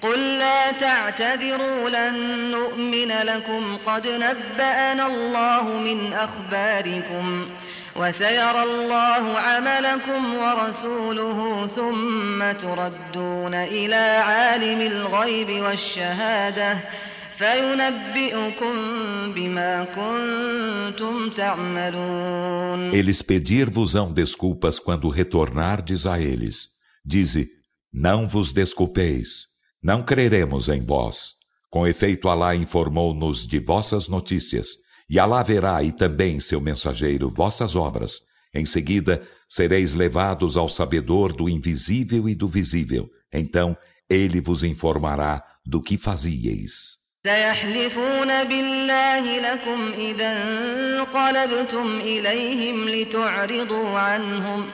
قل 0.02 0.38
لا 0.38 0.72
تعتذروا 0.72 1.90
لن 1.90 2.50
نؤمن 2.50 3.08
لكم. 3.08 3.76
قد 3.86 4.06
نبأنا 4.06 5.06
الله 5.06 5.78
من 5.78 6.12
أخباركم 6.12 7.46
وسيرى 7.96 8.62
الله 8.62 9.38
عملكم 9.38 10.34
ورسوله 10.34 11.66
ثم 11.76 12.52
تردون 12.52 13.54
إلى 13.54 14.22
عالم 14.22 14.80
الغيب 14.80 15.62
والشهادة. 15.62 16.78
فينبئكم 17.38 18.74
بما 19.34 19.84
كنتم 19.84 21.30
تعملون. 21.30 22.92
Eles 22.92 23.22
pedir-vos-ão 23.22 24.12
desculpas 24.12 24.78
quando 24.78 25.08
retornardes 25.08 26.06
a 26.06 26.18
eles. 26.20 26.68
Dize, 27.04 27.46
não 27.92 28.28
vos 28.28 28.52
desculpeis, 28.52 29.46
não 29.81 30.01
creremos 30.01 30.69
em 30.69 30.81
vós. 30.81 31.33
Com 31.69 31.85
efeito, 31.87 32.29
Alá 32.29 32.55
informou-nos 32.55 33.47
de 33.47 33.59
vossas 33.59 34.07
notícias, 34.07 34.77
e 35.09 35.19
Alá 35.19 35.43
verá 35.43 35.83
e 35.83 35.91
também 35.91 36.39
seu 36.39 36.61
mensageiro 36.61 37.29
vossas 37.29 37.75
obras. 37.75 38.21
Em 38.53 38.65
seguida, 38.65 39.21
sereis 39.49 39.95
levados 39.95 40.55
ao 40.55 40.69
sabedor 40.69 41.33
do 41.33 41.49
invisível 41.49 42.29
e 42.29 42.35
do 42.35 42.47
visível. 42.47 43.09
Então, 43.33 43.75
ele 44.09 44.39
vos 44.39 44.63
informará 44.63 45.43
do 45.65 45.81
que 45.81 45.97
fazieis. 45.97 47.03
سيحلفون 47.25 48.43
بالله 48.43 49.39
لكم 49.39 49.91
إذا 49.93 50.31
انقلبتم 50.31 51.99
إليهم 51.99 52.89
لتعرضوا 52.89 53.99
عنهم 53.99 54.69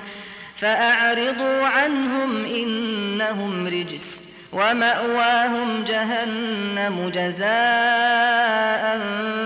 فأعرضوا 0.57 1.63
عنهم 1.63 2.45
إنهم 2.45 3.67
رجس 3.67 4.22
ومأواهم 4.53 5.83
جهنم 5.83 7.09
جزاء 7.09 8.83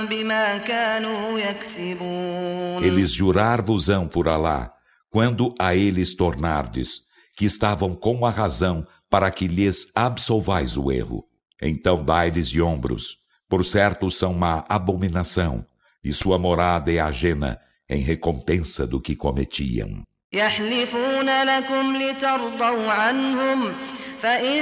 بما 0.09 0.57
كانوا 0.57 1.39
يكسبون 1.39 2.83
Eles 2.83 3.11
jurar-vos-ão 3.13 4.07
por 4.07 4.27
Alá, 4.27 4.71
quando 5.09 5.53
a 5.59 5.75
eles 5.75 6.15
tornardes, 6.15 7.01
que 7.35 7.45
estavam 7.45 7.95
com 7.95 8.25
a 8.25 8.29
razão 8.29 8.85
para 9.09 9.29
que 9.31 9.47
lhes 9.47 9.91
absolvais 9.95 10.77
o 10.77 10.91
erro. 10.91 11.23
Então 11.61 12.03
dai-lhes 12.03 12.49
de 12.49 12.61
ombros, 12.61 13.17
por 13.49 13.63
certo 13.63 14.09
são 14.09 14.31
uma 14.31 14.65
abominação, 14.67 15.65
e 16.03 16.11
sua 16.11 16.37
morada 16.39 16.91
é 16.91 16.99
ajena 16.99 17.59
em 17.89 18.01
recompensa 18.01 18.87
do 18.87 18.99
que 18.99 19.15
cometiam. 19.15 20.03
يحلفون 20.33 21.43
لكم 21.43 21.97
لترضوا 21.97 22.91
عنهم 22.91 23.73
فإن 24.21 24.61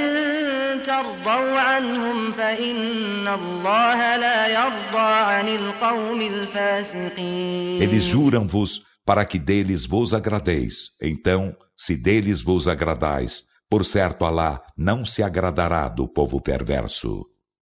ترضوا 0.86 1.60
عنهم 1.60 2.32
فإن 2.32 3.28
الله 3.28 4.16
لا 4.18 4.48
يرضى 4.48 5.12
عن 5.32 5.48
القوم 5.48 6.22
الفاسقين 6.22 7.82
Eles 7.82 8.04
juram-vos 8.04 8.82
para 9.06 9.26
que 9.26 9.40
deles 9.40 9.86
vos 9.86 10.14
agradeis. 10.14 10.92
Então, 11.02 11.56
se 11.78 11.96
deles 11.96 12.42
vos 12.42 12.68
agradais, 12.68 13.44
por 13.70 13.86
certo 13.86 14.26
Alá 14.26 14.62
não 14.78 15.06
se 15.06 15.24
agradará 15.24 15.88
do 15.88 16.08
povo 16.08 16.42
perverso. 16.42 17.26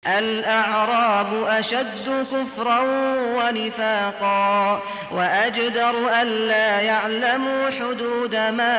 الأعراب 0.06 1.44
أشد 1.44 2.26
كفرا 2.32 2.80
ونفاقا 3.36 4.82
وأجدر 5.12 6.22
ألا 6.22 6.80
يعلموا 6.80 7.70
حدود 7.70 8.34
ما 8.34 8.76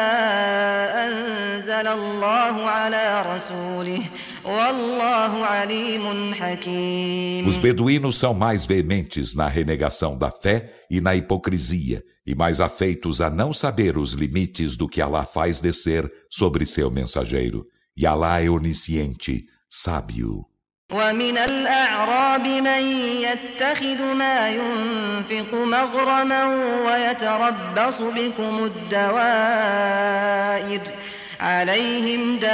أنزل 1.06 1.88
الله 1.88 2.70
على 2.70 3.36
رسوله 3.36 4.10
والله 4.46 5.46
عليم 5.46 6.34
حكيم 6.34 7.48
Os 7.48 7.58
beduínos 7.58 8.18
são 8.18 8.34
mais 8.34 8.66
veementes 8.66 9.34
na 9.34 9.48
renegação 9.48 10.18
da 10.18 10.30
fé 10.30 10.74
e 10.92 11.00
na 11.00 11.16
hipocrisia, 11.16 12.04
e 12.28 12.36
mais 12.36 12.60
afeitos 12.60 13.22
a 13.22 13.30
não 13.30 13.54
saber 13.54 13.98
os 13.98 14.12
limites 14.12 14.76
do 14.76 14.90
que 14.90 15.02
Alá 15.02 15.26
faz 15.26 15.62
descer 15.62 16.12
sobre 16.30 16.66
seu 16.66 16.92
mensageiro. 16.92 17.66
E 17.96 18.06
Alá 18.06 18.44
é 18.44 18.50
onisciente, 18.50 19.46
sábio. 19.70 20.46
ومن 20.94 21.38
الأعراب 21.38 22.48
من 22.48 22.82
يتخذ 23.22 24.04
ما 24.14 24.50
ينفق 24.50 25.54
مغرما 25.54 26.46
ويتربص 26.86 28.02
بكم 28.02 28.64
الدوائر 28.64 30.02
عليهم 31.40 32.40
دائرة 32.40 32.54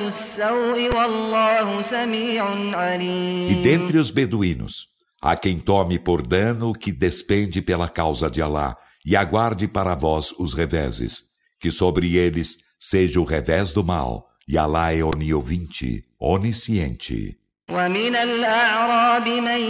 السوء 0.00 0.96
والله 0.96 1.82
سميع 1.82 2.44
عليم 2.76 3.48
E 3.48 3.54
dentre 3.62 3.98
os 3.98 4.10
beduínos, 4.10 4.88
há 5.22 5.36
quem 5.36 5.58
tome 5.58 5.98
por 5.98 6.26
dano 6.26 6.70
o 6.70 6.74
que 6.74 6.92
despende 6.92 7.62
pela 7.62 7.88
causa 7.88 8.30
de 8.30 8.42
Alá 8.42 8.76
e 9.06 9.16
aguarde 9.16 9.66
para 9.66 9.94
vós 9.94 10.32
os 10.38 10.52
reveses, 10.52 11.22
que 11.58 11.70
sobre 11.70 12.16
eles 12.16 12.58
seja 12.78 13.18
o 13.20 13.24
revés 13.24 13.72
do 13.72 13.82
mal, 13.82 14.30
E 14.47 14.57
Alá 14.59 14.93
é 14.93 15.03
oniovinte, 15.03 16.03
onisciente. 16.19 17.35
ومن 17.69 18.15
الأعراب 18.15 19.27
من 19.27 19.61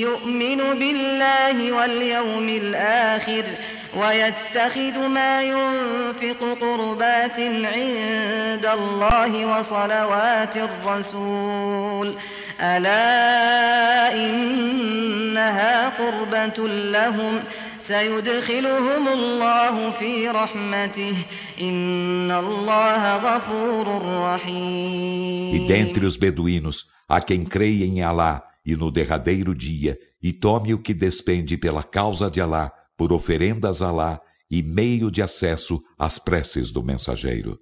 يؤمن 0.00 0.56
بالله 0.56 1.72
واليوم 1.72 2.48
الآخر 2.48 3.44
ويتخذ 3.96 5.08
ما 5.08 5.42
ينفق 5.42 6.58
قربات 6.60 7.40
عند 7.40 8.66
الله 8.66 9.46
وصلوات 9.46 10.56
الرسول 10.56 12.14
ألا 12.60 14.14
إنها 14.14 15.88
قربة 15.88 16.68
لهم 16.68 17.42
سيدخلهم 17.85 19.07
الله 19.07 19.91
في 19.91 20.27
رحمته 20.29 21.25
إن 21.61 22.31
الله 22.31 23.17
غفور 23.17 23.87
رحيم 24.23 25.55
E 25.55 25.67
dentre 25.67 26.05
os 26.05 26.17
beduínos, 26.17 26.85
há 27.07 27.21
quem 27.21 27.43
creia 27.43 27.85
em 27.85 28.01
Alá 28.01 28.43
e 28.65 28.75
no 28.75 28.91
derradeiro 28.91 29.55
dia, 29.55 29.97
e 30.21 30.31
tome 30.31 30.73
o 30.73 30.79
que 30.79 30.93
despende 30.93 31.57
pela 31.57 31.83
causa 31.83 32.29
de 32.29 32.39
Alá, 32.39 32.71
por 32.95 33.11
oferendas 33.11 33.81
a 33.81 33.87
Alá 33.87 34.21
e 34.49 34.61
meio 34.61 35.09
de 35.09 35.21
acesso 35.21 35.81
às 35.97 36.19
preces 36.19 36.71
do 36.71 36.83
mensageiro. 36.83 37.57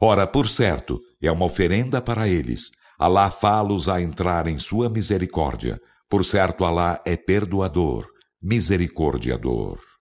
Ora, 0.00 0.26
por 0.26 0.48
certo, 0.48 1.00
é 1.22 1.30
uma 1.30 1.44
oferenda 1.44 2.00
para 2.00 2.28
eles. 2.28 2.70
Alá 2.98 3.30
fá-los 3.30 3.88
a 3.88 4.00
entrar 4.02 4.46
em 4.46 4.58
sua 4.58 4.88
misericórdia. 4.88 5.80
Por 6.08 6.24
certo, 6.24 6.64
Alá 6.64 7.00
é 7.06 7.16
perdoador, 7.16 8.06
misericordiador. 8.43 9.93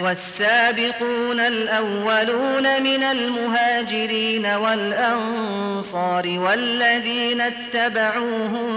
والسابقون 0.00 1.40
الأولون 1.40 2.82
من 2.82 3.02
المهاجرين 3.02 4.46
والأنصار 4.46 6.38
والذين 6.38 7.40
اتبعوهم 7.40 8.70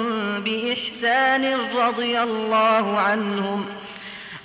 بإحسان 0.44 1.56
رضي 1.76 2.22
الله 2.22 3.00
عنهم 3.00 3.66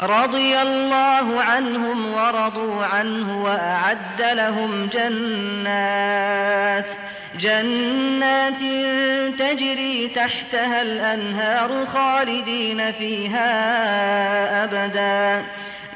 رضي 0.00 0.62
الله 0.62 1.40
عنهم 1.40 2.14
ورضوا 2.14 2.84
عنه 2.84 3.44
وأعد 3.44 4.22
لهم 4.22 4.86
جنات 4.86 6.90
جنات 7.39 8.59
تجري 9.39 10.07
تحتها 10.07 10.81
الأنهار 10.81 11.85
خالدين 11.85 12.91
فيها 12.91 13.49
أبدا 14.63 15.45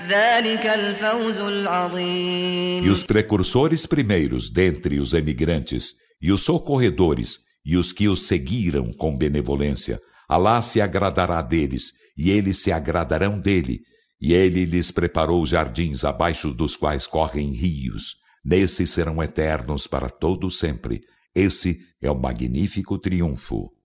ذلك 0.10 0.66
الفوز 0.66 1.40
العظيم 1.40 2.84
E 2.84 2.90
os 2.90 3.04
precursores 3.04 3.86
primeiros 3.86 4.50
dentre 4.50 5.00
os 5.00 5.14
emigrantes, 5.14 5.94
e 6.22 6.32
os 6.32 6.42
socorredores, 6.42 7.40
e 7.66 7.78
os 7.78 7.92
que 7.92 8.08
os 8.08 8.28
seguiram 8.28 8.94
com 8.94 9.18
benevolência, 9.18 10.00
Alá 10.28 10.62
se 10.62 10.82
agradará 10.82 11.42
deles, 11.42 11.94
e 12.18 12.32
eles 12.32 12.58
se 12.58 12.70
agradarão 12.70 13.40
dele, 13.40 13.80
e 14.20 14.34
ele 14.34 14.66
lhes 14.66 14.92
preparou 14.92 15.46
jardins 15.46 16.04
abaixo 16.04 16.54
dos 16.54 16.76
quais 16.76 17.08
correm 17.08 17.52
rios. 17.54 18.16
Nesses 18.44 18.90
serão 18.90 19.24
eternos 19.24 19.88
para 19.88 20.10
todo 20.10 20.52
sempre. 20.52 21.02
Esse 21.36 21.86
é 22.02 22.10
o 22.10 22.16
magnífico 22.16 22.98
triunfo. 22.98 23.78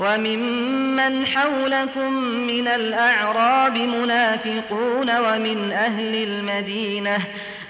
وممن 0.00 1.26
حولكم 1.26 2.12
من 2.46 2.66
الأعراب 2.68 3.72
منافقون 3.76 5.18
ومن 5.18 5.72
أهل 5.72 6.14
المدينة 6.14 7.18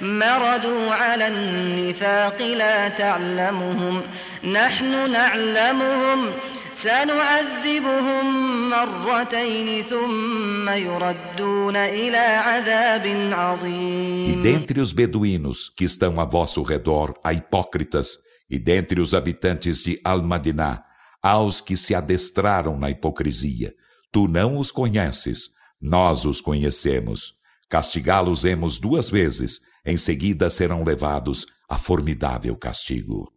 مردوا 0.00 0.90
على 0.90 1.28
النفاق 1.28 2.42
لا 2.42 2.88
تعلمهم 2.88 4.02
نحن 4.44 5.10
نعلمهم 5.12 6.30
سنعذبهم 6.72 8.24
مرتين 8.70 9.84
ثم 9.84 10.68
يردون 10.68 11.76
إلى 11.76 12.18
عذاب 12.18 13.06
E 13.06 13.34
عظيم 13.34 14.42
dentre 14.42 14.80
os 14.80 14.92
beduínos 14.92 15.72
que 15.76 15.84
estão 15.84 16.20
a 16.20 16.24
vosso 16.24 16.62
redor 16.62 17.14
há 17.24 17.32
hipócritas, 17.32 18.18
e 18.50 18.58
dentre 18.58 19.00
os 19.00 19.14
habitantes 19.14 19.82
de 19.82 20.00
Al-Madiná 20.04 20.82
há 21.22 21.38
os 21.38 21.60
que 21.60 21.76
se 21.76 21.94
adestraram 21.94 22.78
na 22.78 22.90
hipocrisia. 22.90 23.74
Tu 24.12 24.26
não 24.28 24.58
os 24.58 24.70
conheces, 24.70 25.48
nós 25.80 26.24
os 26.24 26.40
conhecemos. 26.40 27.34
Castigá-los-emos 27.68 28.78
duas 28.78 29.10
vezes, 29.10 29.60
em 29.84 29.96
seguida 29.96 30.48
serão 30.48 30.82
levados 30.84 31.44
a 31.68 31.78
formidável 31.78 32.56
castigo. 32.56 33.32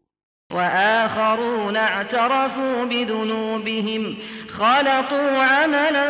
وآخرون 0.52 1.78
اعترفوا 1.78 2.86
بذنوبهم 2.86 4.18
خلطوا 4.56 5.44
عملا 5.44 6.06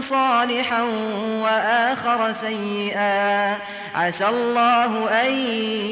صالحا 0.00 0.82
وآخر 1.42 2.32
سيئا 2.32 3.58
عسى 3.94 4.28
الله 4.28 5.08
أن 5.08 5.30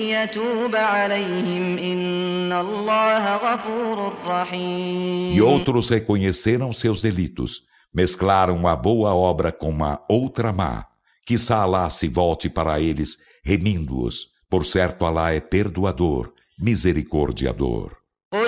يتوب 0.09 0.77
عليهم 0.77 1.79
إن 1.79 2.53
الله 2.53 3.37
غفور 3.37 4.13
رحيم 4.27 5.33
E 5.33 5.41
outros 5.43 5.91
reconheceram 5.91 6.73
seus 6.73 7.01
delitos, 7.03 7.63
mesclaram 7.95 8.67
a 8.69 8.77
boa 8.77 9.15
obra 9.15 9.51
com 9.51 9.71
uma 9.71 10.01
outra 10.09 10.53
má. 10.53 10.87
Que 11.27 11.37
Alá 11.51 11.89
se 11.89 12.07
volte 12.07 12.51
para 12.51 12.79
eles, 12.79 13.17
remindo-os. 13.43 14.27
Por 14.51 14.67
certo, 14.67 15.07
Alá 15.07 15.33
é 15.33 15.41
perdoador, 15.41 16.33
misericordiador. 16.59 17.98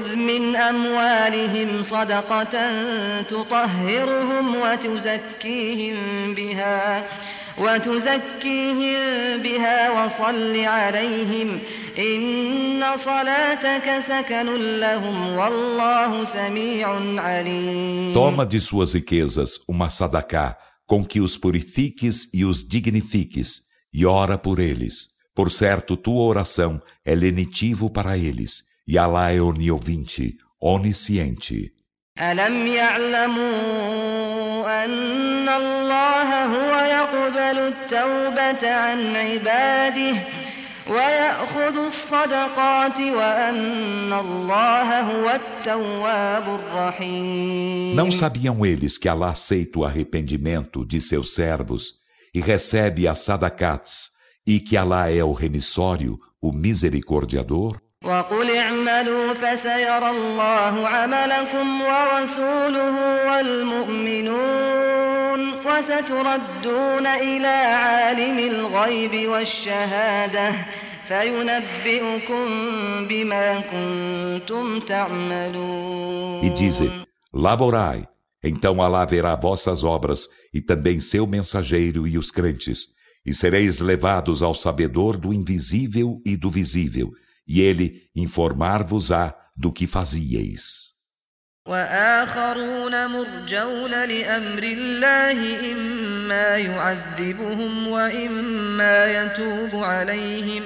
خذ 0.01 0.17
من 0.17 0.57
أموالهم 0.57 1.83
صدقة 1.83 2.55
تطهرهم 3.23 4.57
وتزكيهم 4.57 6.35
بها 6.35 7.07
وتزكيهم 7.59 9.43
بها 9.43 10.05
وصل 10.05 10.61
عليهم 10.61 11.61
إن 11.99 12.97
صلاتك 12.97 14.03
سكن 14.09 14.47
لهم 14.81 15.37
والله 15.37 16.25
سميع 16.25 16.89
عليم 17.23 18.13
Toma 18.15 18.45
de 18.45 18.61
suas 18.61 18.95
riquezas 18.95 19.61
uma 19.69 19.89
sadacá, 19.91 20.57
com 20.87 21.05
que 21.05 21.21
os 21.21 21.37
purifiques 21.37 22.29
e 22.35 22.45
os 22.45 22.67
dignifiques, 22.67 23.63
e 23.93 24.05
ora 24.05 24.37
por 24.37 24.59
eles. 24.59 25.09
Por 25.35 25.51
certo, 25.51 25.97
tua 25.97 26.23
oração 26.23 26.81
é 27.05 27.15
lenitivo 27.15 27.91
para 27.91 28.17
eles, 28.19 28.63
e 28.91 28.99
Alá 28.99 29.33
é 29.33 29.41
oniovinte, 29.41 30.37
onisciente. 30.61 31.73
ألم 32.19 32.67
يعلموا 32.67 33.85
أن 34.85 35.49
الله 35.49 36.45
هو 36.45 36.85
يقبل 36.85 37.59
التوبة 37.59 38.71
عن 38.73 39.17
عباده 39.17 40.17
ويأخذ 40.89 41.77
الصدقات 41.77 43.01
وأن 43.01 44.13
الله 44.13 45.01
هو 45.01 45.31
التواب 45.31 46.61
الرحيم 46.61 47.97
Não 47.97 48.11
sabiam 48.11 48.65
eles 48.65 48.97
que 48.97 49.09
Alá 49.09 49.31
aceita 49.31 49.81
o 49.81 49.85
arrependimento 49.85 50.87
de 50.87 51.01
seus 51.01 51.35
servos 51.35 51.95
e 52.35 52.41
recebe 52.41 53.07
as 53.09 53.19
sadakats, 53.21 54.11
e 54.47 54.61
que 54.61 54.77
Alá 54.77 55.11
é 55.11 55.25
o 55.25 55.33
remissório, 55.33 56.19
o 56.41 56.53
misericordiador? 56.53 57.80
وقل 58.05 58.57
اعملوا 58.57 59.35
فسيرى 59.35 60.11
الله 60.11 60.89
عملكم 60.89 61.83
ورسوله 61.83 62.97
والمؤمنون 63.29 64.87
وستردون 65.67 67.07
إلى 67.07 67.47
عالم 67.47 68.39
الغيب 68.39 69.29
والشهادة 69.31 70.53
فينبئكم 71.09 72.47
بما 73.09 73.61
كنتم 73.61 74.81
تعملون 74.81 76.43
E 76.43 76.51
dize: 76.51 76.91
Laborai, 77.35 78.07
então 78.45 78.81
Alá 78.83 79.05
verá 79.05 79.35
vossas 79.37 79.83
obras, 79.85 80.29
e 80.55 80.61
também 80.61 81.01
seu 81.01 81.27
mensageiro 81.27 82.07
e 82.07 82.17
os 82.19 82.31
crentes, 82.31 82.87
e 83.25 83.35
sereis 83.35 83.81
levados 83.81 84.43
ao 84.43 84.55
sabedor 84.55 85.17
do 85.17 85.33
invisível 85.33 86.21
e 86.25 86.37
do 86.37 86.51
visível, 86.51 87.11
e 87.51 87.61
ele 87.61 88.03
informar-vos-á 88.15 89.35
do 89.57 89.73
que 89.73 89.87
fazieis. 89.87 90.87
وآخرون 91.67 93.07
مرجون 93.07 93.91
لأمر 93.91 94.63
الله 94.63 95.73
إما 95.73 96.57
يعذبهم 96.57 97.89
وإما 97.89 99.07
يتوب 99.07 99.83
عليهم 99.85 100.63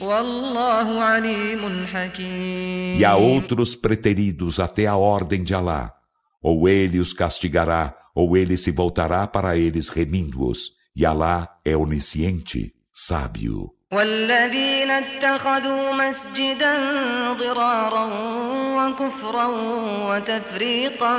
والله 0.00 1.00
عليم 1.00 1.86
حكيم 1.86 2.98
E 2.98 3.04
a 3.04 3.16
outros 3.16 3.74
preteridos 3.74 4.60
até 4.60 4.86
a 4.86 4.96
ordem 4.96 5.42
de 5.42 5.54
Alá. 5.54 5.94
Ou 6.42 6.68
ele 6.68 6.98
os 6.98 7.12
castigará, 7.12 7.96
ou 8.14 8.36
ele 8.36 8.56
se 8.56 8.70
voltará 8.70 9.26
para 9.26 9.56
eles 9.56 9.88
remindo-os. 9.88 10.72
E 10.94 11.06
Alá 11.06 11.48
é 11.64 11.76
onisciente, 11.76 12.74
sábio. 12.92 13.70
والذين 13.93 14.91
اتخذوا 14.91 15.93
مسجدا 15.93 16.73
ضرارا 17.33 18.09
وكفرا 18.77 19.45
وتفريقا 20.09 21.17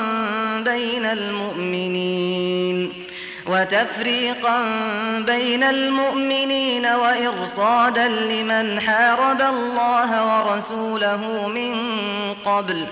بين 0.64 1.04
المؤمنين 1.04 2.92
وتفريقا 3.46 4.60
بين 5.20 5.62
المؤمنين 5.62 6.86
وإرصادا 6.86 8.08
لمن 8.08 8.80
حارب 8.80 9.40
الله 9.40 10.10
ورسوله 10.26 11.48
من 11.48 11.74
قبل 12.34 12.86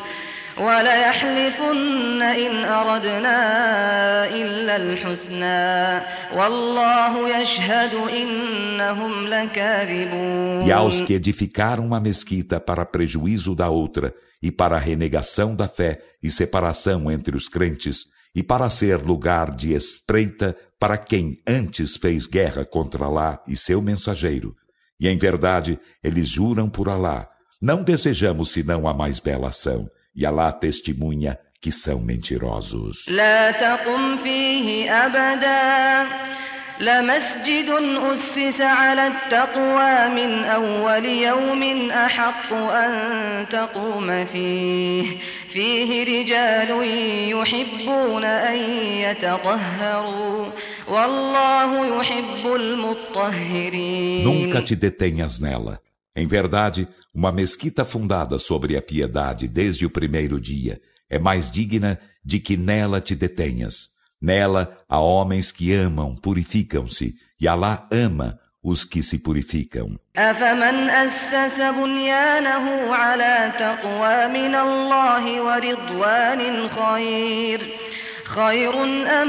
وليحلفن 0.58 2.22
إن 2.22 2.66
أردنا 2.66 3.40
إلا 4.30 4.76
الحسنى 4.76 6.02
والله 6.38 7.40
يشهد 7.40 7.94
إنهم 7.94 9.28
لكاذبون 9.28 10.68
E 10.68 10.72
aos 10.72 11.02
que 11.02 11.14
edificaram 11.14 11.86
uma 11.86 12.00
mesquita 12.00 12.60
para 12.60 12.86
prejuízo 12.86 13.56
da 13.56 13.70
outra, 13.70 14.14
e 14.42 14.52
para 14.52 14.78
renegação 14.78 15.56
da 15.56 15.68
fé 15.68 16.00
e 16.22 16.30
separação 16.30 17.12
entre 17.12 17.36
os 17.36 17.48
crentes, 17.48 18.06
e 18.36 18.42
para 18.42 18.70
ser 18.70 19.02
lugar 19.02 19.52
de 19.52 19.74
espreita 19.74 20.56
para 20.80 20.98
quem 20.98 21.38
antes 21.48 21.96
fez 21.96 22.26
guerra 22.26 22.66
contra 22.66 23.06
Alá 23.06 23.42
e 23.48 23.56
seu 23.56 23.82
mensageiro. 23.82 24.56
E 25.00 25.08
em 25.08 25.18
verdade, 25.18 25.80
eles 26.04 26.30
juram 26.30 26.70
por 26.70 26.90
Alá. 26.90 27.28
Não 27.62 27.84
desejamos 27.84 28.52
senão 28.52 28.88
a 28.88 28.94
mais 28.94 29.20
bela 29.20 29.50
ação. 29.50 29.88
E 30.16 30.26
Alá 30.26 30.52
testemunha 30.52 31.38
que 31.62 31.72
são 31.72 32.00
mentirosos. 32.02 33.08
لا 33.10 33.52
تقم 33.52 34.18
فيه 34.24 34.92
أبدا 34.92 36.08
لمسجد 36.80 37.70
أسس 38.12 38.62
على 38.62 39.08
التقوى 39.08 40.10
من 40.10 40.44
أول 40.44 41.06
يوم 41.06 41.92
أحق 41.92 42.54
أن 42.54 43.50
تقوم 43.50 44.26
فيه 44.26 45.18
فيه 45.54 46.04
رجال 46.04 46.70
يحبون 47.32 48.24
أن 48.24 48.58
يتطهروا 49.06 50.48
والله 50.88 52.00
يحب 52.00 52.56
المطهرين 52.56 54.24
Nunca 54.26 54.62
te 54.62 54.76
detenhas 54.76 55.40
nela. 55.40 55.80
Em 56.16 56.28
verdade, 56.28 56.88
uma 57.14 57.32
mesquita 57.32 57.86
fundada 57.86 58.38
sobre 58.38 58.76
a 58.76 58.82
piedade 58.82 59.48
desde 59.48 59.86
o 59.86 59.90
primeiro 59.90 60.40
dia 60.40 60.82
é 61.10 61.20
mais 61.20 61.50
digna 61.52 62.00
de 62.24 62.40
que 62.40 62.56
nela 62.58 63.02
te 63.02 63.16
detenhas. 63.16 63.90
Nela 64.22 64.78
há 64.88 65.00
homens 65.00 65.52
que 65.52 65.74
amam, 65.74 66.16
purificam-se, 66.16 67.16
e 67.40 67.48
Alá 67.48 67.88
ama 67.92 68.40
os 68.64 68.84
que 68.86 69.02
se 69.02 69.18
purificam. 69.20 69.98
أفمن 70.16 70.90
أسس 70.90 71.62
بنيانه 71.62 72.96
على 72.96 73.54
تقوى 73.60 74.28
من 74.28 74.56
الله 74.56 75.42
ورضوان 75.42 76.70
خير 76.70 77.62
خير 78.36 78.84
أم 79.22 79.28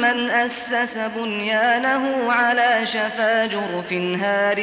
من 0.00 0.30
أسس 0.30 0.98
بنيانه 0.98 2.32
على 2.32 2.86
شفا 2.86 3.46
جرف 3.46 3.92
هار 3.92 4.56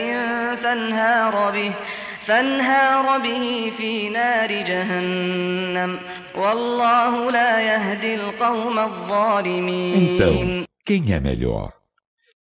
فانهار 0.63 1.51
به 1.51 1.73
فانهار 2.27 3.19
به 3.19 3.71
في 3.77 4.09
نار 4.09 4.49
جهنم 4.49 5.99
والله 6.35 7.31
لا 7.31 7.61
يهدي 7.61 8.15
القوم 8.15 8.79
الظالمين 8.79 9.95
Então, 9.95 10.65
quem 10.85 11.13
é 11.13 11.19
melhor? 11.19 11.73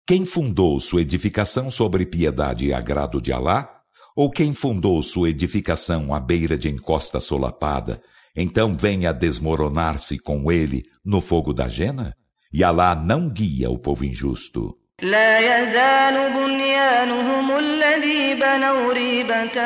Quem 0.06 0.26
fundou 0.26 0.80
sua 0.80 1.02
edificação 1.02 1.70
sobre 1.70 2.04
piedade 2.04 2.66
e 2.66 2.72
agrado 2.72 3.20
de 3.20 3.32
Alá? 3.32 3.68
Ou 4.16 4.30
quem 4.30 4.54
fundou 4.54 5.00
sua 5.02 5.30
edificação 5.30 6.12
à 6.12 6.18
beira 6.20 6.58
de 6.58 6.68
encosta 6.68 7.20
solapada, 7.20 8.02
então 8.34 8.76
venha 8.76 9.12
desmoronar-se 9.12 10.18
com 10.18 10.50
ele 10.50 10.84
no 11.04 11.20
fogo 11.20 11.52
da 11.52 11.68
jena? 11.68 12.14
E 12.52 12.64
Alá 12.64 12.94
não 12.94 13.28
guia 13.28 13.70
o 13.70 13.78
povo 13.78 14.04
injusto. 14.04 14.80
لا 15.02 15.38
يزال 15.38 16.32
بنيانهم 16.32 17.58
الذي 17.58 18.34
بنوا 18.34 18.92
ريبة 18.92 19.56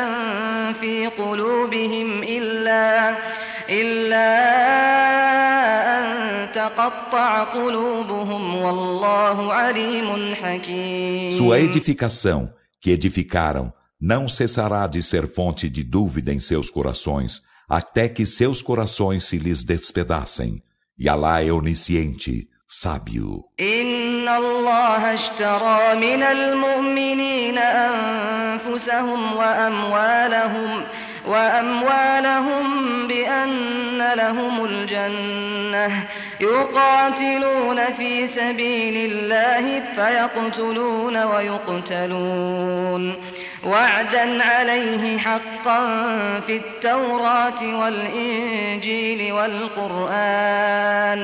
في 0.80 1.06
قلوبهم 1.18 2.22
إلا 2.22 3.16
إلا 3.70 4.30
أن 5.98 6.52
تقطع 6.52 7.44
قلوبهم 7.44 8.56
والله 8.56 9.52
عليم 9.52 10.34
حكيم 10.34 11.30
Sua 11.30 11.58
edificação, 11.58 12.50
que 12.80 12.90
edificaram, 12.90 13.72
não 14.00 14.28
cessará 14.28 14.86
de 14.86 15.02
ser 15.02 15.26
fonte 15.26 15.68
de 15.68 15.82
dúvida 15.82 16.32
em 16.32 16.38
seus 16.38 16.70
corações, 16.70 17.42
até 17.69 18.09
que 18.09 18.25
seus 18.25 18.61
corações 18.61 19.25
se 19.25 19.37
lhes 19.37 19.63
despedacem. 19.63 20.61
E 20.97 21.07
Alá 21.07 21.43
é 21.43 21.51
onisciente, 21.51 22.47
sábio. 22.67 23.45
وأموالهم 31.27 33.07
بأن 33.07 34.13
لهم 34.13 34.65
الجنة 34.65 36.07
يقاتلون 36.41 37.93
في 37.93 38.27
سبيل 38.27 39.11
الله 39.11 39.79
فيقتلون 39.95 41.23
ويقتلون 41.23 43.15
وعدا 43.63 44.43
عليه 44.43 45.17
حقا 45.17 45.79
في 46.39 46.55
التوراة 46.57 47.79
والإنجيل 47.79 49.31
والقرآن 49.31 51.21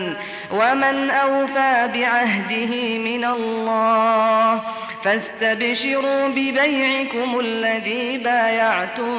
ومن 0.51 1.09
أوفى 1.09 1.89
بعهده 1.93 2.97
من 2.97 3.25
الله 3.25 4.61
فاستبشروا 5.03 6.27
ببيعكم 6.27 7.39
الذي 7.39 8.17
بايعتم 8.17 9.15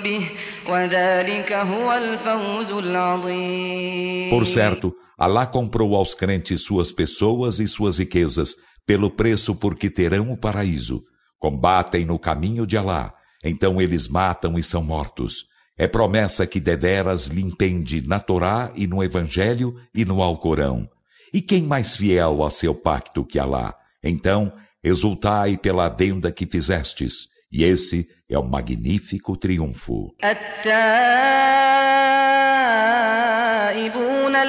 به 0.00 0.30
وذلك 0.68 1.52
هو 1.52 1.92
الفوز 1.92 2.70
العظيم 2.70 4.30
Por 4.30 4.46
certo, 4.46 4.92
Alá 5.18 5.46
comprou 5.46 5.94
aos 5.96 6.14
crentes 6.14 6.62
suas 6.64 6.90
pessoas 6.92 7.60
e 7.60 7.68
suas 7.68 7.98
riquezas, 7.98 8.54
pelo 8.86 9.10
preço 9.10 9.54
por 9.54 9.74
que 9.76 9.90
terão 9.90 10.32
o 10.32 10.36
paraíso. 10.38 11.02
Combatem 11.40 12.04
no 12.04 12.18
caminho 12.18 12.66
de 12.66 12.76
Alá, 12.76 13.14
então 13.42 13.80
eles 13.80 14.06
matam 14.06 14.58
e 14.58 14.62
são 14.62 14.84
mortos. 14.84 15.46
É 15.76 15.88
promessa 15.88 16.46
que 16.46 16.60
deveras 16.60 17.28
lhe 17.28 17.40
impende 17.40 18.06
na 18.06 18.20
Torá 18.20 18.70
e 18.76 18.86
no 18.86 19.02
Evangelho 19.02 19.74
e 19.94 20.04
no 20.04 20.22
Alcorão. 20.22 20.86
E 21.32 21.40
quem 21.40 21.62
mais 21.62 21.96
fiel 21.96 22.44
a 22.44 22.50
seu 22.50 22.74
pacto 22.74 23.24
que 23.24 23.38
Alá? 23.38 23.74
Então, 24.04 24.52
exultai 24.84 25.56
pela 25.56 25.88
venda 25.88 26.30
que 26.30 26.46
fizestes, 26.46 27.28
e 27.50 27.64
esse 27.64 28.06
é 28.28 28.38
o 28.38 28.44
magnífico 28.44 29.34
triunfo. 29.34 30.14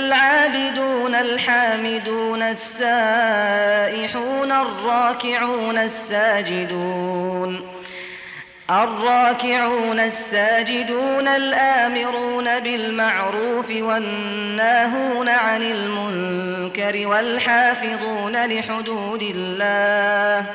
العابدون 0.05 1.15
الحامدون 1.15 2.41
السائحون 2.41 2.91
الراكعون 4.51 5.77
الساجدون 5.77 7.61
الراكعون 8.69 9.99
الساجدون 9.99 11.27
الآمرون 11.27 12.59
بالمعروف 12.59 13.69
والناهون 13.69 15.29
عن 15.29 15.61
المنكر 15.61 17.07
والحافظون 17.07 18.45
لحدود 18.45 19.21
الله 19.21 20.45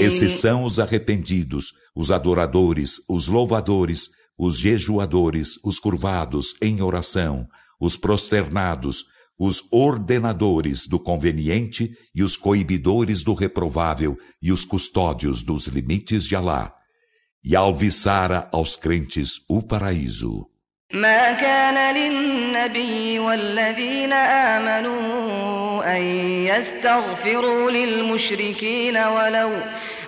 Esses 0.00 0.32
são 0.34 0.62
os 0.62 0.78
arrependidos, 0.78 1.72
os 1.94 2.12
adoradores, 2.12 3.02
os 3.08 3.26
louvadores, 3.26 4.10
os 4.39 4.57
jejuadores, 4.57 5.57
os 5.63 5.79
curvados 5.79 6.53
em 6.61 6.81
oração, 6.81 7.47
os 7.79 7.95
prosternados, 7.95 9.05
os 9.37 9.63
ordenadores 9.71 10.87
do 10.87 10.99
conveniente 10.99 11.91
e 12.13 12.23
os 12.23 12.37
coibidores 12.37 13.23
do 13.23 13.33
reprovável 13.33 14.17
e 14.41 14.51
os 14.51 14.63
custódios 14.63 15.43
dos 15.43 15.67
limites 15.67 16.25
de 16.25 16.35
Alá. 16.35 16.73
E 17.43 17.55
alviçara 17.55 18.49
aos 18.51 18.75
crentes 18.75 19.41
o 19.47 19.61
paraíso. 19.61 20.49
ما 20.93 21.31
كان 21.31 21.95
للنبي 21.95 23.19
والذين 23.19 24.13
آمنوا 24.13 25.97
أن 25.97 26.01
يستغفروا 26.45 27.71
للمشركين 27.71 28.97
ولو 28.97 29.51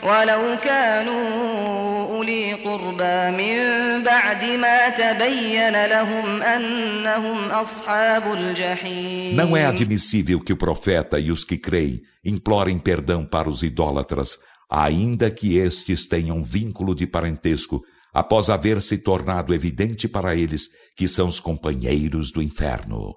ولو 0.03 0.57
كانوا 0.63 2.07
أولي 2.09 2.53
قربى 2.53 3.31
من 3.31 3.57
بعد 4.03 4.43
ما 4.45 4.89
تبين 4.89 5.85
لهم 5.85 6.41
أنهم 6.41 7.49
أصحاب 7.49 8.33
الجحيم 8.33 9.35
Não 9.35 9.55
é 9.57 9.65
admissível 9.65 10.39
que 10.39 10.53
o 10.53 10.57
profeta 10.57 11.19
e 11.19 11.31
os 11.31 11.43
que 11.43 11.57
creem 11.57 12.01
implorem 12.25 12.77
perdão 12.79 13.25
para 13.25 13.49
os 13.49 13.63
idólatras, 13.63 14.37
ainda 14.69 15.31
que 15.31 15.57
estes 15.57 16.05
tenham 16.05 16.43
vínculo 16.43 16.93
de 16.95 17.07
parentesco, 17.07 17.81
após 18.13 18.49
haver 18.49 18.81
se 18.81 18.97
tornado 18.97 19.53
evidente 19.53 20.07
para 20.07 20.35
eles 20.35 20.69
que 20.97 21.07
são 21.07 21.27
os 21.27 21.39
companheiros 21.39 22.31
do 22.31 22.41
inferno. 22.41 23.15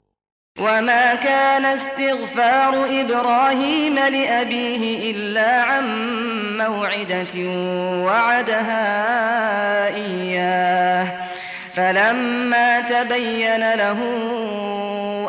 وما 0.58 1.14
كان 1.14 1.64
استغفار 1.64 3.00
إبراهيم 3.00 3.94
لأبيه 3.94 5.10
إلا 5.10 5.62
عن 5.62 5.86
موعدة 6.58 7.34
وعدها 8.04 8.84
إياه 9.94 11.30
فلما 11.74 12.80
تبين 12.80 13.74
له 13.74 13.98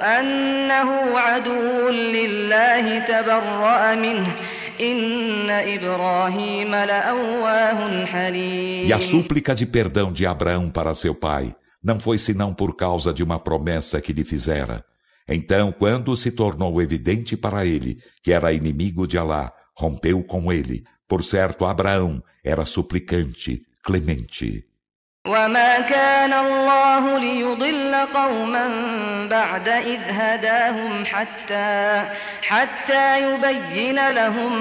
أنه 0.01 1.19
عدو 1.19 1.89
لله 1.89 2.99
تبرأ 2.99 3.95
منه 3.95 4.35
إن 4.81 5.49
إبراهيم 5.49 6.75
لأواه 6.75 8.05
حليم 8.05 8.87
E 8.87 8.93
a 8.93 8.99
súplica 8.99 9.53
de 9.53 9.65
perdão 9.65 10.11
de 10.11 10.25
Abraão 10.25 10.69
para 10.69 10.93
seu 10.93 11.13
pai 11.13 11.55
não 11.83 11.99
foi 11.99 12.17
senão 12.17 12.53
por 12.53 12.75
causa 12.75 13.13
de 13.13 13.23
uma 13.23 13.39
promessa 13.39 14.01
que 14.01 14.13
lhe 14.13 14.23
fizera. 14.23 14.83
Então, 15.27 15.71
quando 15.71 16.15
se 16.17 16.31
tornou 16.31 16.81
evidente 16.81 17.37
para 17.37 17.65
ele 17.65 17.99
que 18.23 18.31
era 18.31 18.51
inimigo 18.53 19.07
de 19.07 19.17
Alá, 19.17 19.51
rompeu 19.77 20.23
com 20.23 20.51
ele. 20.51 20.83
Por 21.07 21.23
certo, 21.23 21.65
Abraão 21.65 22.23
era 22.43 22.65
suplicante, 22.65 23.61
clemente. 23.83 24.71
وما 25.27 25.79
كان 25.79 26.33
الله 26.33 27.19
ليضل 27.19 27.95
قوما 27.95 28.67
بعد 29.27 29.67
إذ 29.67 29.99
هداهم 29.99 31.05
حتى 31.05 32.09
حتى 32.41 33.21
يبين 33.21 34.09
لهم 34.09 34.53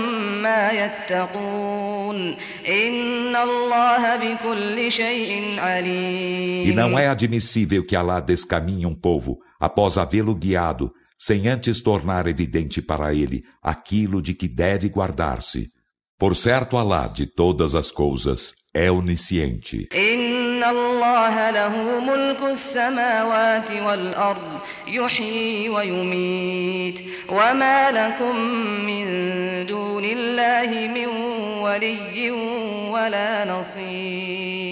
ما 0.43 0.71
يتقون 0.71 2.37
إن 2.69 3.37
الله 3.37 4.17
بكل 4.17 4.93
شيء 4.93 5.61
عليم 5.61 6.67
E 6.67 6.73
não 6.75 6.99
é 6.99 7.09
admissível 7.09 7.83
que 7.87 7.97
Alá 7.97 8.21
descaminhe 8.21 8.85
um 8.85 8.95
povo 8.95 9.39
após 9.59 9.97
havê-lo 9.97 10.35
guiado, 10.35 10.93
sem 11.19 11.49
antes 11.49 11.81
tornar 11.81 12.27
evidente 12.27 12.83
para 12.83 13.15
ele 13.15 13.45
aquilo 13.63 14.21
de 14.21 14.35
que 14.35 14.47
deve 14.47 14.91
guardar-se. 14.91 15.74
Por 16.18 16.34
certo, 16.34 16.78
Alá 16.78 17.08
de 17.08 17.26
todas 17.26 17.76
as 17.76 17.92
coisas 17.92 18.54
é 18.74 18.90
onisciente. 18.90 19.86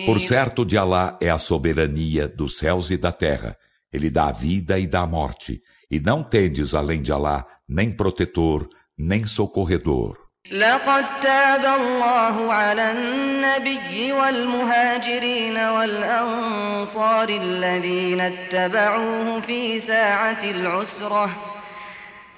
Por 0.06 0.20
certo, 0.22 0.64
de 0.64 0.78
Alá 0.78 1.18
é 1.22 1.30
a 1.30 1.38
soberania 1.38 2.26
dos 2.30 2.58
céus 2.58 2.90
e 2.90 2.96
da 2.96 3.12
terra. 3.12 3.58
Ele 3.92 4.10
dá 4.10 4.30
a 4.30 4.32
vida 4.32 4.80
e 4.80 4.88
dá 4.88 5.02
a 5.02 5.08
morte. 5.08 5.60
E 5.92 6.00
não 6.00 6.24
tendes 6.24 6.74
além 6.74 7.02
de 7.02 7.12
Alá 7.12 7.46
nem 7.68 7.92
protetor, 7.92 8.66
nem 8.98 9.26
socorredor. 9.26 10.23
لقد 10.52 11.06
تاب 11.22 11.66
الله 11.66 12.54
على 12.54 12.92
النبي 12.92 14.12
والمهاجرين 14.12 15.58
والأنصار 15.58 17.30
الذين 17.30 18.22
اتبعوه 18.22 19.42
في 19.42 19.80
ساعة 19.80 20.44
العسرة 20.44 21.30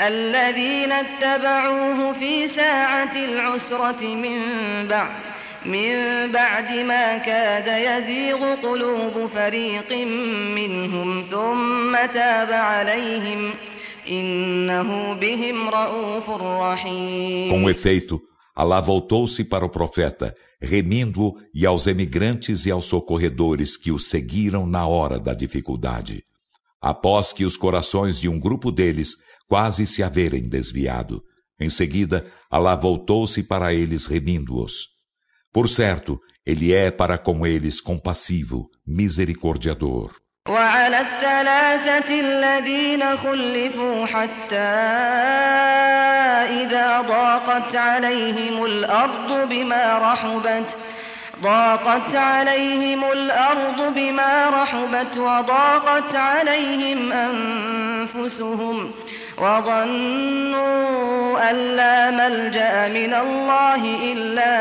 الذين 0.02 0.92
اتبعوه 0.92 2.14
في 2.14 2.48
ساعة 2.48 3.16
العسرة 3.16 4.16
من 4.16 4.42
بعد 4.88 5.12
من 5.66 6.32
بعد 6.32 6.72
ما 6.72 7.18
كاد 7.18 7.68
يزيغ 7.68 8.56
قلوب 8.56 9.30
فريق 9.36 9.92
منهم 10.56 11.28
ثم 11.32 12.06
تاب 12.14 12.52
عليهم. 12.52 13.54
Com 17.50 17.70
efeito, 17.70 18.22
Alá 18.56 18.80
voltou-se 18.80 19.44
para 19.44 19.66
o 19.66 19.70
profeta, 19.70 20.34
remindo-o 20.62 21.36
e 21.54 21.66
aos 21.66 21.88
emigrantes 21.88 22.66
e 22.66 22.72
aos 22.72 22.86
socorredores 22.86 23.76
que 23.76 23.92
o 23.92 24.00
seguiram 24.00 24.66
na 24.66 24.88
hora 24.88 25.20
da 25.20 25.34
dificuldade, 25.34 26.24
após 26.82 27.34
que 27.34 27.44
os 27.44 27.58
corações 27.58 28.18
de 28.18 28.30
um 28.30 28.40
grupo 28.40 28.72
deles 28.72 29.18
quase 29.46 29.86
se 29.86 30.02
haverem 30.02 30.48
desviado. 30.48 31.22
Em 31.60 31.70
seguida, 31.70 32.26
Alá 32.50 32.76
voltou-se 32.76 33.44
para 33.44 33.74
eles 33.74 34.06
remindo-os. 34.06 34.88
Por 35.52 35.68
certo, 35.68 36.20
ele 36.46 36.74
é 36.74 36.92
para 36.92 37.18
com 37.18 37.46
eles 37.46 37.82
compassivo, 37.82 38.70
misericordiador. 38.88 40.14
وعلى 40.50 41.00
الثلاثة 41.00 42.20
الذين 42.20 43.18
خلفوا 43.18 44.06
حتى 44.06 44.56
إذا 46.62 47.02
ضاقت 47.02 47.76
عليهم 47.76 48.66
الأرض 48.66 49.50
بما 49.50 49.98
رحبت 49.98 50.78
ضاقت 51.42 52.16
عليهم 52.16 53.12
الأرض 53.12 53.94
بما 53.96 54.50
رحبت 54.50 55.18
وضاقت 55.18 56.16
عليهم 56.16 57.12
أنفسهم 57.12 58.92
وظنوا 59.38 60.76
أن 61.50 61.56
لا 61.56 62.12
ملجأ 62.12 62.88
من 62.88 63.14
الله 63.14 63.86
إلا 64.14 64.56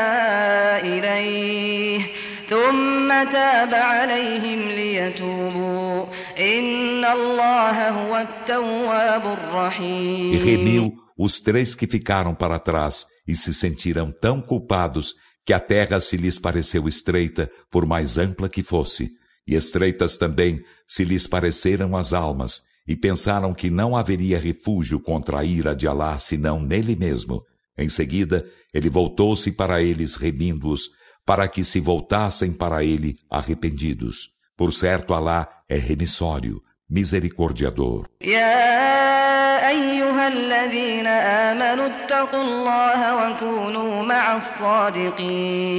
إليه. 0.79 2.24
ثم 2.54 3.08
تاب 3.32 3.74
عليهم 3.74 4.68
ليتوبوا 4.68 6.06
إن 6.38 7.04
الله 7.04 7.88
هو 7.88 8.16
التواب 8.16 9.24
E 9.24 9.32
الرحيم 9.32 10.44
remiu 10.44 10.92
os 11.16 11.38
três 11.38 11.74
que 11.74 11.86
ficaram 11.86 12.34
para 12.34 12.58
trás 12.58 13.06
e 13.28 13.36
se 13.36 13.52
sentiram 13.52 14.10
tão 14.10 14.40
culpados 14.40 15.14
que 15.44 15.52
a 15.52 15.60
terra 15.60 16.00
se 16.00 16.16
lhes 16.16 16.38
pareceu 16.38 16.88
estreita, 16.88 17.50
por 17.70 17.84
mais 17.86 18.16
ampla 18.16 18.48
que 18.48 18.62
fosse. 18.62 19.10
E 19.46 19.54
estreitas 19.54 20.16
também 20.16 20.62
se 20.86 21.04
lhes 21.04 21.26
pareceram 21.26 21.96
as 21.96 22.12
almas, 22.12 22.62
e 22.86 22.96
pensaram 22.96 23.52
que 23.52 23.70
não 23.70 23.96
haveria 23.96 24.38
refúgio 24.38 25.00
contra 25.00 25.40
a 25.40 25.44
ira 25.44 25.74
de 25.74 25.86
Alá 25.86 26.18
senão 26.18 26.60
nele 26.60 26.96
mesmo. 26.96 27.42
Em 27.76 27.88
seguida, 27.88 28.46
ele 28.72 28.88
voltou-se 28.88 29.50
para 29.52 29.82
eles 29.82 30.14
remindo-os, 30.14 30.88
para 31.25 31.47
que 31.47 31.63
se 31.63 31.79
voltassem 31.79 32.53
para 32.53 32.83
ele 32.83 33.17
arrependidos. 33.29 34.29
Por 34.55 34.71
certo, 34.71 35.13
Alá 35.13 35.63
é 35.67 35.77
remissório, 35.77 36.61
misericordiador. 36.89 38.07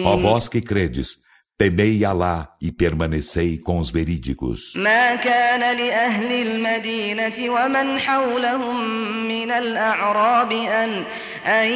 Ó 0.04 0.16
vós 0.16 0.48
que 0.48 0.60
credes, 0.60 1.18
temei 1.58 2.04
Alá 2.04 2.48
e 2.60 2.70
permanecei 2.70 3.58
com 3.58 3.78
os 3.78 3.90
verídicos. 3.90 4.76
ما 4.76 5.14
كان 5.16 5.60
لأهل 5.60 6.32
المدينة 6.32 7.50
ومن 7.50 7.98
حولهم 7.98 8.76
من 9.28 9.50
الأعراب 9.50 10.52
أن 10.52 11.04
أن 11.46 11.66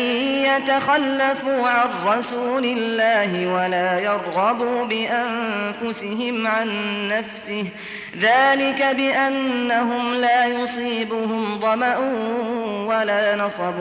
يتخلفوا 0.47 1.69
عن 1.69 2.07
رسول 2.07 2.65
الله 2.65 3.55
ولا 3.55 3.99
يرغبوا 3.99 4.85
بأنفسهم 4.85 6.47
عن 6.47 6.69
نفسه 7.09 7.65
ذلك 8.19 8.83
بأنهم 8.97 10.15
لا 10.15 10.47
يصيبهم 10.47 11.59
ظمأ 11.61 11.99
ولا 12.87 13.37
نصب 13.37 13.81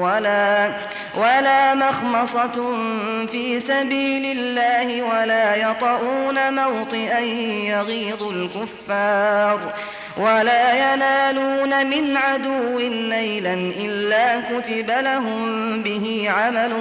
ولا 0.00 0.72
ولا 1.16 1.74
مخمصة 1.74 2.76
في 3.26 3.60
سبيل 3.60 4.38
الله 4.38 5.02
ولا 5.02 5.56
يطؤون 5.56 6.54
موطئا 6.54 7.18
يغيظ 7.68 8.22
الكفار. 8.22 9.72
ولا 10.17 10.93
ينالون 10.93 11.87
من 11.87 12.17
عدو 12.17 12.79
نيلا 13.09 13.53
إلا 13.53 14.41
كتب 14.41 14.89
لهم 14.89 15.83
به 15.83 16.29
عمل 16.29 16.73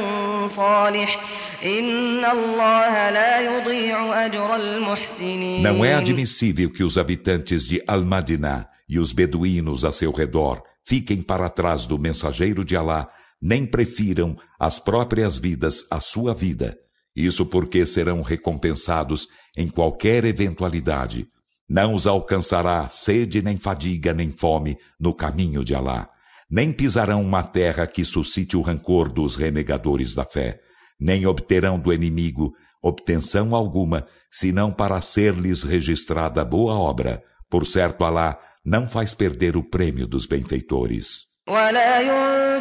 صالح 0.50 1.20
إن 1.64 2.24
الله 2.24 3.10
لا 3.10 3.40
يضيع 3.40 4.26
أجر 4.26 4.56
المحسنين 4.56 5.62
Não 5.62 5.84
é 5.84 5.94
admissível 5.94 6.70
que 6.70 6.84
os 6.84 6.96
habitantes 6.98 7.66
de 7.66 7.82
Al-Madinah 7.86 8.68
e 8.88 8.98
os 8.98 9.12
beduínos 9.12 9.84
a 9.84 9.92
seu 9.92 10.12
redor 10.12 10.62
fiquem 10.84 11.20
para 11.20 11.48
trás 11.48 11.84
do 11.84 11.98
mensageiro 11.98 12.64
de 12.64 12.76
Alá, 12.76 13.08
nem 13.42 13.66
prefiram 13.66 14.36
as 14.58 14.78
próprias 14.78 15.38
vidas 15.38 15.84
à 15.90 16.00
sua 16.00 16.34
vida. 16.34 16.76
Isso 17.14 17.46
porque 17.46 17.84
serão 17.86 18.22
recompensados 18.22 19.26
em 19.56 19.68
qualquer 19.68 20.24
eventualidade. 20.24 21.26
Não 21.73 21.93
os 21.93 22.05
alcançará 22.05 22.89
sede, 22.89 23.41
nem 23.41 23.55
fadiga, 23.55 24.13
nem 24.13 24.29
fome 24.29 24.77
no 24.99 25.13
caminho 25.13 25.63
de 25.63 25.73
Alá. 25.73 26.09
Nem 26.49 26.73
pisarão 26.73 27.21
uma 27.21 27.43
terra 27.43 27.87
que 27.87 28.03
suscite 28.03 28.57
o 28.57 28.61
rancor 28.61 29.07
dos 29.07 29.37
renegadores 29.37 30.13
da 30.13 30.25
fé. 30.25 30.59
Nem 30.99 31.25
obterão 31.25 31.79
do 31.79 31.93
inimigo 31.93 32.51
obtenção 32.83 33.55
alguma, 33.55 34.05
senão 34.29 34.69
para 34.69 34.99
ser-lhes 34.99 35.63
registrada 35.63 36.43
boa 36.43 36.73
obra. 36.73 37.23
Por 37.49 37.65
certo, 37.65 38.03
Alá 38.03 38.37
não 38.65 38.85
faz 38.85 39.13
perder 39.13 39.55
o 39.55 39.63
prêmio 39.63 40.05
dos 40.05 40.25
benfeitores. 40.25 41.21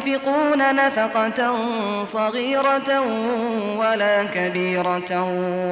ينفقون 0.00 0.74
نفقة 0.74 1.38
صغيرة 2.04 3.00
ولا 3.76 4.24
كبيرة 4.24 5.10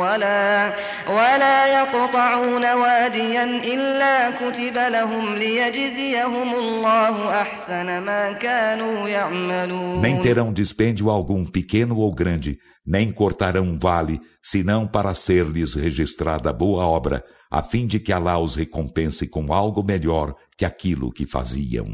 ولا 0.01 0.73
ولا 1.09 1.66
يقطعون 1.66 2.73
واديا 2.73 3.45
إلا 3.45 4.31
كتب 4.31 4.77
لهم 4.77 5.35
ليجزيهم 5.35 6.55
الله 6.55 7.43
أحسن 7.43 7.99
ما 7.99 8.32
كانوا 8.32 9.09
يعملون 9.09 10.03
Nem 10.03 10.20
terão 10.20 10.53
dispêndio 10.53 11.09
algum 11.09 11.45
pequeno 11.45 11.97
ou 11.99 12.12
grande, 12.15 12.59
nem 12.86 13.11
cortarão 13.11 13.65
um 13.65 13.78
vale, 13.78 14.20
senão 14.43 14.86
para 14.86 15.15
ser-lhes 15.15 15.74
registrada 15.74 16.53
boa 16.53 16.85
obra, 16.85 17.23
a 17.51 17.62
fim 17.62 17.86
de 17.86 17.99
que 17.99 18.12
Allah 18.12 18.39
os 18.39 18.55
recompense 18.57 19.27
com 19.28 19.53
algo 19.53 19.82
melhor 19.82 20.35
que 20.59 20.65
aquilo 20.65 21.12
que 21.12 21.27
faziam. 21.27 21.86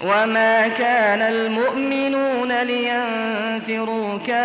وما 0.00 0.68
كان 0.68 1.22
المؤمنون 1.22 2.62
لينفروا 2.62 4.18
كافة 4.18 4.40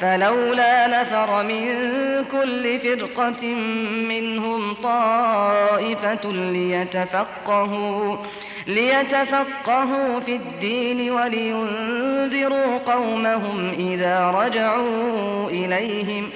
فلولا 0.00 0.86
نفر 0.86 1.42
من 1.42 1.64
كل 2.24 2.78
فرقة 2.78 3.46
منهم 4.08 4.74
طائفة 4.74 6.32
ليتفقهوا 6.32 8.16
ليتفقهوا 8.66 10.20
في 10.20 10.36
الدين 10.36 11.10
ولينذروا 11.10 12.78
قومهم 12.78 13.70
إذا 13.70 14.30
رجعوا 14.30 15.50
إليهم 15.50 16.30
ۖ 16.30 16.32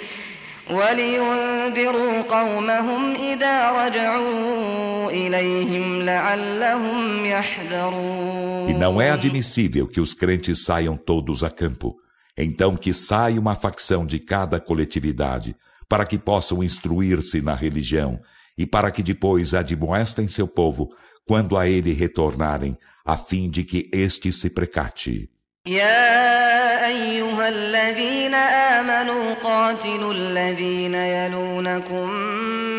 ولينذروا 0.70 2.22
قومهم 2.22 3.16
إذا 3.16 3.72
رجعوا 3.72 5.12
إليهم 5.12 6.02
لعلهم 6.02 7.26
يحذرون 7.26 8.70
E 8.70 8.74
não 8.74 9.02
é 9.02 9.12
admissível 9.12 9.88
que 9.88 10.00
os 10.00 10.14
crentes 10.14 10.64
saiam 10.64 10.96
todos 10.96 11.44
a 11.44 11.50
campo. 11.50 11.96
Então 12.38 12.76
que 12.78 12.94
saia 12.94 13.40
uma 13.40 13.56
facção 13.56 14.06
de 14.06 14.20
cada 14.20 14.60
coletividade, 14.60 15.56
para 15.88 16.06
que 16.06 16.18
possam 16.18 16.64
instruir-se 16.64 17.42
na 17.42 17.54
religião, 17.54 18.20
e 18.58 18.66
para 18.66 18.90
que 18.90 19.04
depois 19.04 19.54
admoestem 19.54 20.28
seu 20.28 20.48
povo, 20.48 20.90
quando 21.26 21.58
a 21.58 21.68
ele 21.68 21.94
retornarem, 21.94 22.78
a 23.06 23.18
fim 23.18 23.50
de 23.50 23.64
que 23.64 23.90
este 23.94 24.32
se 24.32 24.50
precate. 24.50 25.30
يا 25.68 26.86
أيها 26.88 27.50
الذين 27.50 28.34
آمنوا 28.34 29.34
قاتلوا 29.34 30.14
الذين 30.14 30.96
يلونكم 30.96 32.10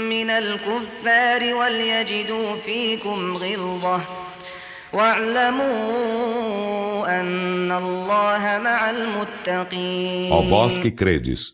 من 0.09 0.31
الكفار 0.31 1.55
وليجدوا 1.55 2.57
فيكم 2.57 3.37
غلظة 3.37 4.01
واعلموا 4.93 5.65
أن 7.21 7.73
الله 7.73 8.59
مع 8.59 8.91
المتقين 8.91 10.33
Ó 10.33 10.43
vós 10.43 10.77
que 10.77 10.91
credes, 10.91 11.53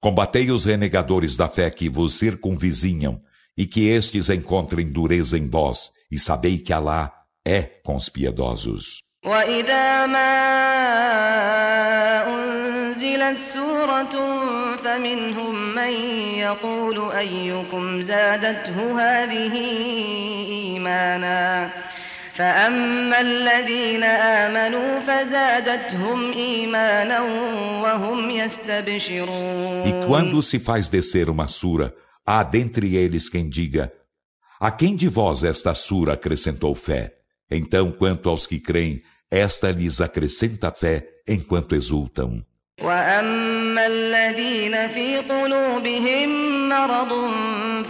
combatei 0.00 0.50
os 0.50 0.64
renegadores 0.64 1.36
da 1.36 1.48
fé 1.48 1.70
que 1.70 1.88
vos 1.88 2.18
circunvizinham 2.18 3.20
e 3.56 3.66
que 3.66 3.86
estes 3.86 4.28
encontrem 4.28 4.90
dureza 4.90 5.38
em 5.38 5.48
vós 5.48 5.92
e 6.10 6.18
sabei 6.18 6.58
que 6.58 6.72
Alá 6.72 7.12
é 7.46 7.62
com 7.84 7.94
os 7.94 8.08
piedosos. 8.08 9.05
وإذا 9.26 10.06
ما 10.06 10.32
أنزلت 12.34 13.38
سورة 13.38 14.14
فمنهم 14.76 15.74
من 15.74 15.92
يقول 16.34 17.12
أيكم 17.12 18.00
زادته 18.00 19.00
هذه 19.00 19.54
إيمانا 20.48 21.70
فأما 22.34 23.20
الذين 23.20 24.04
آمنوا 24.04 25.00
فزادتهم 25.00 26.32
إيمانا 26.32 27.20
وهم 27.82 28.30
يستبشرون 28.30 29.84
E 29.84 30.06
quando 30.06 30.42
se 30.42 30.58
faz 30.58 30.88
descer 30.88 31.28
uma 31.28 31.46
sura, 31.46 31.94
há 32.26 32.42
dentre 32.42 32.96
eles 32.96 33.28
quem 33.28 33.48
diga: 33.48 33.92
A 34.58 34.70
quem 34.70 34.96
de 34.96 35.08
vós 35.08 35.44
esta 35.44 35.74
sura 35.74 36.14
acrescentou 36.14 36.74
fé? 36.74 37.12
Então, 37.50 37.92
quanto 37.92 38.30
aos 38.30 38.46
que 38.46 38.58
creem, 38.58 39.02
esta 39.30 39.70
lhes 39.70 40.00
acrescenta 40.00 40.70
fé 40.70 41.22
enquanto 41.26 41.74
exultam. 41.74 42.44
وأما 42.82 43.86
الذين 43.86 44.88
في 44.88 45.18
قلوبهم 45.18 46.28
مرض 46.68 47.12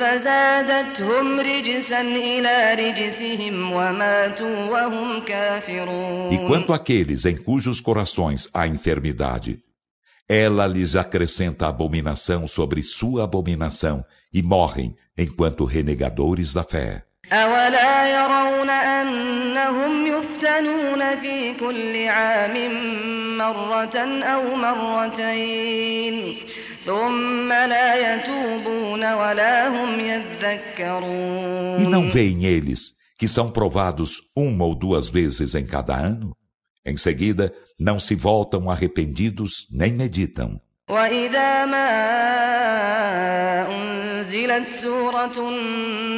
فزادتهم 0.00 1.40
رجسا 1.40 2.00
إلى 2.00 2.74
رجسهم 2.74 3.72
وماتوا 3.72 4.70
وهم 4.70 5.24
كافرون 5.24 6.32
E 6.32 6.38
quanto 6.46 6.72
àqueles 6.72 7.24
em 7.24 7.36
cujos 7.36 7.80
corações 7.80 8.48
há 8.52 8.66
enfermidade, 8.66 9.60
ela 10.28 10.66
lhes 10.66 10.96
acrescenta 10.96 11.68
abominação 11.68 12.46
sobre 12.46 12.82
sua 12.82 13.24
abominação 13.24 14.04
e 14.32 14.42
morrem 14.42 14.94
enquanto 15.16 15.64
renegadores 15.64 16.52
da 16.52 16.64
fé. 16.64 17.04
أولا 17.32 18.08
يرون 18.08 18.70
أنهم 18.70 20.06
يفتنون 20.06 21.20
في 21.20 21.54
كل 21.54 22.08
عام 22.08 22.56
مرة 23.38 23.96
أو 24.22 24.56
مرتين 24.56 26.36
ثم 26.86 27.48
لا 27.48 28.14
يتوبون 28.14 29.12
ولا 29.12 29.68
هم 29.68 30.00
يذكرون 30.00 31.78
E 31.78 31.84
não 31.86 32.10
veem 32.10 32.44
eles 32.44 32.92
que 33.18 33.28
são 33.28 33.50
provados 33.50 34.20
uma 34.36 34.64
ou 34.64 34.74
duas 34.74 35.08
vezes 35.08 35.54
em 35.54 35.64
cada 35.64 35.96
ano? 35.96 36.36
Em 36.84 36.96
seguida, 36.96 37.52
não 37.78 38.00
se 38.00 38.14
voltam 38.14 38.68
arrependidos 38.68 39.66
nem 39.70 39.92
meditam. 39.92 40.60
وإذا 40.90 41.64
ما 41.64 41.88
أنزلت 43.68 44.68
سورة 44.80 45.50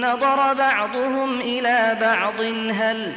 نظر 0.01 0.55
بعضهم 0.55 1.41
إلى 1.41 1.99
بعض 2.01 2.41
هل 2.71 3.15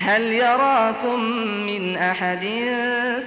هل 0.00 0.22
يراكم 0.22 1.20
من 1.66 1.96
أحد 1.96 2.44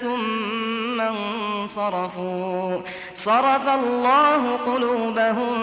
ثم 0.01 1.01
انصرفوا 1.01 2.81
صرف 3.13 3.67
الله 3.67 4.57
قلوبهم 4.57 5.53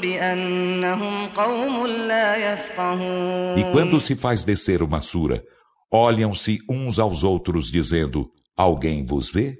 بأنهم 0.00 1.26
قوم 1.26 1.86
لا 1.86 2.36
يفقهون 2.36 3.56
E 3.56 3.64
quando 3.72 4.00
se 4.00 4.16
faz 4.16 4.42
descer 4.42 4.82
uma 4.82 5.00
sura, 5.00 5.42
olham-se 5.90 6.58
uns 6.68 6.98
aos 6.98 7.22
outros 7.22 7.70
dizendo: 7.70 8.30
Alguém 8.56 9.04
vos 9.04 9.30
vê? 9.30 9.58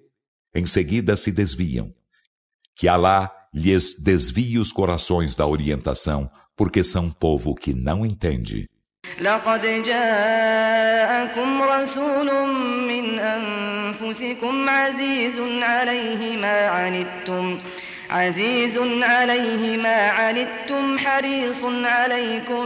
Em 0.54 0.66
seguida 0.66 1.16
se 1.16 1.30
desviam. 1.32 1.92
Que 2.78 2.88
Alá 2.88 3.30
lhes 3.52 3.94
desvie 4.02 4.58
os 4.58 4.72
corações 4.72 5.34
da 5.34 5.46
orientação, 5.46 6.30
porque 6.56 6.82
são 6.82 7.10
povo 7.10 7.54
que 7.54 7.72
não 7.74 8.04
entende. 8.04 8.68
لقد 9.20 9.60
جاءكم 9.84 11.62
رسول 11.62 12.28
من 12.88 13.18
أنفسكم 13.18 14.68
عزيز 14.68 15.38
عليه 15.62 16.36
ما 16.36 16.66
عنتم 16.66 17.58
عزيز 18.10 18.78
عليه 19.02 19.76
ما 19.76 20.08
عنتم 20.08 20.98
حريص 20.98 21.64
عليكم 21.64 22.64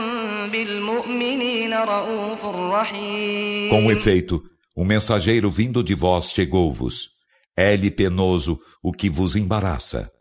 بالمؤمنين 0.51 1.74
رؤوف 1.74 2.44
رحيم 2.44 3.70
Com 3.70 3.90
efeito, 3.90 4.43
um 4.76 4.85
mensageiro 4.85 5.51
vindo 5.51 5.82
de 5.82 5.94
vós 5.94 6.30
chegou-vos. 6.32 7.10
É-lhe 7.56 7.90
penoso 7.90 8.59
o 8.84 8.91
que 8.91 9.10
vos 9.10 9.38
embaraça. 9.38 10.11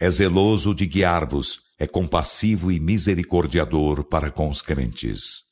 É 0.00 0.10
zeloso 0.10 0.74
de 0.74 0.84
guiar-vos, 0.84 1.60
é 1.78 1.86
compassivo 1.86 2.72
e 2.72 2.80
misericordiador 2.80 4.02
para 4.04 4.30
com 4.30 4.48
os 4.48 4.60
crentes. 4.60 5.48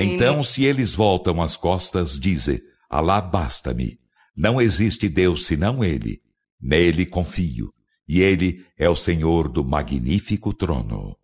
Então, 0.00 0.42
se 0.42 0.64
eles 0.64 0.94
voltam 0.94 1.40
as 1.40 1.56
costas, 1.56 2.18
dizem: 2.20 2.60
Alá 2.90 3.20
basta-me. 3.20 3.98
Não 4.36 4.60
existe 4.60 5.08
Deus 5.08 5.46
senão 5.46 5.82
Ele. 5.82 6.20
Nele 6.60 7.06
confio. 7.06 7.72
E 8.08 8.22
Ele 8.22 8.64
é 8.78 8.88
o 8.88 8.96
Senhor 8.96 9.48
do 9.48 9.62
magnífico 9.62 10.54
trono. 10.54 11.17